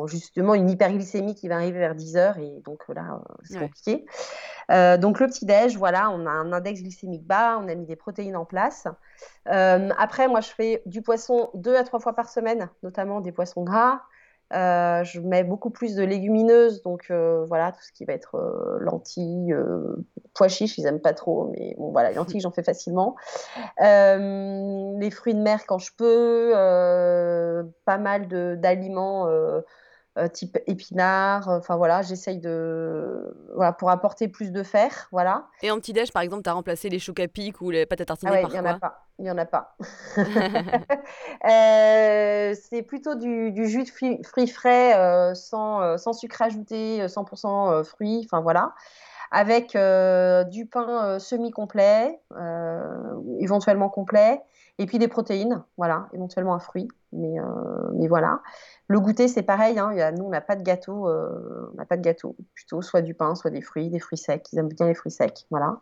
justement 0.07 0.55
une 0.55 0.71
hyperglycémie 0.71 1.35
qui 1.35 1.49
va 1.49 1.57
arriver 1.57 1.79
vers 1.79 1.95
10 1.95 2.17
heures 2.17 2.39
et 2.39 2.61
donc 2.65 2.85
là 2.89 3.21
euh, 3.21 3.35
c'est 3.45 3.59
compliqué. 3.59 4.07
Euh, 4.71 4.97
donc 4.97 5.21
le 5.21 5.27
petit 5.27 5.47
déj, 5.47 5.77
voilà, 5.77 6.11
on 6.11 6.27
a 6.27 6.31
un 6.31 6.53
index 6.53 6.83
glycémique 6.83 7.27
bas, 7.27 7.59
on 7.63 7.69
a 7.69 7.75
mis 7.75 7.87
des 7.87 7.97
protéines 7.97 8.37
en 8.37 8.45
place. 8.45 8.87
Euh, 9.49 9.91
après, 9.99 10.29
moi 10.29 10.41
je 10.41 10.49
fais 10.49 10.83
du 10.87 11.03
poisson 11.03 11.51
deux 11.55 11.77
à 11.77 11.85
trois 11.85 12.01
fois 12.01 12.15
par 12.15 12.29
semaine, 12.29 12.69
notamment 12.83 13.21
des 13.21 13.33
poissons 13.33 13.63
gras. 13.63 14.01
Euh, 14.53 15.03
je 15.03 15.21
mets 15.21 15.43
beaucoup 15.43 15.71
plus 15.71 15.97
de 15.97 16.05
légumineuses, 16.05 16.83
donc 16.83 17.07
euh, 17.11 17.45
voilà, 17.47 17.73
tout 17.73 17.83
ce 17.83 17.91
qui 17.93 18.05
va 18.05 18.13
être 18.13 18.37
euh, 18.37 18.79
lentilles, 18.81 19.55
pois 20.35 20.49
chiches, 20.49 20.79
ils 20.79 20.85
n'aiment 20.85 21.01
pas 21.01 21.15
trop, 21.15 21.51
mais 21.53 21.75
bon 21.79 21.91
voilà, 21.91 22.11
les 22.11 22.17
lentilles 22.17 22.41
j'en 22.41 22.53
fais 22.53 22.63
facilement. 22.63 23.17
les 23.79 25.11
fruits 25.11 25.35
de 25.35 25.43
mer 25.43 25.67
quand 25.67 25.79
je 25.79 25.91
peux, 25.97 26.53
pas 27.85 27.99
mal 27.99 28.29
d'aliments 28.61 29.29
type 30.29 30.59
épinard. 30.67 31.49
Euh, 31.49 31.59
enfin 31.59 31.77
voilà, 31.77 32.03
j'essaye 32.03 32.39
de. 32.39 33.37
Voilà, 33.55 33.73
pour 33.73 33.91
apporter 33.91 34.29
plus 34.29 34.51
de 34.51 34.63
fer. 34.63 35.09
Voilà. 35.13 35.47
Et 35.63 35.71
en 35.71 35.77
petit-déj, 35.77 36.13
par 36.13 36.23
exemple, 36.23 36.43
tu 36.43 36.51
as 36.51 36.53
remplacé 36.53 36.89
les 36.89 36.99
chocs 36.99 37.21
à 37.21 37.29
pic 37.29 37.61
ou 37.61 37.71
les 37.71 37.87
pâtes 37.87 38.01
à 38.01 38.05
tartiner 38.05 38.33
ah 38.35 38.41
par 38.41 38.51
Il 38.51 38.53
n'y 38.55 38.61
en 38.61 38.65
a 38.65 38.79
pas. 38.79 39.03
Il 39.19 39.25
n'y 39.25 39.31
en 39.31 39.39
a 39.39 39.47
pas. 39.47 39.77
Euh, 41.45 42.55
c'est 42.61 42.83
plutôt 42.83 43.15
du, 43.15 43.53
jus 43.67 43.85
de 43.85 43.89
fruits, 43.89 44.49
frais 44.49 45.35
sans, 45.35 45.97
sans, 45.97 46.13
sucre 46.13 46.43
ajouté, 46.43 47.07
100% 47.07 47.85
fruits. 47.85 48.23
Enfin 48.25 48.41
voilà 48.41 48.75
avec 49.31 49.77
du 50.51 50.67
pain 50.67 51.19
semi-complet, 51.19 52.19
éventuellement 53.39 53.89
complet, 53.89 54.41
et 54.79 54.87
puis 54.87 54.99
des 54.99 55.09
protéines, 55.09 55.63
voilà, 55.77 56.09
éventuellement 56.13 56.55
un 56.55 56.59
fruit, 56.59 56.89
mais, 57.13 57.37
mais 57.95 58.09
voilà. 58.09 58.41
Le 58.89 59.01
goûter, 59.01 59.27
c'est 59.27 59.43
pareil. 59.43 59.79
Hein. 59.79 60.13
nous, 60.13 60.25
on 60.25 60.31
n'a 60.31 60.41
pas 60.41 60.55
de 60.55 60.63
gâteau. 60.63 61.09
Euh, 61.09 61.71
on 61.73 61.77
n'a 61.77 61.85
pas 61.85 61.97
de 61.97 62.03
gâteau. 62.03 62.37
Plutôt 62.55 62.83
soit 62.83 63.03
du 63.03 63.15
pain, 63.15 63.35
soit 63.35 63.51
des 63.51 63.61
fruits, 63.61 63.91
des 63.91 63.99
fruits 63.99 64.19
secs. 64.19 64.47
Ils 64.53 64.59
aiment 64.59 64.69
bien 64.69 64.87
les 64.87 64.95
fruits 64.95 65.11
secs. 65.11 65.47
Voilà. 65.51 65.81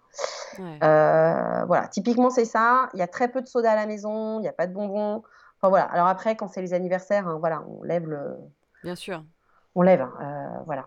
Euh, 0.59 1.65
voilà. 1.67 1.89
Typiquement, 1.89 2.31
c'est 2.31 2.47
ça. 2.47 2.89
Il 2.95 3.01
y 3.01 3.03
a 3.03 3.07
très 3.07 3.29
peu 3.29 3.43
de 3.43 3.47
soda 3.47 3.73
à 3.73 3.77
la 3.77 3.87
maison. 3.87 4.39
Il 4.39 4.43
n'y 4.43 4.49
a 4.49 4.53
pas 4.53 4.67
de 4.67 4.73
bonbons. 4.73 5.23
Enfin 5.59 5.69
voilà. 5.69 5.85
Alors 5.85 6.07
après, 6.07 6.35
quand 6.35 6.49
c'est 6.49 6.63
les 6.63 6.73
anniversaires, 6.73 7.29
hein, 7.29 7.37
voilà, 7.39 7.63
on 7.69 7.83
lève 7.83 8.09
le. 8.09 8.37
Bien 8.83 8.95
sûr. 8.95 9.23
On 9.75 9.83
lève. 9.83 10.01
Hein, 10.01 10.13
euh, 10.23 10.63
voilà. 10.65 10.87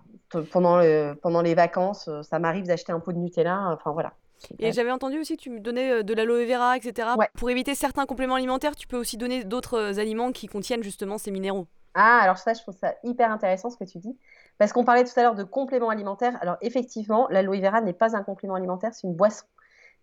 Pendant, 0.51 0.82
pendant 1.21 1.41
les 1.41 1.56
vacances, 1.56 2.10
ça 2.23 2.39
m'arrive 2.39 2.65
d'acheter 2.65 2.91
un 2.91 2.99
pot 2.99 3.13
de 3.13 3.19
Nutella. 3.19 3.69
Enfin 3.73 3.91
voilà. 3.91 4.13
Et 4.60 4.71
j'avais 4.71 4.91
entendu 4.91 5.19
aussi, 5.19 5.38
tu 5.38 5.49
me 5.49 5.60
donnais 5.60 6.03
de 6.03 6.13
l'aloe 6.13 6.45
vera, 6.45 6.77
etc. 6.77 7.10
Pour 7.36 7.49
éviter 7.49 7.75
certains 7.75 8.06
compléments 8.06 8.36
alimentaires, 8.36 8.75
tu 8.75 8.88
peux 8.88 8.97
aussi 8.97 9.17
donner 9.17 9.43
d'autres 9.43 9.99
aliments 9.99 10.32
qui 10.32 10.47
contiennent 10.47 10.84
justement 10.84 11.17
ces 11.17 11.32
minéraux. 11.32 11.67
Ah, 11.99 12.19
alors 12.21 12.38
ça, 12.38 12.53
je 12.53 12.62
trouve 12.62 12.75
ça 12.75 12.93
hyper 13.03 13.31
intéressant 13.31 13.71
ce 13.71 13.77
que 13.77 13.83
tu 13.83 13.97
dis. 13.97 14.15
Parce 14.60 14.71
qu'on 14.71 14.83
parlait 14.83 15.03
tout 15.03 15.19
à 15.19 15.23
l'heure 15.23 15.33
de 15.33 15.43
compléments 15.43 15.89
alimentaires. 15.89 16.38
Alors 16.41 16.57
effectivement, 16.62 17.27
l'aloe 17.31 17.60
vera 17.60 17.81
n'est 17.81 17.91
pas 17.91 18.15
un 18.15 18.21
complément 18.21 18.53
alimentaire, 18.53 18.93
c'est 18.93 19.07
une 19.07 19.15
boisson. 19.15 19.45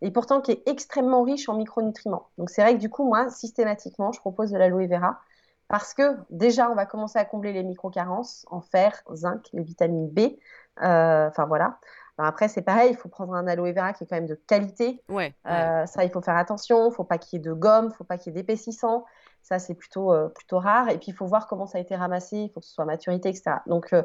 Et 0.02 0.10
pourtant 0.10 0.40
qui 0.40 0.50
est 0.50 0.68
extrêmement 0.68 1.22
riche 1.22 1.48
en 1.48 1.54
micronutriments. 1.54 2.26
Donc 2.36 2.50
c'est 2.50 2.62
vrai 2.62 2.74
que 2.74 2.80
du 2.80 2.90
coup, 2.90 3.06
moi, 3.06 3.30
systématiquement, 3.30 4.10
je 4.10 4.18
propose 4.18 4.50
de 4.50 4.58
l'aloe 4.58 4.88
vera. 4.88 5.20
Parce 5.68 5.94
que 5.94 6.16
déjà, 6.30 6.68
on 6.68 6.74
va 6.74 6.84
commencer 6.84 7.18
à 7.18 7.24
combler 7.24 7.52
les 7.52 7.62
micro-carences 7.62 8.44
en 8.50 8.60
fer, 8.60 9.00
zinc, 9.14 9.48
les 9.52 9.62
vitamines 9.62 10.08
B. 10.08 10.36
Euh, 10.82 11.28
enfin 11.28 11.46
voilà. 11.46 11.78
Alors 12.18 12.28
après, 12.28 12.48
c'est 12.48 12.62
pareil, 12.62 12.90
il 12.90 12.96
faut 12.96 13.08
prendre 13.08 13.34
un 13.34 13.46
aloe 13.46 13.72
vera 13.72 13.92
qui 13.92 14.02
est 14.02 14.06
quand 14.08 14.16
même 14.16 14.26
de 14.26 14.34
qualité. 14.34 15.00
Ouais, 15.08 15.32
euh, 15.46 15.86
ça, 15.86 16.04
il 16.04 16.10
faut 16.10 16.20
faire 16.20 16.36
attention. 16.36 16.86
Il 16.86 16.88
ne 16.88 16.94
faut 16.94 17.04
pas 17.04 17.18
qu'il 17.18 17.38
y 17.38 17.40
ait 17.40 17.44
de 17.44 17.52
gomme, 17.52 17.86
il 17.86 17.88
ne 17.90 17.94
faut 17.94 18.04
pas 18.04 18.18
qu'il 18.18 18.32
y 18.32 18.36
ait 18.36 18.42
d'épaississant. 18.42 19.04
Ça, 19.44 19.58
c'est 19.58 19.74
plutôt, 19.74 20.10
euh, 20.10 20.28
plutôt 20.28 20.58
rare. 20.58 20.88
Et 20.88 20.96
puis, 20.96 21.08
il 21.08 21.14
faut 21.14 21.26
voir 21.26 21.46
comment 21.46 21.66
ça 21.66 21.76
a 21.76 21.80
été 21.82 21.94
ramassé. 21.94 22.38
Il 22.38 22.50
faut 22.50 22.60
que 22.60 22.66
ce 22.66 22.72
soit 22.72 22.86
maturité, 22.86 23.28
etc. 23.28 23.56
Donc, 23.66 23.92
euh, 23.92 24.02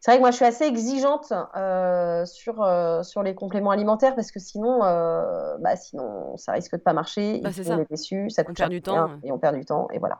c'est 0.00 0.10
vrai 0.10 0.18
que 0.18 0.20
moi, 0.20 0.30
je 0.30 0.36
suis 0.36 0.44
assez 0.44 0.64
exigeante 0.64 1.32
euh, 1.56 2.26
sur, 2.26 2.56
sur 3.02 3.22
les 3.22 3.34
compléments 3.34 3.70
alimentaires 3.70 4.14
parce 4.14 4.30
que 4.30 4.38
sinon, 4.38 4.80
bah, 4.80 5.76
sinon 5.76 6.36
ça 6.36 6.52
risque 6.52 6.76
de 6.76 6.82
pas 6.82 6.92
marcher. 6.92 7.40
Bah, 7.42 7.48
on 7.68 7.78
est 7.78 7.90
déçu. 7.90 8.28
Ça 8.28 8.44
coûte 8.44 8.56
on 8.58 8.60
perd 8.60 8.70
du 8.70 8.82
temps. 8.82 9.10
Et 9.24 9.32
on 9.32 9.38
perd 9.38 9.56
du 9.56 9.64
temps. 9.64 9.88
Et 9.92 9.98
voilà. 9.98 10.18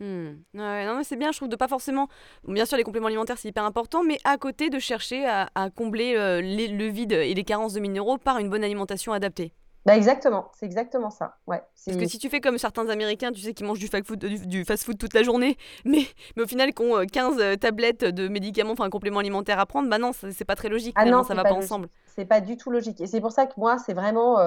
Hmm. 0.00 0.38
non, 0.54 0.96
mais 0.96 1.04
c'est 1.04 1.16
bien, 1.16 1.30
je 1.30 1.36
trouve, 1.36 1.50
de 1.50 1.56
pas 1.56 1.68
forcément. 1.68 2.08
bien 2.48 2.64
sûr, 2.64 2.78
les 2.78 2.84
compléments 2.84 3.08
alimentaires, 3.08 3.36
c'est 3.36 3.48
hyper 3.48 3.64
important, 3.64 4.02
mais 4.02 4.16
à 4.24 4.38
côté, 4.38 4.70
de 4.70 4.78
chercher 4.78 5.26
à, 5.26 5.50
à 5.54 5.68
combler 5.68 6.14
le 6.40 6.88
vide 6.88 7.12
et 7.12 7.34
les 7.34 7.44
carences 7.44 7.74
de 7.74 7.80
minéraux 7.80 8.16
par 8.16 8.38
une 8.38 8.48
bonne 8.48 8.64
alimentation 8.64 9.12
adaptée. 9.12 9.52
Bah 9.86 9.96
exactement, 9.96 10.50
c'est 10.58 10.66
exactement 10.66 11.08
ça. 11.08 11.36
Ouais, 11.46 11.62
Parce 11.86 11.96
que 11.96 12.06
si 12.06 12.18
tu 12.18 12.28
fais 12.28 12.40
comme 12.40 12.58
certains 12.58 12.88
Américains, 12.90 13.32
tu 13.32 13.40
sais, 13.40 13.54
qui 13.54 13.64
mangent 13.64 13.78
du 13.78 13.88
fast-food 13.88 14.18
du, 14.18 14.64
fast 14.64 14.86
-food 14.86 14.98
toute 14.98 15.14
la 15.14 15.22
journée, 15.22 15.56
mais, 15.86 16.04
mais 16.36 16.42
au 16.42 16.46
final, 16.46 16.74
qui 16.74 16.82
ont 16.82 17.06
15 17.06 17.38
euh, 17.38 17.42
euh, 17.42 17.56
tablettes 17.56 18.04
de 18.04 18.28
médicaments, 18.28 18.72
enfin 18.72 18.84
un 18.84 18.90
complément 18.90 19.20
alimentaire 19.20 19.58
à 19.58 19.64
prendre, 19.64 19.88
bah 19.88 19.98
non, 19.98 20.12
c'est 20.12 20.44
pas 20.44 20.56
très 20.56 20.68
logique. 20.68 20.94
Ah 20.98 21.06
non, 21.06 21.22
ça 21.22 21.34
va 21.34 21.44
pas, 21.44 21.54
ensemble. 21.54 21.88
C'est 22.14 22.26
pas 22.26 22.42
du 22.42 22.58
tout 22.58 22.70
logique. 22.70 23.00
Et 23.00 23.06
c'est 23.06 23.22
pour 23.22 23.32
ça 23.32 23.46
que 23.46 23.54
moi, 23.56 23.78
c'est 23.78 23.94
vraiment 23.94 24.38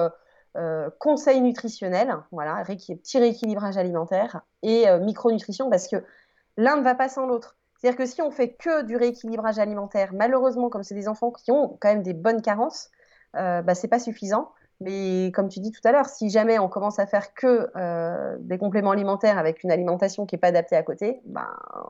euh, 0.56 0.88
conseil 1.00 1.40
nutritionnel, 1.40 2.14
voilà, 2.30 2.62
petit 2.64 3.18
rééquilibrage 3.18 3.76
alimentaire 3.76 4.42
et 4.62 4.86
micronutrition, 5.00 5.68
parce 5.68 5.88
que 5.88 5.96
l'un 6.56 6.76
ne 6.76 6.82
va 6.82 6.94
pas 6.94 7.08
sans 7.08 7.26
l'autre. 7.26 7.56
C'est-à-dire 7.76 7.98
que 7.98 8.06
si 8.06 8.22
on 8.22 8.30
fait 8.30 8.52
que 8.54 8.82
du 8.82 8.96
rééquilibrage 8.96 9.58
alimentaire, 9.58 10.10
malheureusement, 10.12 10.70
comme 10.70 10.84
c'est 10.84 10.94
des 10.94 11.08
enfants 11.08 11.32
qui 11.32 11.50
ont 11.50 11.76
quand 11.80 11.88
même 11.88 12.04
des 12.04 12.14
bonnes 12.14 12.40
carences, 12.40 12.90
bah, 13.34 13.74
c'est 13.74 13.88
pas 13.88 13.98
suffisant. 13.98 14.52
Mais 14.80 15.30
comme 15.34 15.48
tu 15.48 15.60
dis 15.60 15.70
tout 15.70 15.80
à 15.84 15.92
l'heure, 15.92 16.06
si 16.06 16.30
jamais 16.30 16.58
on 16.58 16.68
commence 16.68 16.98
à 16.98 17.06
faire 17.06 17.34
que 17.34 17.70
euh, 17.76 18.36
des 18.40 18.58
compléments 18.58 18.90
alimentaires 18.90 19.38
avec 19.38 19.62
une 19.62 19.70
alimentation 19.70 20.26
qui 20.26 20.34
n'est 20.34 20.40
pas 20.40 20.48
adaptée 20.48 20.76
à 20.76 20.82
côté, 20.82 21.20
ben 21.24 21.48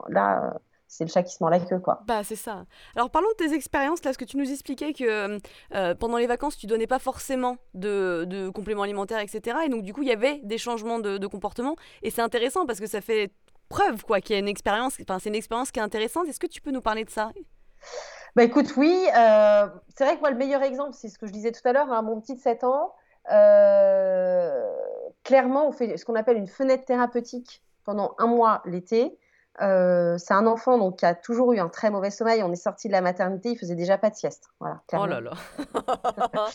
là, 0.08 0.54
c'est 0.86 1.04
le 1.04 1.10
chat 1.10 1.22
qui 1.22 1.34
se 1.34 1.42
mord 1.42 1.50
la 1.50 1.60
queue, 1.60 1.80
quoi. 1.80 2.02
Bah, 2.06 2.22
c'est 2.22 2.36
ça. 2.36 2.66
Alors, 2.94 3.10
parlons 3.10 3.28
de 3.30 3.44
tes 3.44 3.54
expériences, 3.54 4.04
là, 4.04 4.12
ce 4.12 4.18
que 4.18 4.24
tu 4.24 4.36
nous 4.36 4.50
expliquais 4.50 4.92
que 4.92 5.38
euh, 5.74 5.94
pendant 5.94 6.18
les 6.18 6.26
vacances, 6.26 6.56
tu 6.56 6.66
donnais 6.66 6.86
pas 6.86 6.98
forcément 6.98 7.56
de, 7.72 8.50
compléments 8.54 8.82
alimentaires, 8.82 9.20
etc. 9.20 9.58
Et 9.66 9.68
donc, 9.68 9.82
du 9.82 9.92
coup, 9.92 10.02
il 10.02 10.08
y 10.08 10.12
avait 10.12 10.40
des 10.44 10.58
changements 10.58 10.98
de, 10.98 11.18
de 11.18 11.26
comportement. 11.26 11.74
Et 12.02 12.10
c'est 12.10 12.22
intéressant 12.22 12.66
parce 12.66 12.80
que 12.80 12.86
ça 12.86 13.00
fait 13.00 13.32
preuve, 13.68 14.04
quoi, 14.04 14.20
qu'il 14.20 14.34
y 14.34 14.36
a 14.36 14.40
une 14.40 14.48
expérience, 14.48 14.98
enfin, 15.02 15.18
c'est 15.18 15.30
une 15.30 15.34
expérience 15.34 15.72
qui 15.72 15.80
est 15.80 15.82
intéressante. 15.82 16.28
Est-ce 16.28 16.40
que 16.40 16.46
tu 16.46 16.60
peux 16.60 16.70
nous 16.70 16.82
parler 16.82 17.04
de 17.04 17.10
ça? 17.10 17.32
Bah 18.36 18.42
écoute, 18.42 18.74
oui, 18.76 19.06
euh, 19.16 19.68
c'est 19.94 20.04
vrai 20.04 20.16
que 20.16 20.20
moi, 20.20 20.30
le 20.30 20.36
meilleur 20.36 20.62
exemple, 20.62 20.92
c'est 20.92 21.08
ce 21.08 21.18
que 21.18 21.26
je 21.26 21.32
disais 21.32 21.52
tout 21.52 21.66
à 21.66 21.72
l'heure, 21.72 21.92
hein, 21.92 22.02
mon 22.02 22.20
petit 22.20 22.34
de 22.34 22.40
7 22.40 22.64
ans, 22.64 22.92
euh, 23.30 24.72
clairement, 25.22 25.68
on 25.68 25.72
fait 25.72 25.96
ce 25.96 26.04
qu'on 26.04 26.14
appelle 26.14 26.36
une 26.36 26.48
fenêtre 26.48 26.84
thérapeutique 26.84 27.62
pendant 27.84 28.14
un 28.18 28.26
mois 28.26 28.62
l'été. 28.64 29.18
Euh, 29.60 30.18
c'est 30.18 30.34
un 30.34 30.48
enfant 30.48 30.78
donc, 30.78 30.98
qui 30.98 31.06
a 31.06 31.14
toujours 31.14 31.52
eu 31.52 31.60
un 31.60 31.68
très 31.68 31.90
mauvais 31.90 32.10
sommeil. 32.10 32.42
On 32.42 32.50
est 32.50 32.56
sorti 32.56 32.88
de 32.88 32.92
la 32.92 33.00
maternité, 33.00 33.50
il 33.50 33.58
faisait 33.58 33.76
déjà 33.76 33.98
pas 33.98 34.10
de 34.10 34.16
sieste. 34.16 34.48
Voilà, 34.58 34.82
oh 34.94 35.06
là 35.06 35.20
là. 35.20 35.30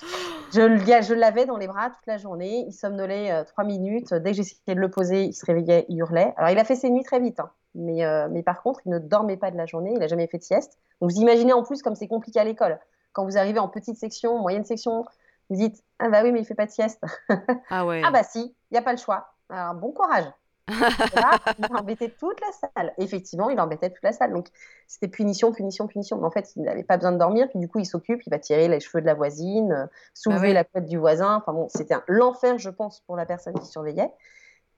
je, 0.54 0.60
je 0.60 1.14
l'avais 1.14 1.46
dans 1.46 1.56
les 1.56 1.68
bras 1.68 1.92
toute 1.92 2.06
la 2.08 2.18
journée. 2.18 2.66
Il 2.68 2.74
somnolait 2.74 3.32
euh, 3.32 3.44
trois 3.46 3.64
minutes. 3.64 4.14
Dès 4.14 4.32
que 4.32 4.38
j'essayais 4.38 4.76
de 4.76 4.82
le 4.82 4.90
poser, 4.90 5.24
il 5.24 5.34
se 5.34 5.46
réveillait, 5.46 5.86
il 5.88 5.98
hurlait. 5.98 6.34
Alors, 6.36 6.50
il 6.50 6.60
a 6.60 6.66
fait 6.66 6.76
ses 6.76 6.90
nuits 6.90 7.04
très 7.04 7.22
vite. 7.22 7.40
Hein. 7.40 7.52
Mais, 7.76 8.04
euh, 8.04 8.28
mais 8.30 8.44
par 8.44 8.62
contre, 8.62 8.82
il 8.86 8.92
ne 8.92 9.00
dormait 9.00 9.38
pas 9.38 9.52
de 9.52 9.58
la 9.58 9.66
journée. 9.66 9.92
Il 9.94 10.00
n'a 10.00 10.08
jamais 10.08 10.28
fait 10.28 10.38
de 10.38 10.44
sieste. 10.44 10.78
Donc, 11.02 11.12
vous 11.12 11.18
imaginez 11.20 11.54
en 11.54 11.64
plus 11.64 11.82
comme 11.82 11.96
c'est 11.96 12.08
compliqué 12.08 12.40
à 12.40 12.44
l'école. 12.44 12.80
Quand 13.14 13.26
vous 13.26 13.38
arrivez 13.38 13.60
en 13.60 13.68
petite 13.68 13.98
section, 13.98 14.40
moyenne 14.40 14.66
section, 14.66 15.06
vous 15.50 15.56
dites 15.56 15.84
Ah 16.00 16.10
bah 16.10 16.22
oui, 16.24 16.32
mais 16.32 16.40
il 16.40 16.46
fait 16.46 16.56
pas 16.56 16.66
de 16.66 16.72
sieste. 16.72 17.04
Ah 17.70 17.86
ouais. 17.86 18.02
ah 18.04 18.12
bah 18.12 18.24
si, 18.24 18.40
il 18.40 18.74
n'y 18.74 18.78
a 18.78 18.82
pas 18.82 18.92
le 18.92 18.98
choix. 18.98 19.34
Alors, 19.50 19.76
bon 19.76 19.92
courage 19.92 20.26
il 21.60 21.76
embêtait 21.76 22.10
toute 22.10 22.40
la 22.42 22.52
salle. 22.52 22.94
Effectivement, 22.98 23.50
il 23.50 23.60
embêtait 23.60 23.90
toute 23.90 24.04
la 24.04 24.12
salle. 24.12 24.34
Donc, 24.34 24.48
c'était 24.88 25.08
punition, 25.08 25.52
punition, 25.52 25.88
punition. 25.88 26.18
Mais 26.18 26.26
en 26.26 26.32
fait, 26.32 26.54
il 26.56 26.64
n'avait 26.64 26.84
pas 26.84 26.98
besoin 26.98 27.12
de 27.12 27.18
dormir. 27.18 27.48
Puis, 27.50 27.60
du 27.60 27.68
coup, 27.68 27.80
il 27.80 27.86
s'occupe, 27.86 28.22
il 28.26 28.30
va 28.30 28.40
tirer 28.40 28.68
les 28.68 28.80
cheveux 28.80 29.02
de 29.02 29.06
la 29.06 29.14
voisine, 29.16 29.72
euh, 29.72 29.86
soulever 30.14 30.50
bah 30.50 30.54
la 30.54 30.64
couette 30.64 30.86
du 30.86 30.98
voisin. 30.98 31.38
Enfin, 31.38 31.54
bon, 31.54 31.68
c'était 31.70 31.96
l'enfer, 32.08 32.58
je 32.60 32.70
pense, 32.70 33.02
pour 33.02 33.16
la 33.16 33.26
personne 33.26 33.54
qui 33.60 33.66
surveillait. 33.66 34.12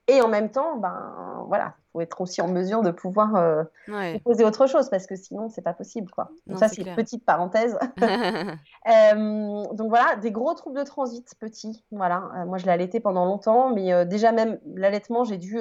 Et 0.08 0.20
en 0.20 0.26
même 0.26 0.50
temps, 0.50 0.78
ben 0.78 1.44
voilà, 1.46 1.74
il 1.78 1.92
faut 1.92 2.00
être 2.00 2.20
aussi 2.20 2.42
en 2.42 2.48
mesure 2.48 2.82
de 2.82 2.90
pouvoir 2.90 3.36
euh, 3.36 3.62
poser 4.24 4.44
autre 4.44 4.66
chose 4.66 4.90
parce 4.90 5.06
que 5.06 5.14
sinon 5.14 5.48
c'est 5.48 5.62
pas 5.62 5.74
possible 5.74 6.10
quoi. 6.10 6.30
Donc 6.48 6.58
ça 6.58 6.66
c'est 6.66 6.82
une 6.82 6.96
petite 6.96 7.24
parenthèse. 7.24 7.78
euh, 8.02 9.64
donc 9.74 9.88
voilà, 9.90 10.16
des 10.16 10.32
gros 10.32 10.54
troubles 10.54 10.80
de 10.80 10.84
transit 10.84 11.32
petits. 11.38 11.84
Voilà, 11.92 12.30
euh, 12.34 12.46
moi 12.46 12.58
je 12.58 12.66
l'ai 12.66 12.72
allaité 12.72 12.98
pendant 12.98 13.24
longtemps, 13.26 13.72
mais 13.72 13.92
euh, 13.92 14.04
déjà 14.04 14.32
même 14.32 14.58
l'allaitement 14.74 15.22
j'ai 15.22 15.38
dû 15.38 15.60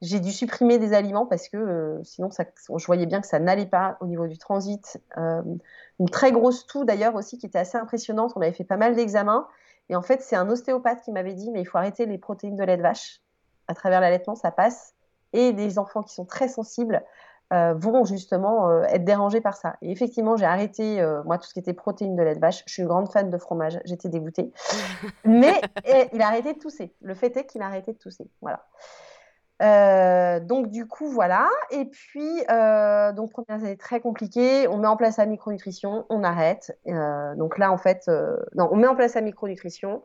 j'ai 0.00 0.18
dû 0.18 0.32
supprimer 0.32 0.78
des 0.78 0.92
aliments 0.92 1.26
parce 1.26 1.48
que 1.48 2.00
sinon 2.02 2.30
ça, 2.30 2.44
je 2.76 2.86
voyais 2.86 3.06
bien 3.06 3.20
que 3.20 3.28
ça 3.28 3.38
n'allait 3.38 3.66
pas 3.66 3.96
au 4.00 4.06
niveau 4.06 4.26
du 4.26 4.38
transit. 4.38 5.00
une 5.16 6.08
très 6.10 6.32
grosse 6.32 6.66
toux 6.66 6.84
d'ailleurs 6.84 7.14
aussi 7.14 7.38
qui 7.38 7.46
était 7.46 7.60
assez 7.60 7.78
impressionnante. 7.78 8.32
On 8.34 8.40
avait 8.40 8.52
fait 8.52 8.64
pas 8.64 8.76
mal 8.76 8.96
d'examens. 8.96 9.46
Et 9.88 9.96
en 9.96 10.02
fait, 10.02 10.22
c'est 10.22 10.36
un 10.36 10.48
ostéopathe 10.48 11.02
qui 11.02 11.12
m'avait 11.12 11.34
dit, 11.34 11.50
mais 11.50 11.60
il 11.60 11.64
faut 11.66 11.76
arrêter 11.76 12.06
les 12.06 12.16
protéines 12.16 12.56
de 12.56 12.64
lait 12.64 12.76
de 12.76 12.82
vache 12.82 13.20
à 13.68 13.74
travers 13.74 14.00
l'allaitement, 14.00 14.34
ça 14.34 14.50
passe. 14.50 14.94
Et 15.32 15.52
des 15.52 15.78
enfants 15.78 16.02
qui 16.02 16.14
sont 16.14 16.26
très 16.26 16.48
sensibles 16.48 17.02
euh, 17.52 17.74
vont 17.74 18.06
justement 18.06 18.70
euh, 18.70 18.84
être 18.84 19.04
dérangés 19.04 19.42
par 19.42 19.56
ça. 19.56 19.76
Et 19.82 19.90
effectivement, 19.90 20.38
j'ai 20.38 20.46
arrêté, 20.46 21.02
euh, 21.02 21.22
moi, 21.24 21.36
tout 21.36 21.46
ce 21.46 21.52
qui 21.52 21.60
était 21.60 21.74
protéines 21.74 22.16
de 22.16 22.22
lait 22.22 22.34
de 22.34 22.40
vache. 22.40 22.62
Je 22.66 22.72
suis 22.72 22.82
une 22.82 22.88
grande 22.88 23.12
fan 23.12 23.28
de 23.28 23.36
fromage, 23.36 23.78
j'étais 23.84 24.08
dégoûtée. 24.08 24.50
Mais 25.26 25.60
il 26.12 26.22
a 26.22 26.28
arrêté 26.28 26.54
de 26.54 26.58
tousser. 26.58 26.94
Le 27.02 27.14
fait 27.14 27.36
est 27.36 27.44
qu'il 27.44 27.60
a 27.60 27.66
arrêté 27.66 27.92
de 27.92 27.98
tousser. 27.98 28.26
Voilà. 28.40 28.64
donc 30.40 30.70
du 30.70 30.88
coup 30.88 31.08
voilà 31.08 31.48
et 31.70 31.84
puis 31.84 32.38
donc 33.14 33.30
première 33.30 33.62
année 33.62 33.76
très 33.76 34.00
compliquée 34.00 34.66
on 34.66 34.78
met 34.78 34.88
en 34.88 34.96
place 34.96 35.18
la 35.18 35.26
micronutrition 35.26 36.04
on 36.08 36.24
arrête 36.24 36.76
donc 37.36 37.58
là 37.58 37.70
en 37.70 37.78
fait 37.78 38.10
non 38.56 38.68
on 38.72 38.76
met 38.76 38.88
en 38.88 38.96
place 38.96 39.14
la 39.14 39.20
micronutrition 39.20 40.02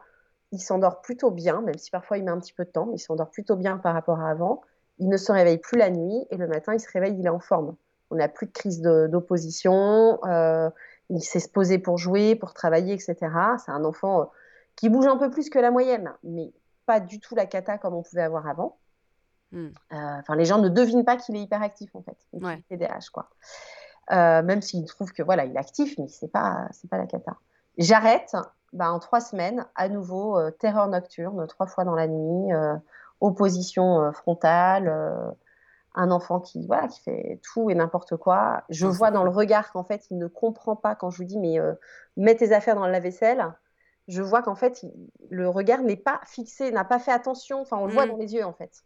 il 0.52 0.60
s'endort 0.60 1.02
plutôt 1.02 1.32
bien, 1.32 1.62
même 1.62 1.78
si 1.78 1.92
parfois 1.92 2.18
il 2.18 2.24
met 2.24 2.32
un 2.32 2.40
petit 2.40 2.54
peu 2.54 2.66
de 2.66 2.70
temps, 2.70 2.86
mais 2.86 2.96
il 2.96 3.00
s'endort 3.00 3.30
plutôt 3.30 3.56
bien 3.56 3.78
par 3.78 3.94
rapport 3.94 4.20
à 4.20 4.30
avant. 4.30 4.62
Il 5.00 5.10
ne 5.10 5.18
se 5.18 5.32
réveille 5.32 5.58
plus 5.58 5.78
la 5.78 5.90
nuit 5.90 6.26
et 6.30 6.38
le 6.38 6.48
matin, 6.48 6.74
il 6.74 6.80
se 6.80 6.90
réveille, 6.92 7.16
il 7.18 7.26
est 7.26 7.30
en 7.30 7.40
forme. 7.40 7.76
On 8.10 8.16
n'a 8.16 8.30
plus 8.30 8.48
de 8.48 8.52
crise 8.52 8.82
d'opposition, 8.82 10.20
euh, 10.26 10.70
il 11.10 11.22
sait 11.22 11.40
se 11.40 11.50
poser 11.50 11.78
pour 11.78 11.98
jouer, 11.98 12.36
pour 12.36 12.54
travailler, 12.54 12.94
etc. 12.94 13.16
C'est 13.64 13.72
un 13.72 13.84
enfant 13.84 14.22
euh, 14.22 14.26
qui 14.76 14.90
bouge 14.90 15.08
un 15.08 15.18
peu 15.18 15.30
plus 15.30 15.50
que 15.50 15.60
la 15.60 15.72
moyenne, 15.72 16.14
mais 16.24 16.52
pas 16.86 17.02
du 17.02 17.20
tout 17.20 17.36
la 17.36 17.46
cata 17.46 17.78
comme 17.78 17.94
on 17.94 18.02
pouvait 18.02 18.22
avoir 18.22 18.48
avant. 18.48 18.78
Hmm. 19.52 19.70
Euh, 19.94 20.36
les 20.36 20.46
gens 20.46 20.60
ne 20.60 20.70
devinent 20.70 21.06
pas 21.06 21.18
qu'il 21.18 21.36
est 21.36 21.42
hyperactif 21.42 21.94
en 21.96 22.02
fait, 22.02 22.18
ouais. 22.34 22.62
TDAH 22.70 23.12
quoi. 23.14 23.30
même 24.10 24.62
s'ils 24.62 24.86
trouvent 24.86 25.14
que 25.14 25.24
voilà, 25.24 25.46
il 25.46 25.56
est 25.56 25.60
actif, 25.60 25.98
mais 25.98 26.08
c'est 26.08 26.28
pas 26.30 26.68
c'est 26.72 26.90
pas 26.90 26.98
la 26.98 27.08
cata. 27.08 27.38
J'arrête 27.78 28.36
bah, 28.74 28.92
en 28.92 29.00
trois 29.00 29.22
semaines, 29.22 29.66
à 29.76 29.90
nouveau, 29.90 30.38
euh, 30.38 30.52
terreur 30.52 30.88
nocturne, 30.88 31.46
trois 31.48 31.68
fois 31.68 31.86
dans 31.86 31.96
la 31.96 32.08
nuit, 32.08 32.54
euh, 32.54 32.76
opposition 33.22 34.02
euh, 34.02 34.12
frontale, 34.12 34.94
un 35.96 36.12
enfant 36.12 36.40
qui, 36.40 36.68
voilà, 36.68 36.88
qui 36.88 37.02
fait 37.02 37.40
tout 37.44 37.70
et 37.70 37.76
n'importe 37.76 38.18
quoi. 38.18 38.64
Je 38.70 38.86
vois 38.86 39.10
dans 39.10 39.24
le 39.24 39.32
regard 39.32 39.72
qu'en 39.72 39.84
fait, 39.84 40.06
il 40.12 40.18
ne 40.18 40.28
comprend 40.28 40.76
pas 40.76 40.96
quand 40.96 41.10
je 41.10 41.20
lui 41.20 41.26
dis, 41.26 41.40
mais 41.40 41.58
mets 42.18 42.36
tes 42.36 42.54
affaires 42.54 42.76
dans 42.76 42.86
le 42.86 42.92
lave-vaisselle. 42.92 43.46
Je 44.08 44.22
vois 44.22 44.42
qu'en 44.42 44.56
fait, 44.56 44.86
le 45.30 45.50
regard 45.50 45.82
n'est 45.82 45.98
pas 45.98 46.22
fixé, 46.26 46.72
n'a 46.72 46.86
pas 46.86 47.00
fait 47.00 47.12
attention. 47.12 47.62
Enfin, 47.62 47.78
on 47.78 47.88
le 47.88 47.94
voit 47.94 48.06
mmh. 48.06 48.10
dans 48.10 48.18
les 48.18 48.34
yeux, 48.36 48.46
en 48.46 48.54
fait, 48.54 48.84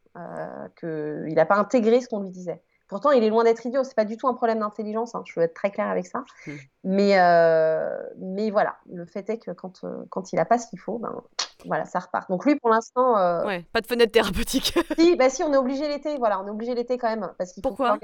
qu'il 0.80 1.34
n'a 1.34 1.46
pas 1.46 1.58
intégré 1.58 2.00
ce 2.00 2.08
qu'on 2.08 2.22
lui 2.22 2.32
disait. 2.32 2.64
Pourtant, 2.92 3.12
il 3.12 3.24
est 3.24 3.30
loin 3.30 3.46
d'être 3.46 3.66
idiot. 3.66 3.86
C'est 3.86 3.96
pas 3.96 4.04
du 4.04 4.18
tout 4.18 4.28
un 4.28 4.34
problème 4.34 4.60
d'intelligence. 4.60 5.16
Hein. 5.16 5.24
Je 5.26 5.40
veux 5.40 5.46
être 5.46 5.54
très 5.54 5.72
claire 5.72 5.88
avec 5.88 6.06
ça. 6.06 6.26
Hmm. 6.46 6.52
Mais, 6.84 7.18
euh, 7.18 7.98
mais 8.18 8.52
voilà, 8.52 8.76
le 8.92 9.06
fait 9.06 9.30
est 9.30 9.38
que 9.38 9.52
quand, 9.52 9.86
euh, 9.86 10.04
quand 10.10 10.34
il 10.34 10.40
a 10.40 10.44
pas 10.46 10.58
ce 10.58 10.68
qu'il 10.68 10.78
faut, 10.78 10.98
ben, 10.98 11.24
voilà, 11.66 11.86
ça 11.86 12.00
repart. 12.00 12.30
Donc 12.30 12.46
lui, 12.46 12.58
pour 12.58 12.70
l'instant, 12.70 13.18
euh, 13.18 13.46
ouais, 13.46 13.66
pas 13.72 13.80
de 13.80 13.88
fenêtre 13.88 14.12
thérapeutique. 14.12 14.78
si, 15.00 15.16
bah 15.16 15.30
si, 15.30 15.42
on 15.42 15.54
est 15.54 15.58
obligé 15.58 15.88
l'été. 15.88 16.18
Voilà, 16.18 16.42
on 16.42 16.48
est 16.48 16.50
obligé 16.50 16.76
l'été 16.76 16.98
quand 16.98 17.08
même 17.08 17.32
parce 17.38 17.54
qu'il 17.54 17.64
faut 17.64 17.70
Pourquoi 17.70 17.98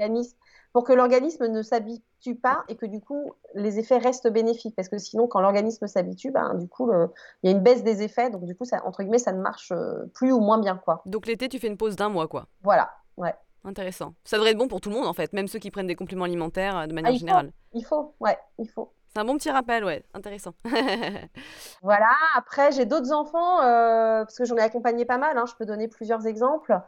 pour 0.72 0.84
que 0.84 0.92
l'organisme 0.92 1.46
ne 1.46 1.62
s'habitue 1.62 2.34
pas 2.34 2.62
et 2.68 2.76
que 2.76 2.84
du 2.84 3.00
coup 3.00 3.32
les 3.54 3.78
effets 3.78 3.98
restent 3.98 4.30
bénéfiques. 4.30 4.76
Parce 4.76 4.88
que 4.88 4.98
sinon, 4.98 5.26
quand 5.26 5.40
l'organisme 5.40 5.86
s'habitue, 5.86 6.30
ben, 6.30 6.54
du 6.54 6.68
coup, 6.68 6.90
il 7.42 7.50
y 7.50 7.52
a 7.52 7.56
une 7.56 7.62
baisse 7.62 7.82
des 7.82 8.02
effets. 8.02 8.30
Donc 8.30 8.44
du 8.44 8.54
coup, 8.54 8.64
ça, 8.64 8.80
entre 8.86 9.02
guillemets, 9.02 9.18
ça 9.18 9.32
ne 9.32 9.42
marche 9.42 9.72
plus 10.14 10.32
ou 10.32 10.40
moins 10.40 10.58
bien. 10.58 10.76
quoi. 10.76 11.02
Donc 11.04 11.26
l'été, 11.26 11.50
tu 11.50 11.58
fais 11.58 11.66
une 11.66 11.76
pause 11.76 11.96
d'un 11.96 12.08
mois, 12.08 12.26
quoi. 12.26 12.46
Voilà, 12.62 12.90
ouais. 13.18 13.34
Intéressant. 13.68 14.14
Ça 14.24 14.38
devrait 14.38 14.52
être 14.52 14.56
bon 14.56 14.66
pour 14.66 14.80
tout 14.80 14.88
le 14.88 14.94
monde 14.94 15.06
en 15.06 15.12
fait, 15.12 15.34
même 15.34 15.46
ceux 15.46 15.58
qui 15.58 15.70
prennent 15.70 15.86
des 15.86 15.94
compléments 15.94 16.24
alimentaires 16.24 16.78
euh, 16.78 16.86
de 16.86 16.94
manière 16.94 17.12
générale. 17.12 17.52
il 17.74 17.84
faut, 17.84 18.14
ouais, 18.18 18.38
il 18.58 18.66
faut. 18.66 18.94
C'est 19.08 19.18
un 19.18 19.26
bon 19.26 19.36
petit 19.36 19.50
rappel, 19.50 19.84
ouais, 19.84 20.02
intéressant. 20.14 20.54
voilà, 21.82 22.10
après 22.34 22.72
j'ai 22.72 22.86
d'autres 22.86 23.12
enfants, 23.12 23.60
euh, 23.60 24.24
parce 24.24 24.38
que 24.38 24.46
j'en 24.46 24.56
ai 24.56 24.62
accompagné 24.62 25.04
pas 25.04 25.18
mal, 25.18 25.36
hein, 25.36 25.44
je 25.46 25.54
peux 25.54 25.66
donner 25.66 25.86
plusieurs 25.86 26.26
exemples. 26.26 26.80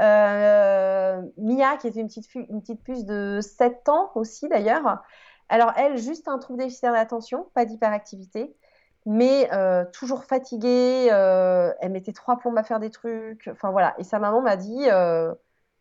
Euh, 0.00 1.20
Mia, 1.36 1.76
qui 1.76 1.88
était 1.88 2.00
une 2.00 2.06
petite, 2.06 2.34
une 2.34 2.62
petite 2.62 2.82
puce 2.82 3.04
de 3.04 3.40
7 3.42 3.90
ans 3.90 4.10
aussi 4.14 4.48
d'ailleurs. 4.48 5.02
Alors 5.50 5.72
elle, 5.76 5.98
juste 5.98 6.28
un 6.28 6.38
trouble 6.38 6.60
déficitaire 6.60 6.94
d'attention, 6.94 7.46
pas 7.52 7.66
d'hyperactivité, 7.66 8.56
mais 9.04 9.50
toujours 9.92 10.24
fatiguée, 10.24 11.08
elle 11.08 11.90
mettait 11.90 12.14
trois 12.14 12.38
plombes 12.38 12.56
à 12.56 12.62
faire 12.62 12.80
des 12.80 12.90
trucs, 12.90 13.50
enfin 13.52 13.70
voilà. 13.70 13.94
Et 13.98 14.04
sa 14.04 14.18
maman 14.18 14.40
m'a 14.40 14.56
dit 14.56 14.86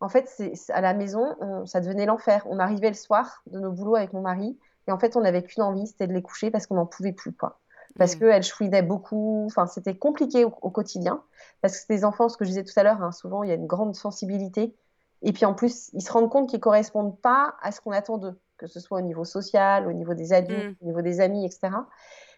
en 0.02 0.10
fait, 0.10 0.28
c'est, 0.28 0.54
à 0.72 0.82
la 0.82 0.94
maison, 0.94 1.36
ça 1.66 1.80
devenait 1.80 2.06
l'enfer. 2.06 2.46
On 2.50 2.60
arrivait 2.60 2.90
le 2.90 2.96
soir 2.96 3.44
de 3.46 3.60
nos 3.60 3.72
boulots 3.72 3.96
avec 3.96 4.14
mon 4.14 4.22
mari, 4.22 4.58
et 4.88 4.92
en 4.92 5.00
fait, 5.00 5.16
on 5.16 5.22
n'avait 5.22 5.44
qu'une 5.44 5.64
envie, 5.64 5.88
c'était 5.88 6.08
de 6.08 6.14
les 6.14 6.22
coucher 6.22 6.52
parce 6.52 6.68
qu'on 6.68 6.76
n'en 6.76 6.86
pouvait 6.86 7.14
plus, 7.14 7.34
quoi. 7.34 7.60
Parce 7.98 8.16
mmh. 8.16 8.20
qu'elle 8.20 8.44
chouinait 8.44 8.82
beaucoup, 8.82 9.46
enfin, 9.46 9.68
c'était 9.68 9.96
compliqué 9.96 10.46
au, 10.46 10.50
quotidien. 10.50 11.24
Parce 11.62 11.82
que 11.82 11.94
des 11.94 12.06
enfants, 12.06 12.30
ce 12.30 12.38
que 12.38 12.46
je 12.46 12.50
disais 12.50 12.64
tout 12.64 12.74
à 12.78 12.84
l'heure, 12.84 13.02
hein, 13.04 13.12
souvent, 13.12 13.44
il 13.44 13.50
y 13.50 13.52
a 13.52 13.56
une 13.56 13.68
grande 13.68 13.96
sensibilité. 13.96 14.74
Et 15.22 15.34
puis 15.34 15.46
en 15.46 15.54
plus, 15.54 15.90
ils 15.94 16.02
se 16.02 16.12
rendent 16.12 16.30
compte 16.30 16.50
qu'ils 16.50 16.60
ne 16.60 16.64
correspondent 16.64 17.20
pas 17.20 17.56
à 17.62 17.72
ce 17.72 17.82
qu'on 17.82 17.92
attend 17.92 18.18
d'eux, 18.18 18.40
que 18.58 18.66
ce 18.66 18.80
soit 18.80 19.00
au 19.00 19.02
niveau 19.02 19.24
social, 19.24 19.88
au 19.88 19.92
niveau 19.92 20.14
des 20.14 20.34
adultes, 20.34 20.82
mmh. 20.82 20.84
au 20.84 20.86
niveau 20.86 21.02
des 21.02 21.20
amis, 21.20 21.46
etc. 21.46 21.70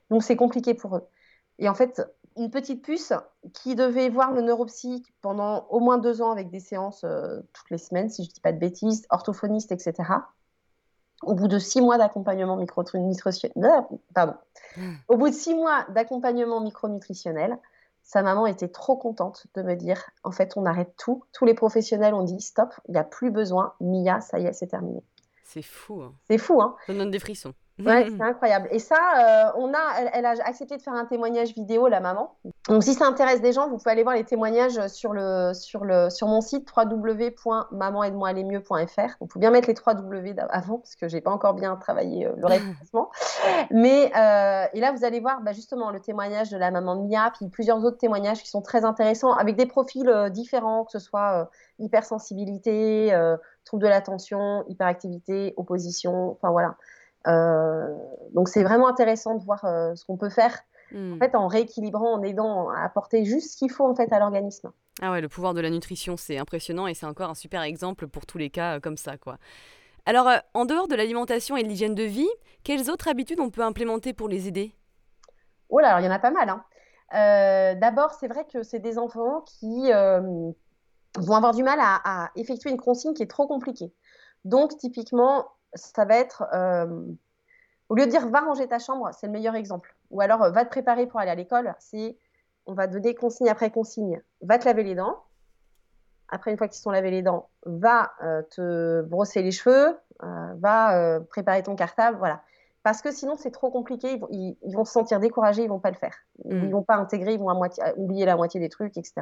Donc 0.09 0.23
c'est 0.23 0.35
compliqué 0.35 0.73
pour 0.73 0.97
eux. 0.97 1.07
Et 1.59 1.69
en 1.69 1.75
fait, 1.75 2.01
une 2.37 2.49
petite 2.49 2.81
puce 2.81 3.13
qui 3.53 3.75
devait 3.75 4.09
voir 4.09 4.31
le 4.31 4.41
neuropsy 4.41 5.03
pendant 5.21 5.67
au 5.69 5.79
moins 5.79 5.97
deux 5.97 6.21
ans 6.21 6.31
avec 6.31 6.49
des 6.49 6.59
séances 6.59 7.03
euh, 7.03 7.41
toutes 7.53 7.69
les 7.69 7.77
semaines, 7.77 8.09
si 8.09 8.23
je 8.23 8.29
ne 8.29 8.33
dis 8.33 8.41
pas 8.41 8.51
de 8.51 8.59
bêtises, 8.59 9.05
orthophoniste, 9.09 9.71
etc. 9.71 9.93
Au 11.23 11.35
bout 11.35 11.47
de 11.47 11.59
six 11.59 11.81
mois 11.81 11.97
d'accompagnement 11.97 12.57
micronutritionnel, 12.57 13.55
euh, 13.57 13.95
pardon, 14.13 14.35
au 15.07 15.17
bout 15.17 15.29
de 15.29 15.33
six 15.33 15.53
mois 15.53 15.85
d'accompagnement 15.89 16.61
micronutritionnel, 16.61 17.57
sa 18.03 18.21
maman 18.21 18.45
était 18.45 18.67
trop 18.67 18.97
contente 18.97 19.47
de 19.55 19.61
me 19.61 19.75
dire, 19.75 20.03
en 20.23 20.31
fait, 20.31 20.53
on 20.57 20.65
arrête 20.65 20.93
tout. 20.97 21.23
Tous 21.31 21.45
les 21.45 21.53
professionnels 21.53 22.13
ont 22.13 22.23
dit, 22.23 22.41
stop, 22.41 22.73
il 22.87 22.91
n'y 22.91 22.97
a 22.97 23.03
plus 23.03 23.31
besoin. 23.31 23.73
Mia, 23.79 24.19
ça 24.19 24.39
y 24.39 24.45
est, 24.45 24.53
c'est 24.53 24.67
terminé. 24.67 25.01
C'est 25.45 25.61
fou. 25.61 26.01
Hein. 26.01 26.13
C'est 26.27 26.37
fou, 26.37 26.61
hein. 26.61 26.75
Ça 26.85 26.93
donne 26.93 27.11
des 27.11 27.19
frissons. 27.19 27.53
Ouais, 27.79 28.05
c'est 28.07 28.21
incroyable. 28.21 28.67
Et 28.69 28.77
ça, 28.77 28.95
euh, 28.95 29.49
on 29.57 29.73
a, 29.73 29.79
elle, 30.13 30.27
a 30.27 30.35
accepté 30.45 30.77
de 30.77 30.81
faire 30.83 30.93
un 30.93 31.05
témoignage 31.05 31.55
vidéo, 31.55 31.87
la 31.87 32.01
maman. 32.01 32.35
Donc, 32.69 32.83
si 32.83 32.93
ça 32.93 33.07
intéresse 33.07 33.41
des 33.41 33.51
gens, 33.51 33.67
vous 33.67 33.77
pouvez 33.77 33.89
aller 33.89 34.03
voir 34.03 34.13
les 34.13 34.25
témoignages 34.25 34.85
sur, 34.89 35.11
le, 35.11 35.53
sur, 35.55 35.83
le, 35.83 36.11
sur 36.11 36.27
mon 36.27 36.41
site 36.41 36.71
www.mamanaidemoiallermieux.fr. 36.75 39.15
On 39.21 39.27
peut 39.27 39.39
bien 39.39 39.49
mettre 39.49 39.67
les 39.67 39.73
3 39.73 39.95
W 39.95 40.35
avant, 40.49 40.77
parce 40.77 40.95
que 40.95 41.07
j'ai 41.07 41.19
pas 41.19 41.31
encore 41.31 41.55
bien 41.55 41.75
travaillé 41.75 42.27
euh, 42.27 42.33
le 42.37 42.45
référencement. 42.45 43.09
Mais, 43.71 44.11
euh, 44.15 44.67
et 44.73 44.79
là, 44.79 44.91
vous 44.91 45.03
allez 45.03 45.19
voir 45.19 45.41
bah, 45.41 45.53
justement 45.53 45.89
le 45.89 45.99
témoignage 45.99 46.51
de 46.51 46.57
la 46.57 46.69
maman 46.69 46.95
Mia, 46.95 47.31
puis 47.35 47.49
plusieurs 47.49 47.83
autres 47.83 47.97
témoignages 47.97 48.43
qui 48.43 48.49
sont 48.49 48.61
très 48.61 48.85
intéressants, 48.85 49.33
avec 49.33 49.55
des 49.55 49.65
profils 49.65 50.29
différents, 50.29 50.85
que 50.85 50.91
ce 50.91 50.99
soit 50.99 51.49
hypersensibilité, 51.79 53.19
trouble 53.65 53.81
de 53.81 53.87
l'attention, 53.87 54.63
hyperactivité, 54.67 55.55
opposition, 55.57 56.33
enfin 56.33 56.51
voilà. 56.51 56.75
Euh, 57.27 57.87
donc 58.33 58.49
c'est 58.49 58.63
vraiment 58.63 58.87
intéressant 58.87 59.35
de 59.35 59.43
voir 59.43 59.63
euh, 59.65 59.95
ce 59.95 60.05
qu'on 60.05 60.17
peut 60.17 60.29
faire 60.29 60.59
En 60.93 61.17
fait, 61.17 61.35
en 61.35 61.47
rééquilibrant, 61.47 62.13
en 62.13 62.21
aidant 62.21 62.69
à 62.69 62.83
apporter 62.83 63.25
juste 63.25 63.53
ce 63.53 63.57
qu'il 63.57 63.71
faut 63.71 63.85
en 63.85 63.95
fait 63.95 64.11
à 64.13 64.19
l'organisme. 64.19 64.71
Ah 65.01 65.11
ouais, 65.11 65.21
le 65.21 65.29
pouvoir 65.29 65.53
de 65.53 65.61
la 65.61 65.69
nutrition, 65.69 66.17
c'est 66.17 66.37
impressionnant 66.37 66.85
et 66.85 66.93
c'est 66.93 67.07
encore 67.07 67.29
un 67.29 67.35
super 67.35 67.61
exemple 67.63 68.07
pour 68.07 68.25
tous 68.25 68.37
les 68.37 68.49
cas 68.49 68.75
euh, 68.75 68.79
comme 68.79 68.97
ça, 68.97 69.17
quoi. 69.17 69.37
Alors, 70.05 70.29
en 70.53 70.65
dehors 70.65 70.87
de 70.87 70.95
l'alimentation 70.95 71.55
et 71.55 71.63
de 71.63 71.67
l'hygiène 71.69 71.95
de 71.95 72.03
vie, 72.03 72.29
quelles 72.63 72.91
autres 72.91 73.07
habitudes 73.07 73.39
on 73.39 73.49
peut 73.49 73.63
implémenter 73.63 74.13
pour 74.13 74.27
les 74.27 74.47
aider? 74.49 74.75
Oh 75.69 75.79
là, 75.79 75.89
alors 75.89 76.01
il 76.01 76.05
y 76.05 76.07
en 76.09 76.11
a 76.11 76.19
pas 76.19 76.31
mal, 76.31 76.49
hein. 76.49 76.63
Euh, 77.13 77.79
d'abord, 77.79 78.11
c'est 78.13 78.27
vrai 78.27 78.45
que 78.51 78.63
c'est 78.63 78.79
des 78.79 78.97
enfants 78.97 79.41
qui 79.41 79.91
euh, 79.93 80.19
vont 81.17 81.35
avoir 81.35 81.53
du 81.53 81.63
mal 81.63 81.79
à, 81.79 82.01
à 82.03 82.31
effectuer 82.35 82.69
une 82.71 82.79
consigne 82.79 83.13
qui 83.13 83.23
est 83.23 83.29
trop 83.29 83.47
compliquée. 83.47 83.93
Donc, 84.45 84.77
typiquement, 84.77 85.47
ça 85.75 86.05
va 86.05 86.15
être, 86.17 86.43
euh, 86.53 86.85
au 87.89 87.95
lieu 87.95 88.05
de 88.05 88.11
dire 88.11 88.27
va 88.29 88.41
ranger 88.41 88.67
ta 88.67 88.79
chambre, 88.79 89.09
c'est 89.13 89.27
le 89.27 89.33
meilleur 89.33 89.55
exemple. 89.55 89.95
Ou 90.11 90.21
alors 90.21 90.43
euh, 90.43 90.51
va 90.51 90.65
te 90.65 90.69
préparer 90.69 91.05
pour 91.07 91.19
aller 91.19 91.31
à 91.31 91.35
l'école, 91.35 91.73
c'est 91.79 92.17
on 92.65 92.73
va 92.73 92.87
donner 92.87 93.13
consigne 93.15 93.49
après 93.49 93.71
consigne. 93.71 94.21
Va 94.41 94.57
te 94.57 94.65
laver 94.65 94.83
les 94.83 94.95
dents. 94.95 95.23
Après, 96.29 96.49
une 96.51 96.57
fois 96.57 96.67
qu'ils 96.67 96.77
se 96.77 96.81
sont 96.83 96.91
lavés 96.91 97.11
les 97.11 97.21
dents, 97.21 97.49
va 97.65 98.11
euh, 98.23 98.41
te 98.49 99.01
brosser 99.03 99.41
les 99.43 99.51
cheveux, 99.51 99.99
va 100.21 101.19
préparer 101.29 101.61
ton 101.63 101.75
cartable, 101.75 102.17
voilà. 102.17 102.41
Parce 102.81 103.01
que 103.01 103.11
sinon, 103.11 103.35
c'est 103.35 103.51
trop 103.51 103.69
compliqué, 103.71 104.13
ils 104.13 104.19
vont, 104.19 104.27
ils- 104.31 104.57
ils 104.63 104.75
vont 104.75 104.83
se 104.85 104.91
sentir 104.93 105.19
découragés, 105.19 105.63
ils 105.63 105.69
vont 105.69 105.79
pas 105.79 105.91
le 105.91 105.97
faire. 105.97 106.15
Ils 106.45 106.55
Mm. 106.55 106.71
vont 106.71 106.81
pas 106.83 106.95
intégrer, 106.95 107.33
ils 107.33 107.39
vont 107.39 107.49
à 107.49 107.53
moitié, 107.53 107.83
oublier 107.97 108.25
la 108.25 108.35
moitié 108.35 108.59
des 108.59 108.69
trucs, 108.69 108.97
etc. 108.97 109.21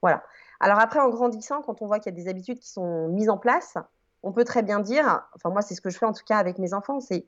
Voilà. 0.00 0.22
Alors 0.60 0.78
après, 0.80 1.00
en 1.00 1.08
grandissant, 1.08 1.60
quand 1.62 1.82
on 1.82 1.86
voit 1.86 1.98
qu'il 1.98 2.12
y 2.12 2.18
a 2.18 2.22
des 2.22 2.28
habitudes 2.28 2.58
qui 2.60 2.70
sont 2.70 3.08
mises 3.08 3.30
en 3.30 3.36
place, 3.38 3.76
on 4.22 4.32
peut 4.32 4.44
très 4.44 4.62
bien 4.62 4.80
dire, 4.80 5.22
enfin 5.34 5.50
moi, 5.50 5.62
c'est 5.62 5.74
ce 5.74 5.80
que 5.80 5.90
je 5.90 5.98
fais 5.98 6.06
en 6.06 6.12
tout 6.12 6.24
cas 6.24 6.38
avec 6.38 6.58
mes 6.58 6.74
enfants, 6.74 7.00
c'est, 7.00 7.26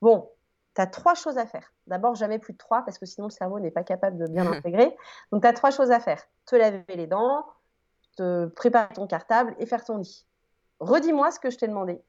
bon, 0.00 0.30
tu 0.74 0.80
as 0.80 0.86
trois 0.86 1.14
choses 1.14 1.38
à 1.38 1.46
faire. 1.46 1.72
D'abord, 1.86 2.14
jamais 2.14 2.38
plus 2.38 2.52
de 2.52 2.58
trois, 2.58 2.82
parce 2.82 2.98
que 2.98 3.06
sinon 3.06 3.26
le 3.26 3.32
cerveau 3.32 3.58
n'est 3.58 3.70
pas 3.70 3.84
capable 3.84 4.16
de 4.18 4.26
bien 4.26 4.46
intégrer. 4.52 4.96
Donc, 5.32 5.42
tu 5.42 5.48
as 5.48 5.52
trois 5.52 5.70
choses 5.70 5.90
à 5.90 6.00
faire. 6.00 6.22
Te 6.46 6.56
laver 6.56 6.84
les 6.88 7.06
dents, 7.06 7.44
te 8.16 8.46
préparer 8.46 8.94
ton 8.94 9.06
cartable 9.06 9.54
et 9.58 9.66
faire 9.66 9.84
ton 9.84 9.98
lit. 9.98 10.26
Redis-moi 10.80 11.30
ce 11.30 11.40
que 11.40 11.50
je 11.50 11.58
t'ai 11.58 11.68
demandé. 11.68 12.00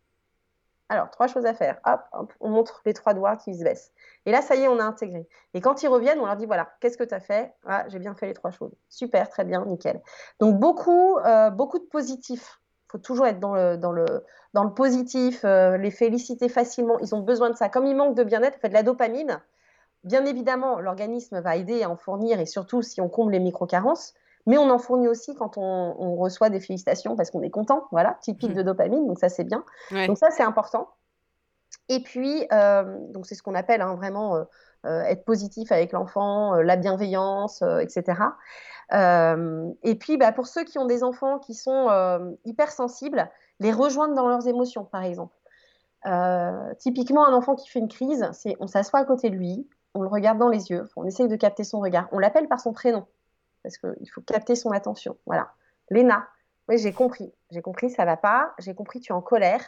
Alors, 0.89 1.09
trois 1.09 1.27
choses 1.27 1.45
à 1.45 1.53
faire. 1.53 1.79
Hop, 1.85 2.01
hop, 2.11 2.33
on 2.41 2.49
montre 2.49 2.81
les 2.85 2.93
trois 2.93 3.13
doigts 3.13 3.37
qui 3.37 3.55
se 3.55 3.63
baissent. 3.63 3.93
Et 4.25 4.31
là, 4.31 4.41
ça 4.41 4.55
y 4.55 4.63
est, 4.63 4.67
on 4.67 4.77
a 4.77 4.83
intégré. 4.83 5.27
Et 5.53 5.61
quand 5.61 5.83
ils 5.83 5.87
reviennent, 5.87 6.19
on 6.19 6.25
leur 6.25 6.35
dit 6.35 6.45
voilà, 6.45 6.69
qu'est-ce 6.81 6.97
que 6.97 7.05
tu 7.05 7.15
as 7.15 7.21
fait? 7.21 7.53
Ah, 7.65 7.85
j'ai 7.87 7.97
bien 7.97 8.13
fait 8.13 8.27
les 8.27 8.33
trois 8.33 8.51
choses. 8.51 8.73
Super, 8.89 9.29
très 9.29 9.45
bien, 9.45 9.65
nickel. 9.65 10.01
Donc, 10.39 10.59
beaucoup, 10.59 11.17
euh, 11.19 11.49
beaucoup 11.49 11.79
de 11.79 11.85
positifs. 11.85 12.59
Faut 12.91 12.97
toujours 12.97 13.25
être 13.25 13.39
dans 13.39 13.53
le, 13.53 13.77
dans 13.77 13.91
le, 13.93 14.05
dans 14.53 14.63
le 14.63 14.73
positif, 14.73 15.45
euh, 15.45 15.77
les 15.77 15.91
féliciter 15.91 16.49
facilement. 16.49 16.99
Ils 16.99 17.15
ont 17.15 17.21
besoin 17.21 17.49
de 17.49 17.55
ça. 17.55 17.69
Comme 17.69 17.85
il 17.85 17.95
manque 17.95 18.15
de 18.15 18.23
bien-être, 18.23 18.57
en 18.57 18.59
fait, 18.59 18.69
de 18.69 18.73
la 18.73 18.83
dopamine, 18.83 19.39
bien 20.03 20.25
évidemment, 20.25 20.79
l'organisme 20.79 21.39
va 21.39 21.55
aider 21.55 21.83
à 21.83 21.89
en 21.89 21.95
fournir 21.95 22.39
et 22.39 22.45
surtout 22.45 22.81
si 22.81 22.99
on 22.99 23.07
comble 23.07 23.31
les 23.31 23.39
micro-carences. 23.39 24.13
Mais 24.47 24.57
on 24.57 24.69
en 24.71 24.79
fournit 24.79 25.07
aussi 25.07 25.35
quand 25.35 25.57
on, 25.57 25.95
on 25.99 26.15
reçoit 26.15 26.49
des 26.49 26.59
félicitations 26.59 27.15
parce 27.15 27.29
qu'on 27.31 27.43
est 27.43 27.51
content, 27.51 27.85
voilà, 27.91 28.15
petit 28.15 28.33
pic 28.33 28.49
Mhm. 28.49 28.55
de 28.55 28.61
dopamine, 28.63 29.07
donc 29.07 29.19
ça 29.19 29.29
c'est 29.29 29.43
bien. 29.43 29.63
Ouais. 29.91 30.07
Donc 30.07 30.17
ça 30.17 30.31
c'est 30.31 30.43
important. 30.43 30.89
Et 31.89 32.01
puis, 32.01 32.47
euh, 32.51 32.97
donc 33.09 33.25
c'est 33.27 33.35
ce 33.35 33.43
qu'on 33.43 33.53
appelle 33.55 33.81
hein, 33.81 33.95
vraiment 33.95 34.35
euh, 34.85 35.01
être 35.03 35.23
positif 35.25 35.71
avec 35.71 35.91
l'enfant, 35.91 36.55
la 36.55 36.75
bienveillance, 36.75 37.61
etc. 37.81 38.19
Euh, 38.93 39.71
et 39.83 39.95
puis, 39.95 40.17
bah, 40.17 40.31
pour 40.31 40.47
ceux 40.47 40.63
qui 40.63 40.77
ont 40.77 40.85
des 40.85 41.03
enfants 41.03 41.39
qui 41.39 41.53
sont 41.53 41.89
euh, 41.89 42.31
hypersensibles, 42.45 43.29
les 43.59 43.71
rejoindre 43.71 44.15
dans 44.15 44.27
leurs 44.27 44.47
émotions, 44.47 44.85
par 44.85 45.03
exemple. 45.03 45.35
Euh, 46.05 46.73
typiquement, 46.79 47.25
un 47.25 47.33
enfant 47.33 47.55
qui 47.55 47.69
fait 47.69 47.79
une 47.79 47.87
crise, 47.87 48.27
c'est 48.33 48.55
on 48.59 48.67
s'assoit 48.67 48.99
à 48.99 49.05
côté 49.05 49.29
de 49.29 49.35
lui, 49.35 49.67
on 49.93 50.01
le 50.01 50.07
regarde 50.07 50.39
dans 50.39 50.49
les 50.49 50.71
yeux, 50.71 50.89
on 50.95 51.05
essaye 51.05 51.27
de 51.27 51.35
capter 51.35 51.63
son 51.63 51.79
regard, 51.79 52.07
on 52.11 52.17
l'appelle 52.17 52.47
par 52.47 52.59
son 52.59 52.73
prénom 52.73 53.05
parce 53.63 53.77
qu'il 53.77 54.09
faut 54.09 54.21
capter 54.21 54.55
son 54.55 54.71
attention. 54.71 55.17
Voilà, 55.25 55.51
Léna, 55.89 56.27
oui, 56.67 56.77
j'ai 56.77 56.93
compris, 56.93 57.31
j'ai 57.51 57.61
compris, 57.61 57.89
ça 57.89 58.05
va 58.05 58.17
pas, 58.17 58.53
j'ai 58.59 58.73
compris, 58.73 58.99
tu 58.99 59.11
es 59.11 59.15
en 59.15 59.21
colère, 59.21 59.63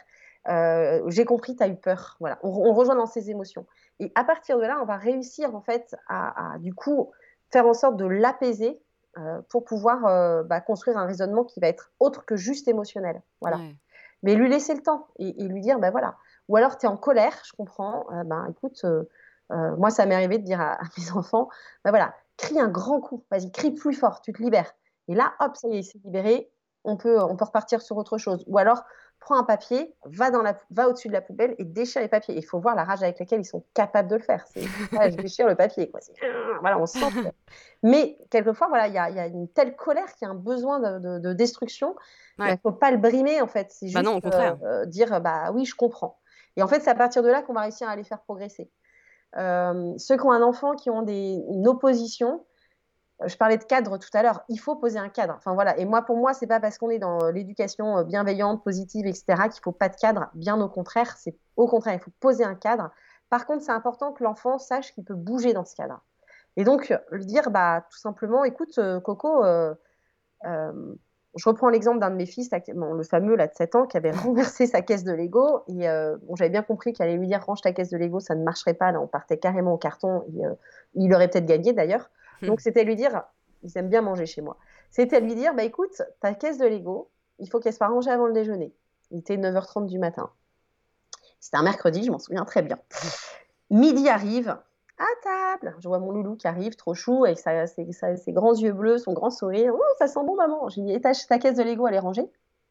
euh, 0.48 1.02
j'ai 1.08 1.24
compris, 1.24 1.56
tu 1.56 1.62
as 1.62 1.68
eu 1.68 1.76
peur. 1.76 2.16
Voilà, 2.20 2.38
on, 2.42 2.72
rejoint 2.72 2.96
dans 2.96 3.06
ses 3.06 3.30
émotions. 3.30 3.66
Et 4.00 4.12
à 4.14 4.24
partir 4.24 4.58
de 4.58 4.62
là, 4.62 4.78
on 4.82 4.84
va 4.84 4.96
réussir 4.96 5.54
en 5.54 5.60
fait 5.60 5.94
à, 6.08 6.54
à, 6.54 6.58
du 6.58 6.74
coup 6.74 7.12
faire 7.50 7.66
en 7.66 7.74
sorte 7.74 7.96
de 7.96 8.06
l'apaiser 8.06 8.80
euh, 9.18 9.40
pour 9.48 9.64
pouvoir 9.64 10.06
euh, 10.06 10.42
bah, 10.42 10.60
construire 10.60 10.96
un 10.98 11.06
raisonnement 11.06 11.44
qui 11.44 11.60
va 11.60 11.68
être 11.68 11.92
autre 12.00 12.24
que 12.24 12.36
juste 12.36 12.68
émotionnel. 12.68 13.22
Voilà. 13.40 13.58
Ouais. 13.58 13.76
Mais 14.22 14.34
lui 14.34 14.48
laisser 14.48 14.74
le 14.74 14.82
temps 14.82 15.08
et, 15.18 15.42
et 15.42 15.48
lui 15.48 15.60
dire, 15.60 15.78
ben 15.78 15.90
voilà. 15.90 16.16
Ou 16.48 16.56
alors 16.56 16.78
tu 16.78 16.86
es 16.86 16.88
en 16.88 16.96
colère, 16.96 17.34
je 17.44 17.52
comprends, 17.56 18.06
ben 18.26 18.46
écoute, 18.50 18.84
moi 19.50 19.90
ça 19.90 20.04
m'est 20.04 20.14
arrivé 20.14 20.38
de 20.38 20.44
dire 20.44 20.60
à, 20.60 20.72
à 20.74 20.82
mes 20.98 21.10
enfants, 21.16 21.48
ben 21.84 21.90
voilà, 21.90 22.14
crie 22.36 22.58
un 22.58 22.68
grand 22.68 23.00
coup, 23.00 23.24
vas-y, 23.30 23.50
crie 23.50 23.72
plus 23.72 23.94
fort, 23.94 24.20
tu 24.20 24.32
te 24.32 24.42
libères. 24.42 24.72
Et 25.08 25.14
là, 25.14 25.34
hop, 25.40 25.56
ça 25.56 25.68
y 25.68 25.78
est, 25.78 25.82
c'est 25.82 25.98
libéré, 26.04 26.50
on 26.84 26.96
peut, 26.96 27.20
on 27.22 27.36
peut 27.36 27.44
repartir 27.44 27.82
sur 27.82 27.96
autre 27.96 28.18
chose. 28.18 28.44
Ou 28.46 28.58
alors, 28.58 28.84
prends 29.24 29.36
un 29.36 29.42
papier, 29.44 29.94
va, 30.04 30.30
dans 30.30 30.42
la, 30.42 30.56
va 30.70 30.88
au-dessus 30.88 31.08
de 31.08 31.12
la 31.12 31.20
poubelle 31.20 31.54
et 31.58 31.64
déchire 31.64 32.00
les 32.02 32.08
papiers. 32.08 32.36
Il 32.36 32.44
faut 32.44 32.60
voir 32.60 32.74
la 32.76 32.84
rage 32.84 33.02
avec 33.02 33.18
laquelle 33.18 33.40
ils 33.40 33.44
sont 33.44 33.64
capables 33.74 34.08
de 34.08 34.16
le 34.16 34.22
faire. 34.22 34.44
C'est, 34.46 34.60
ouais, 34.98 35.10
je 35.10 35.16
déchire 35.16 35.46
le 35.48 35.54
papier. 35.56 35.90
Quoi. 35.90 36.00
C'est, 36.00 36.12
voilà, 36.60 36.78
on 36.78 36.86
sent. 36.86 37.00
que- 37.10 37.28
Mais 37.82 38.18
quelquefois, 38.30 38.68
voilà, 38.68 38.86
il 38.88 38.94
y 38.94 38.98
a, 38.98 39.10
il 39.10 39.16
y 39.16 39.18
a 39.20 39.26
une 39.26 39.48
telle 39.48 39.74
colère 39.76 40.06
qu'il 40.14 40.26
y 40.26 40.28
a 40.28 40.32
un 40.32 40.36
besoin 40.36 40.78
de, 40.78 40.98
de- 41.00 41.18
de 41.18 41.32
destruction. 41.32 41.96
Il 42.38 42.44
Ouais. 42.44 42.52
ne 42.52 42.56
faut 42.58 42.72
pas 42.72 42.90
le 42.90 42.98
brimer, 42.98 43.40
en 43.40 43.46
fait. 43.46 43.68
C'est 43.70 43.86
juste 43.86 43.96
Bah 43.96 44.02
non, 44.02 44.16
au 44.16 44.20
contraire. 44.20 44.56
euh, 44.62 44.82
euh, 44.82 44.86
dire, 44.86 45.20
bah 45.20 45.50
oui, 45.52 45.64
je 45.64 45.74
comprends. 45.74 46.18
Et 46.56 46.62
en 46.62 46.68
fait, 46.68 46.80
c'est 46.80 46.90
à 46.90 46.94
partir 46.94 47.22
de 47.22 47.28
là 47.28 47.42
qu'on 47.42 47.52
va 47.52 47.62
réussir 47.62 47.88
à 47.88 47.96
les 47.96 48.04
faire 48.04 48.20
progresser. 48.20 48.70
Euh, 49.36 49.92
ceux 49.98 50.16
qui 50.16 50.24
ont 50.24 50.32
un 50.32 50.42
enfant 50.42 50.74
qui 50.76 50.90
ont 50.90 51.02
des, 51.02 51.42
une 51.50 51.66
opposition, 51.66 52.34
euh, 52.34 52.38
je 53.26 53.36
parlais 53.36 53.56
de 53.56 53.64
cadre 53.64 53.98
tout 53.98 54.08
à 54.12 54.22
l'heure, 54.22 54.42
il 54.48 54.58
faut 54.58 54.76
poser 54.76 54.98
un 54.98 55.08
cadre. 55.08 55.34
Enfin 55.36 55.54
voilà. 55.54 55.78
Et 55.78 55.84
moi, 55.84 56.02
pour 56.02 56.16
moi, 56.16 56.34
c'est 56.34 56.46
pas 56.46 56.60
parce 56.60 56.78
qu'on 56.78 56.90
est 56.90 56.98
dans 56.98 57.30
l'éducation 57.30 57.98
euh, 57.98 58.04
bienveillante, 58.04 58.62
positive, 58.64 59.06
etc., 59.06 59.24
qu'il 59.52 59.62
faut 59.62 59.72
pas 59.72 59.88
de 59.88 59.96
cadre. 59.96 60.30
Bien 60.34 60.60
au 60.60 60.68
contraire, 60.68 61.16
c'est 61.16 61.36
au 61.56 61.66
contraire, 61.66 61.94
il 61.94 62.00
faut 62.00 62.12
poser 62.20 62.44
un 62.44 62.54
cadre. 62.54 62.90
Par 63.30 63.46
contre, 63.46 63.62
c'est 63.62 63.72
important 63.72 64.12
que 64.12 64.22
l'enfant 64.22 64.58
sache 64.58 64.92
qu'il 64.92 65.04
peut 65.04 65.14
bouger 65.14 65.52
dans 65.52 65.64
ce 65.64 65.74
cadre. 65.74 66.00
Et 66.56 66.64
donc, 66.64 66.94
lui 67.10 67.26
dire, 67.26 67.50
bah, 67.50 67.84
tout 67.90 67.98
simplement, 67.98 68.44
écoute, 68.44 68.78
euh, 68.78 69.00
Coco, 69.00 69.44
euh, 69.44 69.74
euh, 70.46 70.94
je 71.36 71.48
reprends 71.48 71.68
l'exemple 71.68 71.98
d'un 71.98 72.10
de 72.10 72.16
mes 72.16 72.26
fils, 72.26 72.50
le 72.68 73.02
fameux 73.02 73.36
là, 73.36 73.46
de 73.46 73.54
7 73.54 73.74
ans, 73.74 73.86
qui 73.86 73.96
avait 73.96 74.10
renversé 74.12 74.66
sa 74.66 74.82
caisse 74.82 75.04
de 75.04 75.12
Lego. 75.12 75.62
Et 75.68 75.88
euh, 75.88 76.16
bon, 76.22 76.36
j'avais 76.36 76.50
bien 76.50 76.62
compris 76.62 76.92
qu'il 76.92 77.04
allait 77.04 77.16
lui 77.16 77.26
dire 77.26 77.44
range 77.44 77.60
ta 77.60 77.72
caisse 77.72 77.90
de 77.90 77.98
Lego, 77.98 78.20
ça 78.20 78.34
ne 78.34 78.44
marcherait 78.44 78.74
pas. 78.74 78.92
Là, 78.92 79.00
on 79.00 79.06
partait 79.06 79.38
carrément 79.38 79.74
au 79.74 79.78
carton. 79.78 80.24
Euh, 80.42 80.54
il 80.94 81.12
aurait 81.14 81.28
peut-être 81.28 81.46
gagné 81.46 81.72
d'ailleurs. 81.72 82.10
Hmm. 82.42 82.46
Donc, 82.46 82.60
c'était 82.60 82.84
lui 82.84 82.96
dire 82.96 83.24
ils 83.62 83.78
aiment 83.78 83.88
bien 83.88 84.02
manger 84.02 84.26
chez 84.26 84.42
moi. 84.42 84.58
C'était 84.90 85.20
lui 85.20 85.34
dire 85.34 85.54
bah, 85.54 85.64
écoute, 85.64 86.02
ta 86.20 86.34
caisse 86.34 86.58
de 86.58 86.66
Lego, 86.66 87.10
il 87.38 87.48
faut 87.48 87.60
qu'elle 87.60 87.72
soit 87.72 87.88
rangée 87.88 88.10
avant 88.10 88.26
le 88.26 88.32
déjeuner. 88.32 88.74
Il 89.10 89.20
était 89.20 89.36
9h30 89.36 89.86
du 89.86 89.98
matin. 89.98 90.30
C'était 91.40 91.56
un 91.56 91.62
mercredi, 91.62 92.04
je 92.04 92.10
m'en 92.10 92.18
souviens 92.18 92.44
très 92.44 92.62
bien. 92.62 92.78
Midi 93.70 94.08
arrive, 94.08 94.56
à 94.98 95.04
table. 95.22 95.76
Je 95.80 95.88
vois 95.88 95.98
mon 95.98 96.12
loulou 96.12 96.36
qui 96.36 96.46
arrive, 96.46 96.76
trop 96.76 96.94
chou, 96.94 97.24
avec 97.24 97.38
ses, 97.38 98.32
grands 98.32 98.54
yeux 98.54 98.72
bleus, 98.72 98.98
son 98.98 99.12
grand 99.12 99.30
sourire. 99.30 99.74
Oh, 99.74 99.82
ça 99.98 100.06
sent 100.06 100.20
bon, 100.24 100.36
maman. 100.36 100.68
J'ai 100.68 100.82
dit, 100.82 100.92
et 100.92 101.00
ta, 101.00 101.12
ta 101.12 101.38
caisse 101.38 101.56
de 101.56 101.62
Lego, 101.62 101.86
elle 101.88 101.94
est 101.94 102.00
rangée? 102.00 102.30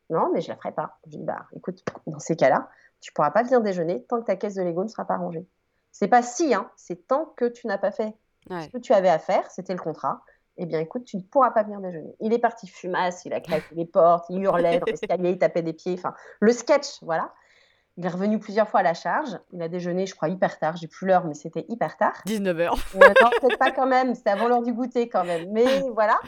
Non, 0.09 0.31
mais 0.33 0.41
je 0.41 0.49
la 0.49 0.55
ferai 0.55 0.71
pas. 0.71 0.97
Je 1.05 1.17
dis, 1.17 1.23
bah, 1.23 1.45
écoute, 1.55 1.83
dans 2.07 2.19
ces 2.19 2.35
cas-là, 2.35 2.69
tu 3.01 3.11
pourras 3.13 3.31
pas 3.31 3.43
venir 3.43 3.61
déjeuner 3.61 4.03
tant 4.03 4.21
que 4.21 4.25
ta 4.25 4.35
caisse 4.35 4.55
de 4.55 4.63
Lego 4.63 4.83
ne 4.83 4.89
sera 4.89 5.05
pas 5.05 5.17
rangée. 5.17 5.45
C'est 5.91 6.07
pas 6.07 6.23
si, 6.23 6.53
hein, 6.53 6.71
c'est 6.75 7.07
tant 7.07 7.25
que 7.35 7.45
tu 7.45 7.67
n'as 7.67 7.77
pas 7.77 7.91
fait 7.91 8.15
Ouais. 8.49 8.63
ce 8.63 8.69
que 8.69 8.77
tu 8.77 8.93
avais 8.93 9.09
à 9.09 9.19
faire, 9.19 9.49
c'était 9.51 9.73
le 9.73 9.79
contrat. 9.79 10.21
Eh 10.57 10.65
bien, 10.65 10.79
écoute, 10.79 11.05
tu 11.05 11.17
ne 11.17 11.21
pourras 11.21 11.51
pas 11.51 11.63
venir 11.63 11.79
déjeuner. 11.79 12.15
Il 12.19 12.31
est 12.31 12.39
parti 12.39 12.67
fumasse, 12.67 13.25
il 13.25 13.33
a 13.33 13.39
claqué 13.39 13.73
les 13.75 13.85
portes, 13.85 14.25
il 14.29 14.43
hurlait 14.43 14.79
dans 14.79 14.85
l'escalier, 14.85 15.31
il 15.31 15.37
tapait 15.39 15.63
des 15.63 15.73
pieds. 15.73 15.95
Enfin, 15.97 16.13
le 16.39 16.51
sketch, 16.51 17.01
voilà. 17.01 17.33
Il 17.97 18.05
est 18.05 18.09
revenu 18.09 18.39
plusieurs 18.39 18.67
fois 18.67 18.79
à 18.79 18.83
la 18.83 18.93
charge. 18.93 19.37
Il 19.51 19.61
a 19.61 19.67
déjeuné, 19.67 20.05
je 20.05 20.15
crois, 20.15 20.29
hyper 20.29 20.57
tard. 20.57 20.75
J'ai 20.77 20.87
plus 20.87 21.07
l'heure, 21.07 21.25
mais 21.25 21.35
c'était 21.35 21.65
hyper 21.69 21.97
tard. 21.97 22.21
19h. 22.25 22.71
Euh, 22.95 22.99
non, 23.21 23.29
peut-être 23.39 23.59
pas 23.59 23.71
quand 23.71 23.85
même. 23.85 24.15
C'était 24.15 24.31
avant 24.31 24.47
l'heure 24.47 24.63
du 24.63 24.73
goûter 24.73 25.09
quand 25.09 25.23
même. 25.23 25.51
Mais 25.51 25.81
voilà. 25.93 26.19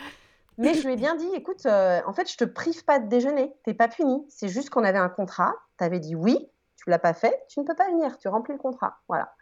Mais 0.57 0.73
je 0.73 0.85
lui 0.85 0.93
ai 0.93 0.95
bien 0.95 1.15
dit, 1.15 1.27
écoute, 1.33 1.65
euh, 1.65 2.01
en 2.05 2.13
fait, 2.13 2.31
je 2.31 2.37
te 2.37 2.45
prive 2.45 2.85
pas 2.85 2.99
de 2.99 3.07
déjeuner. 3.07 3.53
T'es 3.63 3.73
pas 3.73 3.87
puni. 3.87 4.25
C'est 4.29 4.47
juste 4.47 4.69
qu'on 4.69 4.83
avait 4.83 4.99
un 4.99 5.09
contrat. 5.09 5.53
Tu 5.79 5.83
avais 5.83 5.99
dit 5.99 6.15
oui. 6.15 6.49
Tu 6.77 6.89
l'as 6.89 6.99
pas 6.99 7.13
fait. 7.13 7.43
Tu 7.49 7.59
ne 7.59 7.65
peux 7.65 7.75
pas 7.75 7.89
venir. 7.89 8.17
Tu 8.19 8.27
remplis 8.27 8.53
le 8.53 8.59
contrat. 8.59 8.99
Voilà. 9.07 9.33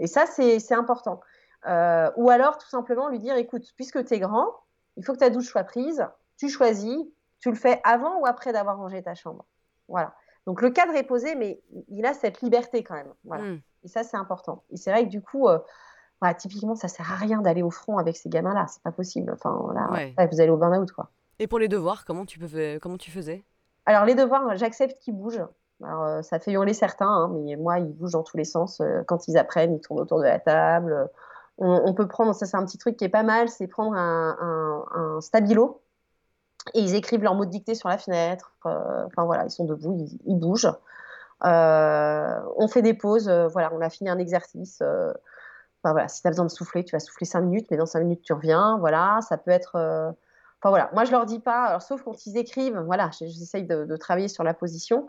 Et 0.00 0.06
ça, 0.06 0.26
c'est 0.26 0.72
important. 0.72 1.20
Euh, 1.66 2.10
ou 2.16 2.30
alors, 2.30 2.58
tout 2.58 2.68
simplement, 2.68 3.08
lui 3.08 3.18
dire, 3.18 3.36
écoute, 3.36 3.64
puisque 3.76 4.04
tu 4.04 4.14
es 4.14 4.18
grand, 4.18 4.48
il 4.96 5.04
faut 5.04 5.12
que 5.12 5.18
ta 5.18 5.30
douche 5.30 5.46
soit 5.46 5.64
prise. 5.64 6.06
Tu 6.38 6.48
choisis. 6.48 6.98
Tu 7.38 7.50
le 7.50 7.56
fais 7.56 7.80
avant 7.84 8.18
ou 8.20 8.26
après 8.26 8.52
d'avoir 8.52 8.76
rangé 8.76 9.02
ta 9.02 9.14
chambre. 9.14 9.44
Voilà. 9.88 10.14
Donc 10.46 10.62
le 10.62 10.70
cadre 10.70 10.94
est 10.94 11.02
posé, 11.04 11.34
mais 11.34 11.60
il 11.88 12.04
a 12.06 12.14
cette 12.14 12.40
liberté 12.40 12.82
quand 12.82 12.94
même. 12.94 13.12
Voilà. 13.24 13.44
Hmm. 13.44 13.60
Et 13.84 13.88
ça, 13.88 14.02
c'est 14.02 14.16
important. 14.16 14.62
Et 14.70 14.76
c'est 14.76 14.90
vrai 14.90 15.04
que 15.04 15.10
du 15.10 15.22
coup, 15.22 15.48
euh, 15.48 15.58
voilà, 16.20 16.34
typiquement, 16.34 16.74
ça 16.74 16.88
sert 16.88 17.10
à 17.10 17.16
rien 17.16 17.40
d'aller 17.40 17.62
au 17.62 17.70
front 17.70 17.98
avec 17.98 18.16
ces 18.16 18.28
gamins-là. 18.28 18.66
C'est 18.68 18.82
pas 18.82 18.92
possible. 18.92 19.32
Enfin, 19.32 19.72
là, 19.74 19.90
Ouais. 19.90 20.14
vous 20.30 20.40
allez 20.40 20.50
au 20.50 20.56
burn-out, 20.56 20.90
quoi. 20.92 21.10
Et 21.38 21.46
pour 21.46 21.58
les 21.58 21.68
devoirs, 21.68 22.04
comment 22.04 22.26
tu, 22.26 22.38
peux, 22.38 22.78
comment 22.80 22.98
tu 22.98 23.10
faisais? 23.10 23.44
Alors, 23.86 24.04
les 24.04 24.14
devoirs, 24.14 24.56
j'accepte 24.56 24.98
qu'ils 24.98 25.14
bougent. 25.14 25.44
Alors, 25.82 26.04
euh, 26.04 26.22
ça 26.22 26.38
fait 26.38 26.52
hurler 26.52 26.74
certains, 26.74 27.08
hein, 27.08 27.28
mais 27.44 27.56
moi, 27.56 27.78
ils 27.78 27.94
bougent 27.94 28.12
dans 28.12 28.22
tous 28.22 28.36
les 28.36 28.44
sens. 28.44 28.80
Euh, 28.80 29.02
quand 29.06 29.28
ils 29.28 29.38
apprennent, 29.38 29.74
ils 29.74 29.80
tournent 29.80 30.00
autour 30.00 30.18
de 30.18 30.24
la 30.24 30.38
table. 30.38 31.08
On, 31.60 31.94
peut 31.94 32.08
prendre, 32.08 32.34
ça 32.34 32.46
c'est 32.46 32.56
un 32.56 32.64
petit 32.64 32.78
truc 32.78 32.96
qui 32.96 33.04
est 33.04 33.10
pas 33.10 33.22
mal, 33.22 33.48
c'est 33.48 33.66
prendre 33.66 33.94
un, 33.96 35.18
stabilo 35.20 35.82
et 36.74 36.80
ils 36.80 36.94
écrivent 36.94 37.22
leur 37.22 37.34
mot 37.34 37.44
de 37.44 37.50
dictée 37.50 37.74
sur 37.74 37.88
la 37.88 37.98
fenêtre. 37.98 38.52
enfin 38.64 39.24
voilà, 39.24 39.44
ils 39.44 39.50
sont 39.50 39.64
debout, 39.64 40.06
ils, 40.26 40.38
bougent. 40.38 40.72
on 41.42 42.68
fait 42.68 42.82
des 42.82 42.94
pauses, 42.94 43.30
voilà, 43.52 43.70
on 43.72 43.80
a 43.80 43.90
fini 43.90 44.10
un 44.10 44.18
exercice. 44.18 44.82
Voilà, 45.84 46.08
si 46.08 46.20
tu 46.20 46.28
as 46.28 46.30
besoin 46.30 46.44
de 46.44 46.50
souffler, 46.50 46.84
tu 46.84 46.92
vas 46.92 47.00
souffler 47.00 47.26
5 47.26 47.40
minutes, 47.40 47.66
mais 47.70 47.76
dans 47.76 47.86
5 47.86 48.00
minutes, 48.00 48.22
tu 48.22 48.32
reviens. 48.32 48.78
Voilà, 48.78 49.20
ça 49.22 49.38
peut 49.38 49.50
être. 49.50 50.14
Voilà, 50.62 50.90
moi 50.92 51.04
je 51.04 51.10
leur 51.10 51.24
dis 51.24 51.38
pas, 51.38 51.80
sauf 51.80 52.02
quand 52.02 52.26
ils 52.26 52.36
écrivent, 52.36 52.78
voilà, 52.80 53.10
j'essaye 53.18 53.64
de, 53.64 53.96
travailler 53.96 54.28
sur 54.28 54.44
la 54.44 54.52
position. 54.52 55.08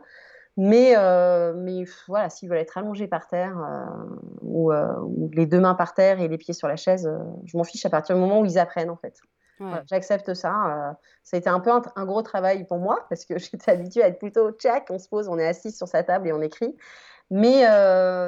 Mais, 0.58 0.94
euh, 0.98 1.54
mais 1.56 1.86
voilà, 2.08 2.30
s'ils 2.30 2.50
veulent 2.50 2.58
être 2.58 2.78
allongés 2.78 3.08
par 3.08 3.28
terre 3.28 3.58
euh, 3.58 4.72
euh, 4.72 4.96
ou, 5.02 5.30
les 5.34 5.46
deux 5.46 5.60
mains 5.60 5.76
par 5.76 5.94
terre 5.94 6.20
et 6.20 6.28
les 6.28 6.38
pieds 6.38 6.54
sur 6.54 6.68
la 6.68 6.76
chaise, 6.76 7.10
je 7.46 7.58
m'en 7.58 7.64
fiche 7.64 7.86
à 7.86 7.90
partir 7.90 8.16
du 8.16 8.22
moment 8.22 8.42
où 8.42 8.46
ils 8.46 8.60
apprennent 8.60 8.90
en 8.90 8.98
fait. 8.98 9.18
J'accepte 9.86 10.34
ça. 10.34 10.98
ça 11.22 11.38
a 11.38 11.40
été 11.40 11.48
un 11.48 11.60
peu 11.60 11.70
un, 11.70 12.06
gros 12.06 12.24
travail 12.24 12.66
pour 12.66 12.80
moi 12.80 13.06
parce 13.10 13.26
que 13.26 13.38
j'étais 13.40 13.72
habituée 13.72 14.02
à 14.02 14.08
être 14.08 14.18
plutôt 14.18 14.52
tchac, 14.52 14.88
on 14.90 14.98
se 14.98 15.08
pose, 15.08 15.28
on 15.28 15.38
est 15.38 15.46
assis 15.46 15.72
sur 15.72 15.88
sa 15.88 16.04
table 16.04 16.28
et 16.28 16.34
on 16.34 16.42
écrit. 16.42 16.76
Mais, 17.30 17.64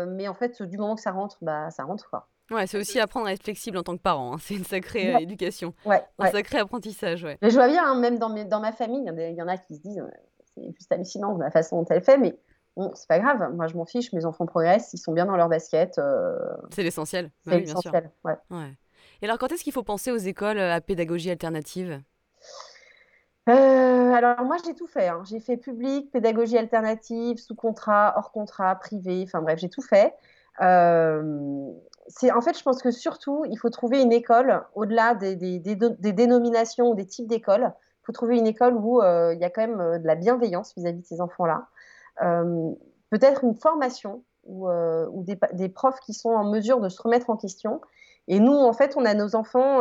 mais 0.08 0.28
en 0.28 0.36
fait, 0.36 0.62
du 0.62 0.78
moment 0.78 0.96
que 0.96 1.02
ça 1.02 1.12
rentre, 1.12 1.38
bah, 1.42 1.72
ça 1.72 1.84
rentre 1.84 2.10
quoi. 2.10 2.30
Ouais, 2.52 2.68
c'est 2.68 2.78
aussi 2.78 3.00
apprendre 3.00 3.28
à 3.28 3.34
être 3.34 3.42
flexible 3.42 3.78
en 3.78 3.84
tant 3.84 3.96
que 3.96 4.02
parent. 4.02 4.34
Hein. 4.34 4.38
C'est 4.40 4.54
une 4.54 4.66
sacrée 4.66 5.16
éducation. 5.22 5.74
Ouais, 5.86 6.04
un 6.20 6.30
sacré 6.30 6.60
apprentissage. 6.60 7.24
Ouais. 7.24 7.38
Mais 7.42 7.50
je 7.50 7.56
vois 7.56 7.68
bien, 7.68 7.84
hein, 7.84 7.96
même 7.96 8.20
dans, 8.20 8.30
mes, 8.30 8.46
dans 8.46 8.60
ma 8.60 8.72
famille, 8.72 9.04
il 9.04 9.36
y, 9.36 9.42
en 9.42 9.48
a 9.48 9.58
qui 9.58 9.76
se 9.76 9.82
disent 9.82 10.04
c'est 10.56 10.72
juste 10.76 10.92
hallucinant 10.92 11.38
la 11.38 11.52
façon 11.52 11.82
dont 11.82 11.88
elle 11.90 12.04
fait, 12.04 12.18
mais 12.18 12.38
bon, 12.76 12.92
c'est 12.96 13.08
pas 13.08 13.20
grave. 13.20 13.54
Moi, 13.54 13.68
je 13.68 13.76
m'en 13.76 13.86
fiche. 13.86 14.14
Mes 14.14 14.26
enfants 14.26 14.46
progressent, 14.46 14.94
ils 14.94 14.98
sont 14.98 15.14
bien 15.14 15.26
dans 15.26 15.36
leur 15.36 15.50
basket. 15.50 15.98
Euh, 15.98 16.38
c'est 16.72 16.84
l'essentiel. 16.84 17.32
C'est 17.46 17.60
l'essentiel, 17.60 18.12
ouais. 18.24 18.38
Et 19.22 19.26
alors, 19.26 19.38
quand 19.38 19.52
est-ce 19.52 19.64
qu'il 19.64 19.74
faut 19.74 19.84
penser 19.84 20.12
aux 20.12 20.18
écoles 20.18 20.60
à 20.60 20.82
pédagogie 20.82 21.32
alternative? 21.32 22.02
Euh, 23.50 24.14
alors 24.14 24.42
moi 24.46 24.56
j'ai 24.66 24.74
tout 24.74 24.88
fait. 24.88 25.10
Hein. 25.10 25.22
J'ai 25.26 25.42
fait 25.42 25.58
public, 25.58 26.10
pédagogie 26.12 26.58
alternative, 26.58 27.38
sous 27.38 27.56
contrat, 27.56 28.14
hors 28.16 28.32
contrat, 28.32 28.74
privé. 28.76 29.24
Enfin 29.26 29.42
bref, 29.42 29.60
j'ai 29.60 29.70
tout 29.70 29.82
fait. 29.82 30.14
Euh, 30.62 31.72
c'est 32.08 32.32
en 32.32 32.42
fait, 32.42 32.58
je 32.58 32.64
pense 32.64 32.82
que 32.82 32.92
surtout, 32.92 33.44
il 33.50 33.58
faut 33.58 33.70
trouver 33.70 34.02
une 34.02 34.14
école 34.14 34.64
au-delà 34.76 35.14
des, 35.14 35.36
des, 35.36 35.60
des, 35.60 35.76
des 35.76 36.14
dénominations 36.14 36.92
ou 36.92 36.96
des 36.96 37.06
types 37.06 37.28
d'écoles 37.28 37.74
faut 38.04 38.12
trouver 38.12 38.38
une 38.38 38.48
école 38.48 38.76
où 38.76 39.02
euh, 39.02 39.34
il 39.34 39.40
y 39.40 39.46
a 39.46 39.50
quand 39.50 39.62
même 39.62 39.82
euh, 39.82 39.98
de 39.98 40.06
la 40.06 40.16
bienveillance 40.16 40.74
vis-à-vis 40.76 41.02
de 41.02 41.06
ces 41.06 41.22
enfants-là. 41.22 41.68
Euh, 42.22 42.72
peut-être 43.10 43.44
une 43.44 43.56
formation 43.56 44.24
ou, 44.46 44.68
des, 45.54 45.70
profs 45.70 46.02
qui 46.02 46.14
sont 46.14 46.32
en 46.32 46.44
mesure 46.44 46.82
de 46.82 46.90
se 46.90 47.02
remettre 47.02 47.30
en 47.30 47.38
question. 47.38 47.80
Et 48.28 48.42
nous, 48.42 48.54
en 48.54 48.74
fait, 48.74 48.96
on 48.98 49.06
a 49.06 49.14
nos 49.14 49.38
enfants 49.38 49.80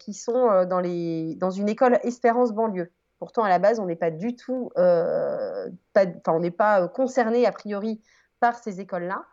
qui 0.00 0.14
sont 0.14 0.64
dans, 0.64 0.80
une 0.82 1.68
école 1.68 1.96
Espérance 2.02 2.50
banlieue. 2.50 2.90
Pourtant, 3.20 3.44
à 3.44 3.48
la 3.48 3.60
base, 3.60 3.78
on 3.78 3.86
n'est 3.86 3.94
pas 3.94 4.10
du 4.10 4.34
tout, 4.34 4.70
pas, 4.74 6.06
on 6.26 6.40
n'est 6.40 6.50
pas 6.50 6.88
concerné 6.88 7.46
a 7.46 7.52
priori 7.52 8.00
par 8.40 8.58
ces 8.58 8.80
écoles-là. 8.80 9.26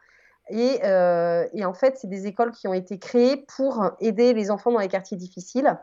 Et, 0.50 0.80
en 1.66 1.74
fait, 1.74 1.98
c'est 1.98 2.10
des 2.10 2.28
écoles 2.28 2.52
qui 2.52 2.68
ont 2.68 2.74
été 2.76 3.00
créées 3.00 3.48
pour 3.58 3.90
aider 4.00 4.34
les 4.34 4.52
enfants 4.52 4.72
dans 4.72 4.80
les 4.80 4.90
quartiers 4.90 5.18
difficiles 5.18 5.76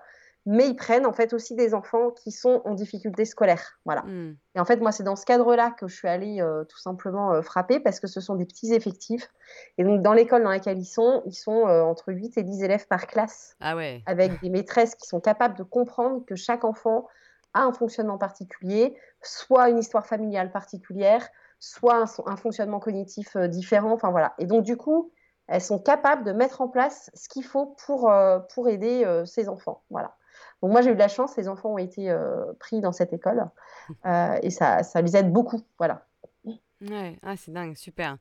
mais 0.47 0.69
ils 0.69 0.77
prennent 0.77 1.07
en 1.07 1.13
fait 1.13 1.33
aussi 1.33 1.55
des 1.55 1.73
enfants 1.75 2.11
qui 2.11 2.31
sont 2.31 2.61
en 2.65 2.75
difficulté 2.75 3.25
scolaire. 3.25 3.79
Voilà. 3.85 4.03
Hmm. 4.03 4.37
Et 4.55 4.61
en 4.61 4.65
fait, 4.65 4.77
moi, 4.77 4.93
c'est 4.93 5.03
dans 5.03 5.17
ce 5.17 5.25
cadre-là 5.25 5.71
que 5.71 5.89
je 5.89 5.97
suis 5.97 6.09
allée 6.09 6.41
euh, 6.43 6.65
tout 6.65 6.79
simplement 6.79 7.33
euh, 7.33 7.43
frapper 7.43 7.81
parce 7.81 7.99
que 7.99 8.07
ce 8.07 8.21
sont 8.21 8.35
des 8.35 8.45
petits 8.45 8.75
effectifs. 8.75 9.33
Et 9.79 9.85
donc, 9.85 10.03
dans 10.03 10.13
l'école 10.13 10.43
dans 10.43 10.51
laquelle 10.51 10.79
ils 10.79 10.85
sont, 10.85 11.23
ils 11.27 11.35
sont 11.35 11.67
euh, 11.67 11.83
entre 11.83 12.13
8 12.13 12.37
et 12.37 12.43
10 12.43 12.63
élèves 12.63 12.87
par 12.87 13.07
classe. 13.07 13.57
Ah 13.61 13.75
ouais. 13.75 14.03
Avec 14.07 14.41
des 14.43 14.51
maîtresses 14.51 14.95
qui 14.95 15.07
sont 15.07 15.21
capables 15.21 15.57
de 15.57 15.63
comprendre 15.63 16.25
que 16.27 16.37
chaque 16.37 16.65
enfant 16.65 17.09
a 17.55 17.63
un 17.63 17.73
fonctionnement 17.73 18.19
particulier, 18.19 18.97
soit 19.23 19.71
une 19.71 19.79
histoire 19.79 20.07
familiale 20.07 20.51
particulière, 20.51 21.27
soit 21.59 22.05
un, 22.27 22.37
fonctionnement 22.37 22.81
cognitif 22.81 23.37
différent. 23.37 23.93
Enfin, 23.93 24.11
voilà. 24.11 24.35
Et 24.39 24.45
donc, 24.45 24.65
du 24.65 24.77
coup, 24.77 25.11
elles 25.47 25.63
sont 25.63 25.79
capables 25.79 26.25
de 26.25 26.33
mettre 26.33 26.61
en 26.61 26.69
place 26.69 27.11
ce 27.15 27.29
qu'il 27.29 27.45
faut 27.45 27.77
pour, 27.87 28.13
pour 28.55 28.69
aider 28.69 29.23
ces 29.25 29.49
enfants. 29.49 29.83
Voilà. 29.89 30.17
Donc 30.65 30.73
moi 30.73 30.81
j'ai 30.81 30.93
eu 30.93 30.95
de 30.95 30.99
la 30.99 31.09
chance, 31.09 31.37
les 31.37 31.47
enfants 31.47 31.75
ont 31.75 31.79
été 31.79 32.11
euh, 32.11 32.55
pris 32.59 32.81
dans 32.81 32.91
cette 32.91 33.13
école 33.13 33.51
euh, 34.07 34.39
et 34.43 34.49
ça, 34.49 34.83
ça 34.83 35.03
les 35.03 35.15
aide 35.15 35.31
beaucoup, 35.31 35.61
voilà. 35.77 36.07
Ouais, 36.47 37.19
ah, 37.23 37.37
c'est 37.37 37.53
dingue, 37.53 37.77
super. 37.77 38.17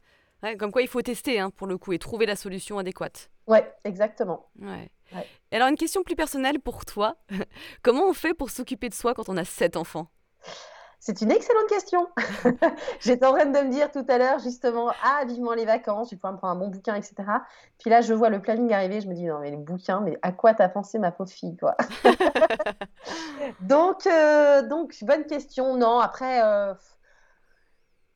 comme 0.60 0.74
quoi 0.74 0.82
il 0.82 0.90
faut 0.90 1.02
tester 1.02 1.40
hein, 1.40 1.52
pour 1.52 1.68
le 1.68 1.78
coup 1.78 1.94
et 1.94 2.00
trouver 2.00 2.26
la 2.26 2.36
solution 2.36 2.78
adéquate. 2.78 3.32
Ouais, 3.48 3.74
exactement. 3.86 4.50
Ouais. 4.60 4.92
alors 5.54 5.70
une 5.70 5.78
question 5.78 6.04
plus 6.04 6.18
personnelle 6.18 6.60
pour 6.60 6.84
toi. 6.84 7.16
Comment 7.82 8.10
on 8.10 8.14
fait 8.14 8.34
pour 8.34 8.50
s'occuper 8.50 8.90
de 8.90 8.94
soi 8.94 9.14
quand 9.14 9.30
on 9.30 9.38
a 9.38 9.46
sept 9.46 9.78
enfants? 9.78 10.10
C'est 11.06 11.20
une 11.20 11.32
excellente 11.32 11.68
question. 11.68 12.08
J'étais 13.02 13.26
en 13.26 13.34
train 13.34 13.46
de 13.46 13.60
me 13.60 13.70
dire 13.70 13.92
tout 13.92 14.06
à 14.08 14.18
l'heure, 14.18 14.40
justement, 14.40 14.90
ah, 15.04 15.26
vivement 15.26 15.54
les 15.54 15.66
vacances, 15.66 16.08
je 16.08 16.16
vais 16.16 16.18
pouvoir 16.18 16.32
me 16.32 16.38
prendre 16.38 16.54
un 16.54 16.56
bon 16.56 16.70
bouquin, 16.70 16.96
etc. 16.96 17.16
Puis 17.78 17.90
là, 17.90 18.00
je 18.00 18.14
vois 18.14 18.30
le 18.30 18.42
planning 18.42 18.72
arriver, 18.72 19.02
je 19.02 19.10
me 19.10 19.14
dis, 19.14 19.26
non, 19.26 19.40
mais 19.40 19.52
les 19.52 19.58
bouquins, 19.58 20.00
mais 20.00 20.18
à 20.22 20.32
quoi 20.32 20.54
t'as 20.54 20.70
pensé, 20.70 21.00
ma 21.00 21.12
pauvre 21.12 21.30
fille, 21.30 21.58
quoi 21.58 21.76
donc, 23.60 24.08
euh, 24.08 24.62
donc, 24.62 24.96
bonne 25.02 25.26
question. 25.26 25.76
Non, 25.76 26.00
après, 26.00 26.42
euh, 26.42 26.74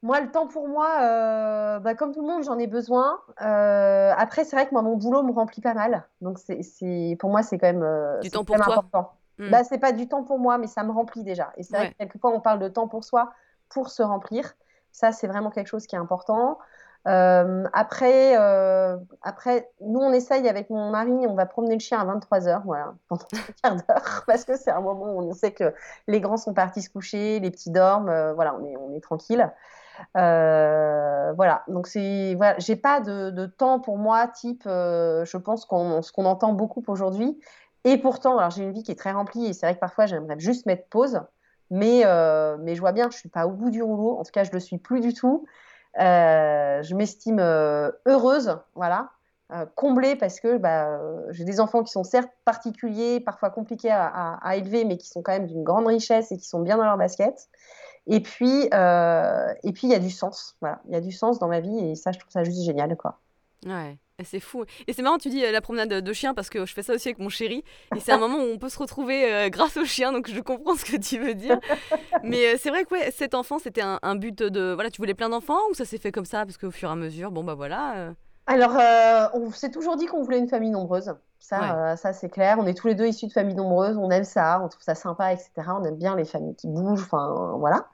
moi, 0.01 0.21
le 0.21 0.31
temps 0.31 0.47
pour 0.47 0.69
moi, 0.69 0.87
euh, 1.01 1.79
bah, 1.79 1.93
comme 1.93 2.13
tout 2.13 2.21
le 2.21 2.27
monde, 2.27 2.43
j'en 2.45 2.57
ai 2.57 2.67
besoin. 2.67 3.19
après, 3.35 4.45
c'est 4.45 4.55
vrai 4.55 4.65
que 4.65 4.71
moi, 4.71 4.81
mon 4.81 4.95
boulot 4.95 5.23
me 5.23 5.33
remplit 5.33 5.61
pas 5.61 5.73
mal. 5.73 6.07
Donc, 6.21 6.39
c'est, 6.39 7.17
pour 7.19 7.31
moi, 7.31 7.43
c'est 7.43 7.57
quand 7.57 7.67
même, 7.67 7.85
du 8.21 8.31
temps 8.31 8.45
pour 8.45 8.55
toi. 8.55 8.65
important. 8.65 9.16
Mmh. 9.37 9.49
Bah, 9.51 9.63
c'est 9.63 9.77
pas 9.77 9.91
du 9.91 10.07
temps 10.07 10.23
pour 10.23 10.39
moi, 10.39 10.57
mais 10.57 10.67
ça 10.67 10.83
me 10.83 10.91
remplit 10.91 11.23
déjà. 11.23 11.51
Et 11.57 11.63
c'est 11.63 11.75
vrai 11.75 11.91
que 11.91 11.97
quelquefois, 11.97 12.31
on 12.33 12.39
parle 12.39 12.59
de 12.59 12.67
temps 12.67 12.87
pour 12.87 13.03
soi 13.03 13.31
pour 13.69 13.89
se 13.89 14.01
remplir. 14.01 14.53
Ça, 14.91 15.11
c'est 15.11 15.27
vraiment 15.27 15.51
quelque 15.51 15.67
chose 15.67 15.85
qui 15.85 15.95
est 15.95 15.99
important. 15.99 16.57
Euh, 17.07 17.63
après, 17.71 18.37
euh, 18.37 18.97
après, 19.21 19.69
nous, 19.79 19.99
on 19.99 20.11
essaye 20.11 20.47
avec 20.49 20.69
mon 20.69 20.89
mari, 20.89 21.11
on 21.27 21.35
va 21.35 21.45
promener 21.45 21.75
le 21.75 21.79
chien 21.79 21.99
à 21.99 22.05
23h, 22.05 22.63
voilà, 22.65 22.95
pendant 23.07 23.25
un 23.33 23.53
quart 23.63 23.75
d'heure, 23.75 24.23
parce 24.27 24.43
que 24.43 24.57
c'est 24.57 24.71
un 24.71 24.81
moment 24.81 25.13
où 25.13 25.21
on 25.21 25.33
sait 25.33 25.51
que 25.51 25.73
les 26.07 26.19
grands 26.19 26.37
sont 26.37 26.53
partis 26.53 26.81
se 26.81 26.89
coucher, 26.89 27.39
les 27.39 27.49
petits 27.49 27.71
dorment, 27.71 28.09
euh, 28.09 28.33
voilà, 28.33 28.55
on 28.55 28.65
est, 28.65 28.75
on 28.75 28.93
est 28.93 28.99
tranquille. 28.99 29.49
voilà, 30.15 31.63
donc 31.69 31.87
c'est, 31.87 32.35
voilà, 32.35 32.55
j'ai 32.59 32.75
pas 32.75 32.99
de, 32.99 33.29
de, 33.29 33.45
temps 33.45 33.79
pour 33.79 33.97
moi, 33.97 34.27
type, 34.27 34.63
je 34.65 35.37
pense 35.37 35.65
qu'on, 35.65 36.01
ce 36.01 36.11
qu'on 36.11 36.25
entend 36.25 36.51
beaucoup 36.51 36.83
aujourd'hui, 36.87 37.39
et 37.91 37.97
pourtant, 37.97 38.37
alors 38.37 38.51
j'ai 38.51 38.63
une 38.63 38.73
vie 38.73 38.83
qui 38.83 38.91
est 38.91 38.95
très 38.95 39.11
remplie 39.11 39.45
et 39.45 39.53
c'est 39.53 39.65
vrai 39.65 39.75
que 39.75 39.79
parfois 39.79 40.05
j'aimerais 40.05 40.39
juste 40.39 40.65
mettre 40.65 40.87
pause, 40.89 41.21
mais, 41.69 42.01
euh, 42.05 42.57
mais 42.59 42.75
je 42.75 42.81
vois 42.81 42.91
bien 42.91 43.05
que 43.05 43.11
je 43.11 43.17
ne 43.17 43.21
suis 43.21 43.29
pas 43.29 43.45
au 43.47 43.51
bout 43.51 43.69
du 43.69 43.81
rouleau. 43.83 44.17
En 44.17 44.23
tout 44.23 44.31
cas, 44.31 44.43
je 44.43 44.49
ne 44.49 44.55
le 44.55 44.59
suis 44.59 44.77
plus 44.77 45.01
du 45.01 45.13
tout. 45.13 45.45
Euh, 45.99 46.81
je 46.83 46.95
m'estime 46.95 47.39
euh, 47.39 47.91
heureuse, 48.05 48.59
voilà, 48.75 49.09
comblée 49.75 50.15
parce 50.17 50.41
que 50.41 50.57
bah, 50.57 50.99
j'ai 51.29 51.45
des 51.45 51.61
enfants 51.61 51.81
qui 51.81 51.91
sont 51.91 52.03
certes 52.03 52.29
particuliers, 52.43 53.21
parfois 53.21 53.49
compliqués 53.49 53.91
à, 53.91 54.57
élever, 54.57 54.83
mais 54.83 54.97
qui 54.97 55.07
sont 55.07 55.21
quand 55.21 55.31
même 55.31 55.47
d'une 55.47 55.63
grande 55.63 55.87
richesse 55.87 56.31
et 56.31 56.37
qui 56.37 56.45
sont 56.45 56.59
bien 56.59 56.77
dans 56.77 56.83
leur 56.83 56.97
basket. 56.97 57.47
Et 58.07 58.19
puis, 58.21 58.65
et 58.65 59.71
puis 59.73 59.87
il 59.87 59.89
y 59.89 59.95
a 59.95 59.99
du 59.99 60.09
sens, 60.09 60.57
il 60.61 60.93
y 60.93 60.95
a 60.97 61.01
du 61.01 61.11
sens 61.13 61.39
dans 61.39 61.47
ma 61.47 61.61
vie 61.61 61.79
et 61.79 61.95
ça, 61.95 62.11
je 62.11 62.19
trouve 62.19 62.31
ça 62.31 62.43
juste 62.43 62.63
génial, 62.63 62.95
quoi. 62.97 63.19
Ouais. 63.65 63.97
C'est 64.23 64.39
fou. 64.39 64.65
Et 64.87 64.93
c'est 64.93 65.03
marrant, 65.03 65.19
tu 65.19 65.29
dis 65.29 65.45
euh, 65.45 65.51
la 65.51 65.61
promenade 65.61 65.89
de 65.89 66.13
chien 66.13 66.33
parce 66.33 66.49
que 66.49 66.65
je 66.65 66.73
fais 66.73 66.81
ça 66.81 66.93
aussi 66.93 67.07
avec 67.07 67.19
mon 67.19 67.29
chéri. 67.29 67.63
Et 67.95 67.99
c'est 67.99 68.11
un 68.11 68.17
moment 68.17 68.39
où 68.39 68.47
on 68.51 68.57
peut 68.57 68.69
se 68.69 68.79
retrouver 68.79 69.31
euh, 69.31 69.49
grâce 69.49 69.77
au 69.77 69.85
chien, 69.85 70.11
donc 70.11 70.27
je 70.27 70.41
comprends 70.41 70.75
ce 70.75 70.85
que 70.85 70.97
tu 70.97 71.19
veux 71.19 71.35
dire. 71.35 71.59
Mais 72.23 72.47
euh, 72.47 72.57
c'est 72.59 72.69
vrai 72.69 72.83
que 72.83 72.95
ouais, 72.95 73.11
cet 73.11 73.35
enfant, 73.35 73.59
c'était 73.59 73.81
un, 73.81 73.99
un, 74.01 74.15
but 74.15 74.41
de. 74.41 74.73
Voilà, 74.73 74.89
tu 74.89 74.97
voulais 74.97 75.13
plein 75.13 75.29
d'enfants 75.29 75.59
ou 75.69 75.75
ça 75.75 75.85
s'est 75.85 75.99
fait 75.99 76.11
comme 76.11 76.25
ça? 76.25 76.45
Parce 76.45 76.57
qu'au 76.57 76.71
fur 76.71 76.89
et 76.89 76.91
à 76.91 76.95
mesure, 76.95 77.29
bon 77.29 77.43
bah 77.43 77.53
voilà. 77.53 78.13
Alors, 78.47 78.77
on 79.35 79.51
s'est 79.51 79.69
toujours 79.69 79.97
dit 79.97 80.07
qu'on 80.07 80.23
voulait 80.23 80.39
une 80.39 80.49
famille 80.49 80.71
nombreuse. 80.71 81.13
Ça, 81.37 81.95
ça 81.95 82.11
c'est 82.11 82.29
clair. 82.29 82.57
On 82.59 82.65
est 82.65 82.73
tous 82.73 82.87
les 82.87 82.95
deux 82.95 83.05
issus 83.05 83.27
de 83.27 83.33
familles 83.33 83.55
nombreuses. 83.55 83.97
On 83.97 84.09
aime 84.09 84.23
ça, 84.23 84.59
on 84.63 84.67
trouve 84.67 84.81
ça 84.81 84.95
sympa, 84.95 85.33
etc. 85.33 85.51
On 85.79 85.83
aime 85.83 85.97
bien 85.97 86.15
les 86.15 86.25
familles 86.25 86.55
qui 86.55 86.67
bougent. 86.67 87.03
Enfin, 87.03 87.55
voilà. 87.59 87.87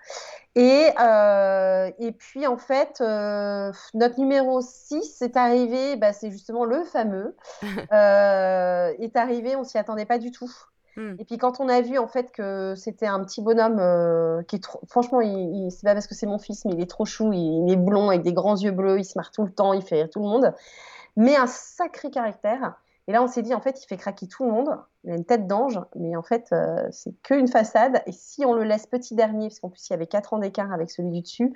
Et, 0.56 0.89
euh, 0.99 1.89
et 1.97 2.12
puis, 2.12 2.45
en 2.45 2.58
fait, 2.58 3.01
euh, 3.01 3.72
notre 3.95 4.20
numéro 4.20 4.62
6 4.62 5.22
est 5.22 5.36
arrivé, 5.36 5.95
bah, 5.95 6.14
c'est 6.14 6.30
justement 6.30 6.64
le 6.66 6.84
fameux, 6.84 7.36
euh, 7.91 8.93
est 8.99 9.16
arrivé, 9.16 9.56
on 9.56 9.64
s'y 9.64 9.78
attendait 9.78 10.06
pas 10.06 10.20
du 10.20 10.32
tout. 10.32 10.51
Hmm. 10.95 11.16
Et 11.18 11.26
puis, 11.26 11.39
quand 11.39 11.60
on 11.60 11.70
a 11.70 11.82
vu, 11.82 11.97
en 11.97 12.08
fait, 12.08 12.32
que 12.32 12.76
c'était 12.76 13.08
un 13.08 13.24
petit 13.24 13.41
bonhomme 13.41 14.43
qui 14.45 14.58
est 14.58 14.64
trop... 14.64 14.80
Franchement, 14.88 15.22
il, 15.22 15.72
c'est 15.72 15.84
pas 15.84 15.95
parce 15.95 16.06
que 16.06 16.14
c'est 16.14 16.28
mon 16.28 16.38
fils, 16.38 16.66
mais 16.66 16.74
il 16.74 16.82
est 16.82 16.89
trop 16.89 17.06
chou, 17.06 17.34
il, 17.34 17.72
est 17.72 17.76
blond, 17.76 18.10
avec 18.10 18.22
des 18.22 18.34
grands 18.34 18.56
yeux 18.58 18.72
bleus, 18.72 18.99
il 18.99 19.06
se 19.06 19.18
marre 19.18 19.32
tout 19.32 19.43
le 19.43 19.51
temps, 19.51 19.74
il 19.74 19.82
fait 19.82 19.95
rire 19.95 20.10
tout 20.12 20.20
le 20.20 20.28
monde. 20.28 20.54
Mais 21.16 21.36
un 21.36 21.47
sacré 21.47 22.12
caractère. 22.12 22.76
Et 23.08 23.12
là, 23.12 23.22
on 23.22 23.28
s'est 23.28 23.41
dit, 23.41 23.54
en 23.54 23.60
fait, 23.60 23.84
il 23.84 23.88
fait 23.88 23.97
craquer 23.97 24.28
tout 24.28 24.45
le 24.45 24.51
monde. 24.51 24.70
Il 25.04 25.12
a 25.12 25.16
une 25.16 25.26
tête 25.26 25.45
d'ange, 25.45 25.80
mais 25.95 26.16
en 26.16 26.24
fait, 26.24 26.47
euh, 26.54 26.88
c'est 26.91 27.12
qu'une 27.22 27.47
façade. 27.47 28.01
Et 28.06 28.14
si 28.14 28.45
on 28.45 28.54
le 28.54 28.64
laisse 28.64 28.88
petit 28.88 29.14
dernier, 29.16 29.49
parce 29.49 29.60
qu'en 29.60 29.70
plus, 29.70 29.86
il 29.89 29.91
y 29.91 29.93
avait 29.93 30.08
4 30.08 30.34
ans 30.34 30.39
d'écart 30.39 30.72
avec 30.72 30.89
celui 30.89 31.10
du 31.12 31.22
dessus, 31.22 31.54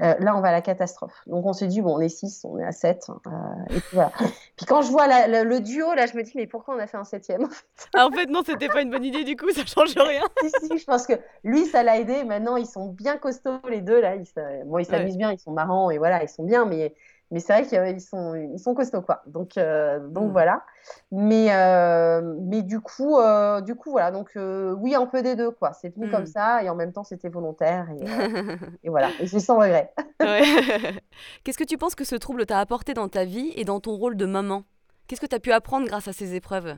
Euh, 0.00 0.14
là, 0.20 0.34
on 0.34 0.40
va 0.40 0.48
à 0.48 0.52
la 0.52 0.62
catastrophe. 0.62 1.20
Donc, 1.26 1.44
on 1.44 1.52
s'est 1.52 1.66
dit, 1.66 1.82
bon, 1.82 1.96
on 1.96 2.00
est 2.00 2.08
6, 2.08 2.46
on 2.46 2.58
est 2.58 2.64
à 2.64 2.72
7. 2.72 3.10
Euh, 3.10 3.30
et 3.68 3.78
puis, 3.78 3.90
voilà. 3.92 4.10
puis 4.56 4.64
quand 4.64 4.80
je 4.80 4.90
vois 4.90 5.06
le 5.06 5.60
duo, 5.60 5.92
là, 5.92 6.06
je 6.06 6.16
me 6.16 6.22
dis, 6.22 6.32
mais 6.34 6.46
pourquoi 6.46 6.74
on 6.74 6.78
a 6.78 6.86
fait 6.86 6.96
un 6.96 7.04
septième 7.04 7.44
en 7.44 7.50
fait, 7.50 7.88
ah, 7.94 8.06
en 8.06 8.10
fait 8.10 8.24
non, 8.26 8.40
c'était 8.44 8.68
pas 8.68 8.80
une 8.80 8.90
bonne 8.90 9.04
idée, 9.04 9.22
du 9.22 9.36
coup, 9.36 9.50
ça 9.50 9.66
change 9.66 9.94
rien. 9.96 10.22
si, 10.40 10.66
si, 10.66 10.78
je 10.78 10.84
pense 10.86 11.06
que 11.06 11.12
lui, 11.44 11.66
ça 11.66 11.82
l'a 11.82 11.98
aidé. 11.98 12.24
Maintenant, 12.24 12.56
ils 12.56 12.66
sont 12.66 12.88
bien 12.88 13.18
costauds, 13.18 13.60
les 13.68 13.82
deux, 13.82 14.00
là. 14.00 14.16
Ils, 14.16 14.24
bon, 14.64 14.78
ils 14.78 14.86
s'amusent 14.86 15.18
bien, 15.18 15.30
ils 15.30 15.38
sont 15.38 15.52
marrants, 15.52 15.90
et 15.90 15.98
voilà, 15.98 16.22
ils 16.22 16.28
sont 16.28 16.44
bien, 16.44 16.64
mais 16.64 16.94
mais 17.32 17.40
c'est 17.40 17.54
vrai 17.54 17.66
qu'ils 17.66 18.00
sont, 18.02 18.34
ils 18.34 18.58
sont 18.58 18.74
costauds, 18.74 19.00
quoi. 19.00 19.22
Donc, 19.26 19.56
euh, 19.56 20.06
donc 20.06 20.28
mmh. 20.28 20.32
voilà. 20.32 20.62
Mais, 21.10 21.46
euh, 21.50 22.36
mais 22.42 22.60
du 22.60 22.80
coup, 22.80 23.18
euh, 23.18 23.62
du 23.62 23.74
coup, 23.74 23.90
voilà. 23.90 24.10
Donc, 24.10 24.36
oui, 24.36 24.94
un 24.94 25.06
peu 25.06 25.22
des 25.22 25.34
deux, 25.34 25.50
quoi. 25.50 25.72
C'est 25.72 25.94
venu 25.96 26.10
comme 26.10 26.24
mmh. 26.24 26.26
ça, 26.26 26.62
et 26.62 26.68
en 26.68 26.74
même 26.74 26.92
temps, 26.92 27.04
c'était 27.04 27.30
volontaire. 27.30 27.88
Et, 27.90 28.04
et 28.84 28.90
voilà. 28.90 29.08
Et 29.18 29.26
c'est 29.26 29.40
sans 29.40 29.58
regret. 29.58 29.94
Qu'est-ce 31.44 31.56
que 31.56 31.64
tu 31.64 31.78
penses 31.78 31.94
que 31.94 32.04
ce 32.04 32.16
trouble 32.16 32.44
t'a 32.44 32.60
apporté 32.60 32.92
dans 32.92 33.08
ta 33.08 33.24
vie 33.24 33.50
et 33.56 33.64
dans 33.64 33.80
ton 33.80 33.96
rôle 33.96 34.18
de 34.18 34.26
maman? 34.26 34.64
Qu'est-ce 35.08 35.20
que 35.22 35.26
tu 35.26 35.34
as 35.34 35.40
pu 35.40 35.52
apprendre 35.52 35.86
grâce 35.86 36.08
à 36.08 36.12
ces 36.12 36.34
épreuves? 36.34 36.76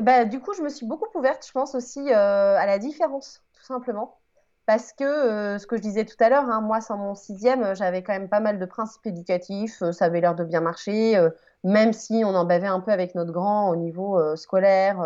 Bah, 0.00 0.24
Du 0.24 0.40
coup, 0.40 0.54
je 0.54 0.62
me 0.62 0.70
suis 0.70 0.86
beaucoup 0.86 1.08
ouverte, 1.14 1.46
je 1.46 1.52
pense, 1.52 1.74
aussi 1.74 2.10
à 2.10 2.64
la 2.64 2.78
différence, 2.78 3.42
tout 3.52 3.64
simplement 3.64 4.19
parce 4.66 4.92
que 4.92 5.04
euh, 5.04 5.58
ce 5.58 5.66
que 5.66 5.76
je 5.76 5.82
disais 5.82 6.04
tout 6.04 6.16
à 6.20 6.28
l'heure, 6.28 6.48
hein, 6.48 6.60
moi, 6.60 6.80
sans 6.80 6.96
mon 6.96 7.14
sixième, 7.14 7.62
euh, 7.62 7.74
j'avais 7.74 8.02
quand 8.02 8.12
même 8.12 8.28
pas 8.28 8.40
mal 8.40 8.58
de 8.58 8.64
principes 8.66 9.06
éducatifs, 9.06 9.82
euh, 9.82 9.92
ça 9.92 10.04
avait 10.04 10.20
l'air 10.20 10.34
de 10.34 10.44
bien 10.44 10.60
marcher, 10.60 11.20
même 11.64 11.92
si 11.92 12.22
on 12.24 12.34
en 12.34 12.44
bavait 12.44 12.66
un 12.66 12.80
peu 12.80 12.90
avec 12.92 13.14
notre 13.14 13.32
grand 13.32 13.70
au 13.70 13.76
niveau 13.76 14.36
scolaire, 14.36 14.98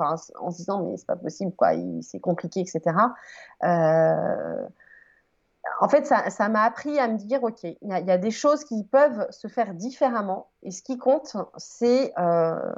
en 0.00 0.16
se 0.16 0.56
disant, 0.56 0.82
mais 0.82 0.96
c'est 0.96 1.06
pas 1.06 1.16
possible, 1.16 1.52
quoi, 1.54 1.72
c'est 2.00 2.20
compliqué, 2.20 2.60
etc. 2.60 2.96
en 5.80 5.88
fait, 5.88 6.06
ça 6.06 6.48
m'a 6.48 6.62
appris 6.62 6.98
à 6.98 7.06
me 7.08 7.16
dire, 7.16 7.44
OK, 7.44 7.62
il 7.64 7.76
y, 7.82 8.10
a 8.10 8.18
des 8.18 8.30
choses 8.30 8.64
qui 8.64 8.82
peuvent 8.84 9.26
se 9.30 9.46
faire 9.46 9.74
différemment, 9.74 10.48
et 10.62 10.70
ce 10.70 10.82
qui 10.82 10.98
compte, 10.98 11.36
c'est 11.56 12.12
le 12.16 12.74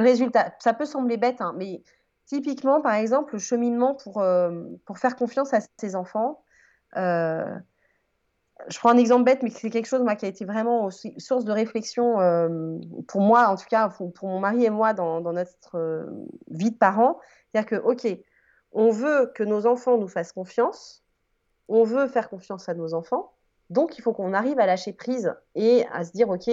résultat. 0.00 0.52
Ça 0.58 0.74
peut 0.74 0.84
sembler 0.84 1.16
bête, 1.16 1.40
hein, 1.40 1.54
mais 1.56 1.82
Typiquement, 2.26 2.80
par 2.80 2.94
exemple, 2.94 3.34
le 3.34 3.38
cheminement 3.38 3.94
pour, 3.94 4.20
euh, 4.20 4.64
faire 4.94 5.16
confiance 5.16 5.52
à 5.52 5.60
ses 5.78 5.96
enfants. 5.96 6.44
Euh, 6.96 7.58
je 8.68 8.78
prends 8.78 8.90
un 8.90 8.96
exemple 8.96 9.24
bête, 9.24 9.42
mais 9.42 9.50
c'est 9.50 9.70
quelque 9.70 9.86
chose 9.86 10.04
qui 10.18 10.24
a 10.24 10.28
été 10.28 10.44
vraiment 10.44 10.84
aussi, 10.84 11.18
source 11.18 11.44
de 11.44 11.52
réflexion 11.52 12.20
euh, 12.20 12.78
pour 13.08 13.22
moi, 13.22 13.48
en 13.48 13.56
tout 13.56 13.66
cas 13.68 13.88
pour, 13.88 14.12
mon 14.22 14.38
mari 14.38 14.64
et 14.64 14.70
moi 14.70 14.92
dans, 14.92 15.20
dans 15.20 15.32
notre 15.32 16.06
vie 16.48 16.70
de 16.70 16.76
parents. 16.76 17.18
C'est-à-dire 17.50 17.68
que, 17.68 17.84
OK, 17.84 18.06
on 18.70 18.90
veut 18.90 19.32
que 19.34 19.42
nos 19.42 19.66
enfants 19.66 19.98
nous 19.98 20.06
fassent 20.06 20.32
confiance, 20.32 21.02
on 21.66 21.82
veut 21.82 22.06
faire 22.06 22.30
confiance 22.30 22.68
à 22.68 22.74
nos 22.74 22.94
enfants, 22.94 23.32
donc 23.70 23.98
il 23.98 24.02
faut 24.02 24.12
qu'on 24.12 24.32
arrive 24.32 24.60
à 24.60 24.66
lâcher 24.66 24.92
prise 24.92 25.34
et 25.56 25.84
à 25.92 26.04
se 26.04 26.12
dire, 26.12 26.28
OK, 26.28 26.46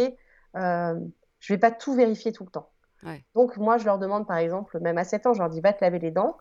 je 0.53 0.55
ne 0.55 1.55
vais 1.55 1.59
pas 1.59 1.71
tout 1.71 1.93
vérifier 1.93 2.31
tout 2.31 2.43
le 2.43 2.49
temps. 2.49 2.71
Donc, 3.35 3.57
moi, 3.57 3.77
je 3.77 3.85
leur 3.85 3.99
demande, 3.99 4.27
par 4.27 4.37
exemple, 4.37 4.79
même 4.79 4.97
à 4.97 5.03
7 5.03 5.25
ans, 5.25 5.33
je 5.33 5.39
leur 5.39 5.49
dis, 5.49 5.61
va 5.61 5.73
te 5.73 5.83
laver 5.83 5.99
les 5.99 6.11
dents. 6.11 6.37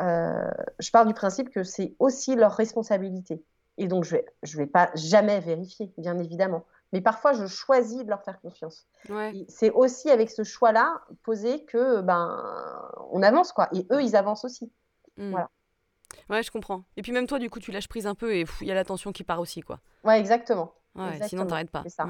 Euh, 0.00 0.50
je 0.78 0.90
pars 0.90 1.06
du 1.06 1.14
principe 1.14 1.50
que 1.50 1.62
c'est 1.64 1.94
aussi 1.98 2.34
leur 2.34 2.52
responsabilité. 2.52 3.44
Et 3.78 3.88
donc, 3.88 4.04
je 4.04 4.16
ne 4.16 4.20
vais, 4.20 4.26
je 4.42 4.56
vais 4.56 4.66
pas 4.66 4.90
jamais 4.94 5.40
vérifier, 5.40 5.92
bien 5.98 6.18
évidemment. 6.18 6.64
Mais 6.92 7.00
parfois, 7.00 7.32
je 7.32 7.46
choisis 7.46 8.04
de 8.04 8.10
leur 8.10 8.22
faire 8.22 8.40
confiance. 8.40 8.86
C'est 9.48 9.70
aussi 9.70 10.10
avec 10.10 10.30
ce 10.30 10.44
choix-là 10.44 11.00
posé 11.22 11.64
que 11.64 12.00
ben, 12.02 12.90
on 13.10 13.22
avance, 13.22 13.52
quoi. 13.52 13.68
Et 13.72 13.86
eux, 13.90 14.02
ils 14.02 14.14
avancent 14.14 14.44
aussi. 14.44 14.70
Mmh. 15.16 15.30
Voilà. 15.30 15.50
Ouais, 16.28 16.42
je 16.42 16.50
comprends. 16.50 16.84
Et 16.96 17.02
puis 17.02 17.12
même 17.12 17.26
toi, 17.26 17.38
du 17.38 17.48
coup, 17.48 17.60
tu 17.60 17.72
lâches 17.72 17.88
prise 17.88 18.06
un 18.06 18.14
peu 18.14 18.34
et 18.34 18.44
il 18.60 18.66
y 18.66 18.70
a 18.70 18.74
l'attention 18.74 19.12
qui 19.12 19.24
part 19.24 19.40
aussi, 19.40 19.62
quoi. 19.62 19.80
Ouais, 20.04 20.18
exactement. 20.20 20.74
Ouais, 20.94 21.26
sinon, 21.26 21.46
t'arrêtes 21.46 21.70
pas. 21.70 21.84
Ça. 21.88 22.06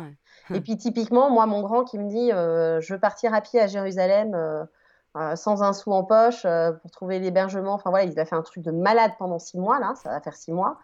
Et 0.52 0.60
puis, 0.60 0.76
typiquement, 0.76 1.30
moi, 1.30 1.46
mon 1.46 1.62
grand 1.62 1.84
qui 1.84 1.98
me 1.98 2.08
dit 2.08 2.32
euh, 2.32 2.80
Je 2.80 2.94
veux 2.94 3.00
partir 3.00 3.32
à 3.34 3.40
pied 3.40 3.60
à 3.60 3.66
Jérusalem 3.66 4.34
euh, 4.34 4.64
euh, 5.16 5.36
sans 5.36 5.62
un 5.62 5.72
sou 5.72 5.92
en 5.92 6.04
poche 6.04 6.46
pour 6.82 6.90
trouver 6.90 7.18
l'hébergement. 7.18 7.74
Enfin, 7.74 7.90
voilà, 7.90 8.04
il 8.04 8.18
a 8.18 8.24
fait 8.24 8.36
un 8.36 8.42
truc 8.42 8.64
de 8.64 8.72
malade 8.72 9.12
pendant 9.18 9.38
six 9.38 9.58
mois, 9.58 9.78
là, 9.78 9.94
ça 10.02 10.10
va 10.10 10.20
faire 10.20 10.34
six 10.34 10.52
mois. 10.52 10.78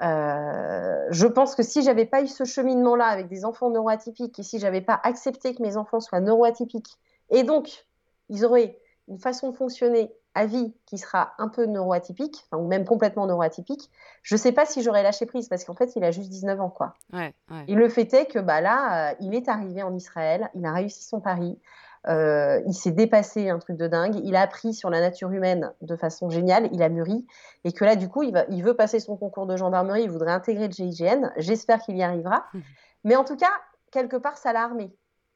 je 0.00 1.26
pense 1.26 1.54
que 1.54 1.62
si 1.62 1.82
j'avais 1.82 2.06
pas 2.06 2.22
eu 2.22 2.28
ce 2.28 2.44
cheminement-là 2.44 3.06
avec 3.06 3.28
des 3.28 3.44
enfants 3.44 3.70
neuroatypiques 3.70 4.38
et 4.38 4.42
si 4.42 4.58
j'avais 4.58 4.80
pas 4.80 5.00
accepté 5.02 5.54
que 5.54 5.62
mes 5.62 5.76
enfants 5.76 6.00
soient 6.00 6.20
neuroatypiques 6.20 6.98
et 7.30 7.42
donc 7.42 7.86
ils 8.28 8.44
auraient 8.44 8.78
une 9.08 9.18
façon 9.18 9.50
de 9.50 9.56
fonctionner 9.56 10.12
à 10.34 10.46
vie 10.46 10.74
qui 10.86 10.98
sera 10.98 11.32
un 11.38 11.48
peu 11.48 11.66
neuroatypique, 11.66 12.44
ou 12.52 12.66
même 12.66 12.84
complètement 12.84 13.26
neuroatypique, 13.26 13.90
je 14.22 14.34
ne 14.34 14.38
sais 14.38 14.52
pas 14.52 14.66
si 14.66 14.82
j'aurais 14.82 15.02
lâché 15.02 15.26
prise 15.26 15.48
parce 15.48 15.64
qu'en 15.64 15.74
fait, 15.74 15.94
il 15.96 16.04
a 16.04 16.10
juste 16.10 16.28
19 16.28 16.60
ans. 16.60 16.70
Quoi. 16.70 16.94
Et 17.68 17.74
le 17.74 17.88
fait 17.88 18.12
est 18.14 18.26
que 18.26 18.40
bah, 18.40 18.60
là, 18.60 19.10
euh, 19.10 19.14
il 19.20 19.34
est 19.34 19.48
arrivé 19.48 19.82
en 19.82 19.94
Israël, 19.94 20.50
il 20.54 20.64
a 20.66 20.72
réussi 20.72 21.04
son 21.04 21.20
pari, 21.20 21.58
euh, 22.08 22.60
il 22.66 22.74
s'est 22.74 22.90
dépassé 22.90 23.48
un 23.48 23.58
truc 23.58 23.76
de 23.76 23.86
dingue, 23.86 24.16
il 24.24 24.34
a 24.34 24.42
appris 24.42 24.74
sur 24.74 24.90
la 24.90 25.00
nature 25.00 25.30
humaine 25.30 25.72
de 25.80 25.96
façon 25.96 26.28
géniale, 26.28 26.68
il 26.72 26.82
a 26.82 26.88
mûri, 26.88 27.26
et 27.62 27.72
que 27.72 27.84
là, 27.84 27.94
du 27.94 28.08
coup, 28.08 28.22
il, 28.22 28.32
va, 28.32 28.44
il 28.50 28.62
veut 28.62 28.74
passer 28.74 28.98
son 29.00 29.16
concours 29.16 29.46
de 29.46 29.56
gendarmerie, 29.56 30.02
il 30.02 30.10
voudrait 30.10 30.32
intégrer 30.32 30.66
le 30.66 30.72
GIGN, 30.72 31.30
j'espère 31.36 31.80
qu'il 31.80 31.96
y 31.96 32.02
arrivera. 32.02 32.44
Mais 33.04 33.16
en 33.16 33.24
tout 33.24 33.36
cas, 33.36 33.52
quelque 33.90 34.16
part, 34.16 34.36
ça 34.36 34.52
l'a 34.52 34.62
armé. 34.62 34.94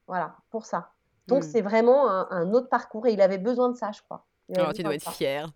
Voilà, 0.09 0.35
pour 0.51 0.67
ça. 0.67 0.91
Donc, 1.27 1.41
hmm. 1.41 1.49
c'est 1.49 1.61
vraiment 1.61 2.09
un 2.09 2.53
autre 2.55 2.71
parcours, 2.71 3.07
et 3.07 3.13
il 3.13 3.21
avait 3.21 3.39
besoin 3.39 3.69
de 3.69 3.77
ça, 3.77 3.93
je 3.93 4.01
crois. 4.03 4.25
Alors, 4.57 4.73
tu 4.73 4.83
dois 4.83 4.95
être 4.95 5.13
fière. 5.13 5.49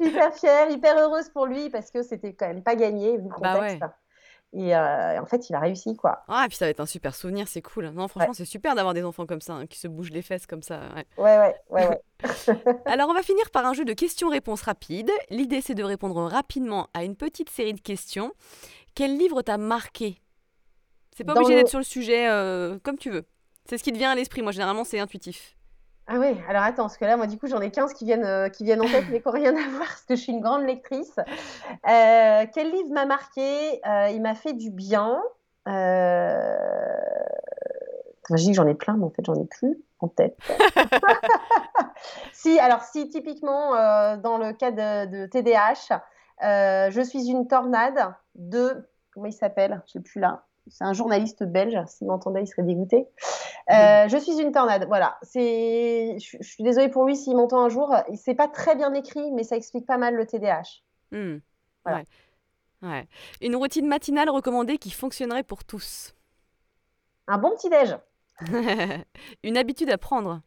Hyper 0.00 0.34
fière. 0.34 0.70
hyper 0.70 0.98
heureuse 0.98 1.28
pour 1.30 1.46
lui 1.46 1.70
parce 1.70 1.90
que 1.90 2.02
c'était 2.02 2.34
quand 2.34 2.48
même 2.48 2.62
pas 2.62 2.76
gagné 2.76 3.16
vu 3.16 3.24
le 3.24 3.40
bah 3.40 3.54
contexte. 3.54 3.82
Et, 4.52 4.74
euh, 4.74 5.20
en 5.20 5.26
fait, 5.26 5.50
il 5.50 5.54
a 5.54 5.60
réussi, 5.60 5.96
quoi. 5.96 6.22
Ah, 6.28 6.44
et 6.44 6.48
puis 6.48 6.56
ça 6.56 6.66
va 6.66 6.70
être 6.70 6.80
un 6.80 6.86
super 6.86 7.14
souvenir, 7.14 7.48
c'est 7.48 7.62
cool. 7.62 7.88
Non, 7.88 8.08
franchement, 8.08 8.32
c'est 8.32 8.44
super 8.44 8.74
d'avoir 8.74 8.94
des 8.94 9.02
enfants 9.02 9.26
comme 9.26 9.40
ça, 9.40 9.54
hein, 9.54 9.66
qui 9.66 9.78
se 9.78 9.88
bougent 9.88 10.12
les 10.12 10.22
fesses 10.22 10.46
comme 10.46 10.62
ça. 10.62 10.80
Ouais, 11.18 11.38
ouais, 11.38 11.54
ouais, 11.70 11.88
ouais. 11.88 12.02
Alors, 12.86 13.08
on 13.10 13.14
va 13.14 13.22
finir 13.22 13.50
par 13.50 13.66
un 13.66 13.74
jeu 13.74 13.84
de 13.84 13.92
questions-réponses 13.92 14.62
rapides. 14.62 15.10
L'idée, 15.30 15.60
c'est 15.60 15.74
de 15.74 15.82
répondre 15.82 16.22
rapidement 16.22 16.88
à 16.94 17.04
une 17.04 17.16
petite 17.16 17.50
série 17.50 17.74
de 17.74 17.80
questions. 17.80 18.32
Quel 18.94 19.18
livre 19.18 19.42
t'a 19.42 19.58
marqué? 19.58 20.22
C'est 21.16 21.24
pas 21.24 21.34
obligé 21.34 21.54
d'être 21.54 21.68
sur 21.68 21.78
le 21.78 21.84
sujet, 21.84 22.28
euh, 22.28 22.78
comme 22.82 22.98
tu 22.98 23.10
veux. 23.10 23.26
C'est 23.68 23.78
ce 23.78 23.82
qui 23.82 23.92
te 23.92 23.98
vient 23.98 24.10
à 24.10 24.14
l'esprit. 24.14 24.42
Moi, 24.42 24.52
généralement, 24.52 24.84
c'est 24.84 25.00
intuitif. 25.00 25.55
Ah 26.08 26.18
oui, 26.20 26.40
alors 26.48 26.62
attends, 26.62 26.84
parce 26.84 26.96
que 26.96 27.04
là, 27.04 27.16
moi, 27.16 27.26
du 27.26 27.36
coup, 27.36 27.48
j'en 27.48 27.60
ai 27.60 27.72
15 27.72 27.92
qui 27.92 28.04
viennent, 28.04 28.24
euh, 28.24 28.48
qui 28.48 28.62
viennent 28.62 28.80
en 28.80 28.86
tête, 28.86 29.06
mais 29.10 29.20
qui 29.20 29.26
n'ont 29.26 29.34
rien 29.34 29.56
à 29.56 29.68
voir, 29.70 29.86
parce 29.88 30.04
que 30.04 30.14
je 30.14 30.20
suis 30.20 30.32
une 30.32 30.40
grande 30.40 30.62
lectrice. 30.62 31.16
Euh, 31.18 32.46
quel 32.54 32.70
livre 32.70 32.90
m'a 32.92 33.06
marqué? 33.06 33.80
Euh, 33.84 34.10
Il 34.10 34.22
m'a 34.22 34.36
fait 34.36 34.52
du 34.52 34.70
bien. 34.70 35.20
je 35.66 35.74
dis 38.36 38.50
que 38.50 38.54
j'en 38.54 38.68
ai 38.68 38.74
plein, 38.74 38.96
mais 38.96 39.04
en 39.04 39.10
fait, 39.10 39.24
j'en 39.24 39.34
ai 39.34 39.46
plus 39.46 39.76
en 39.98 40.06
tête. 40.06 40.38
si, 42.32 42.56
alors, 42.60 42.82
si, 42.82 43.08
typiquement, 43.08 43.72
dans 44.16 44.38
le 44.38 44.52
cas 44.52 44.70
de, 44.70 45.06
de 45.06 45.26
TDAH, 45.26 46.00
je 46.90 47.00
suis 47.00 47.28
une 47.28 47.48
tornade 47.48 48.14
de. 48.36 48.88
Comment 49.12 49.26
il 49.26 49.32
s'appelle? 49.32 49.82
Je 49.86 49.98
ne 49.98 50.04
sais 50.04 50.08
plus 50.08 50.20
là 50.20 50.44
c'est 50.68 50.84
un 50.84 50.92
journaliste 50.92 51.44
belge. 51.44 51.78
S'il 51.86 52.06
m'entendait, 52.06 52.42
il 52.42 52.46
serait 52.46 52.62
dégoûté. 52.62 53.06
Euh, 53.70 54.08
je 54.08 54.16
suis 54.16 54.40
une 54.40 54.52
tornade. 54.52 54.86
Voilà. 54.86 55.18
C'est. 55.22 56.16
Je, 56.18 56.42
suis 56.42 56.64
désolée 56.64 56.88
pour 56.88 57.04
lui 57.04 57.16
s'il 57.16 57.36
m'entend 57.36 57.64
un 57.64 57.68
jour. 57.68 57.94
C'est 58.16 58.34
pas 58.34 58.48
très 58.48 58.74
bien 58.74 58.92
écrit, 58.94 59.30
mais 59.32 59.44
ça 59.44 59.56
explique 59.56 59.86
pas 59.86 59.98
mal 59.98 60.14
le 60.14 60.26
TDAH. 60.26 60.82
Hmm. 61.12 61.38
Voilà. 61.84 62.02
Ouais. 62.82 63.08
Une 63.40 63.56
routine 63.56 63.86
matinale 63.86 64.28
recommandée 64.28 64.78
qui 64.78 64.90
fonctionnerait 64.90 65.42
pour 65.42 65.64
tous. 65.64 66.14
Un 67.26 67.38
bon 67.38 67.50
petit 67.50 67.70
déj. 67.70 67.96
Une 69.42 69.56
habitude 69.56 69.90
à 69.90 69.98
prendre. 69.98 70.42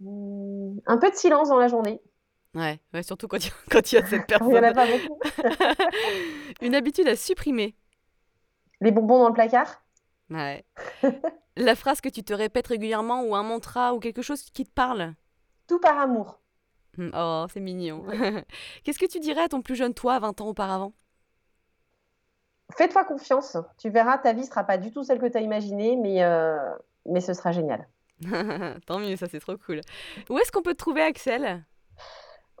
Hmm, 0.00 0.78
un 0.86 0.98
peu 0.98 1.10
de 1.10 1.16
silence 1.16 1.48
dans 1.48 1.58
la 1.58 1.68
journée. 1.68 2.00
Ouais, 2.54 2.80
ouais 2.92 3.02
surtout 3.02 3.28
quand 3.28 3.44
il, 3.44 3.50
quand 3.70 3.92
il 3.92 3.94
y 3.96 3.98
a 3.98 4.06
cette 4.06 4.26
personne. 4.26 4.48
il 4.50 4.52
n'y 4.52 4.58
en 4.58 4.62
a 4.64 4.74
pas 4.74 4.86
beaucoup. 4.86 5.20
Une 6.60 6.74
habitude 6.74 7.08
à 7.08 7.16
supprimer. 7.16 7.74
Les 8.80 8.90
bonbons 8.90 9.18
dans 9.18 9.28
le 9.28 9.34
placard 9.34 9.82
Ouais. 10.30 10.64
La 11.56 11.74
phrase 11.74 12.00
que 12.00 12.08
tu 12.08 12.22
te 12.22 12.34
répètes 12.34 12.66
régulièrement 12.66 13.22
ou 13.22 13.34
un 13.34 13.42
mantra 13.42 13.94
ou 13.94 14.00
quelque 14.00 14.22
chose 14.22 14.42
qui 14.42 14.64
te 14.64 14.70
parle 14.70 15.14
Tout 15.66 15.78
par 15.78 15.98
amour. 15.98 16.40
Hum, 16.98 17.10
oh, 17.14 17.46
c'est 17.52 17.60
mignon. 17.60 18.04
Qu'est-ce 18.84 18.98
que 18.98 19.06
tu 19.06 19.20
dirais 19.20 19.42
à 19.42 19.48
ton 19.48 19.62
plus 19.62 19.76
jeune 19.76 19.94
toi, 19.94 20.18
20 20.18 20.40
ans 20.40 20.48
auparavant? 20.48 20.92
Fais-toi 22.76 23.04
confiance. 23.04 23.56
Tu 23.78 23.90
verras, 23.90 24.18
ta 24.18 24.32
vie 24.32 24.44
sera 24.44 24.64
pas 24.64 24.76
du 24.76 24.90
tout 24.90 25.04
celle 25.04 25.20
que 25.20 25.26
tu 25.26 25.36
as 25.36 25.40
imaginée, 25.40 25.96
mais, 25.96 26.22
euh, 26.24 26.58
mais 27.06 27.20
ce 27.20 27.32
sera 27.32 27.52
génial. 27.52 27.88
Tant 28.86 28.98
mieux, 28.98 29.16
ça 29.16 29.26
c'est 29.28 29.40
trop 29.40 29.56
cool. 29.56 29.80
Où 30.30 30.38
est-ce 30.38 30.50
qu'on 30.50 30.62
peut 30.62 30.72
te 30.72 30.78
trouver, 30.78 31.02
Axel? 31.02 31.64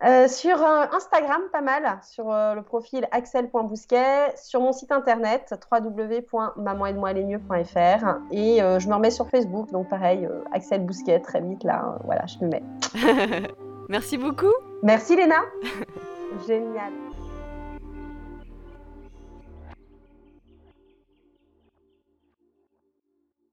Euh, 0.04 0.28
sur 0.28 0.62
euh, 0.62 0.84
Instagram, 0.92 1.40
pas 1.52 1.62
mal, 1.62 1.98
sur 2.02 2.30
euh, 2.30 2.52
le 2.54 2.60
profil 2.62 3.08
axel.bousquet, 3.12 4.34
sur 4.36 4.60
mon 4.60 4.72
site 4.72 4.92
internet 4.92 5.54
www.maman-et-moi-les-mieux.fr 5.72 8.18
et 8.30 8.58
je 8.58 8.88
me 8.88 8.94
remets 8.94 9.10
sur 9.10 9.30
Facebook, 9.30 9.72
donc 9.72 9.88
pareil, 9.88 10.28
Axel 10.52 10.84
Bousquet, 10.84 11.20
très 11.20 11.40
vite 11.40 11.64
là, 11.64 11.96
voilà, 12.04 12.26
je 12.26 12.36
me 12.44 12.50
mets. 12.50 12.62
Merci 13.88 14.18
beaucoup. 14.18 14.52
Merci 14.82 15.16
Léna. 15.16 15.40
Génial. 16.46 16.92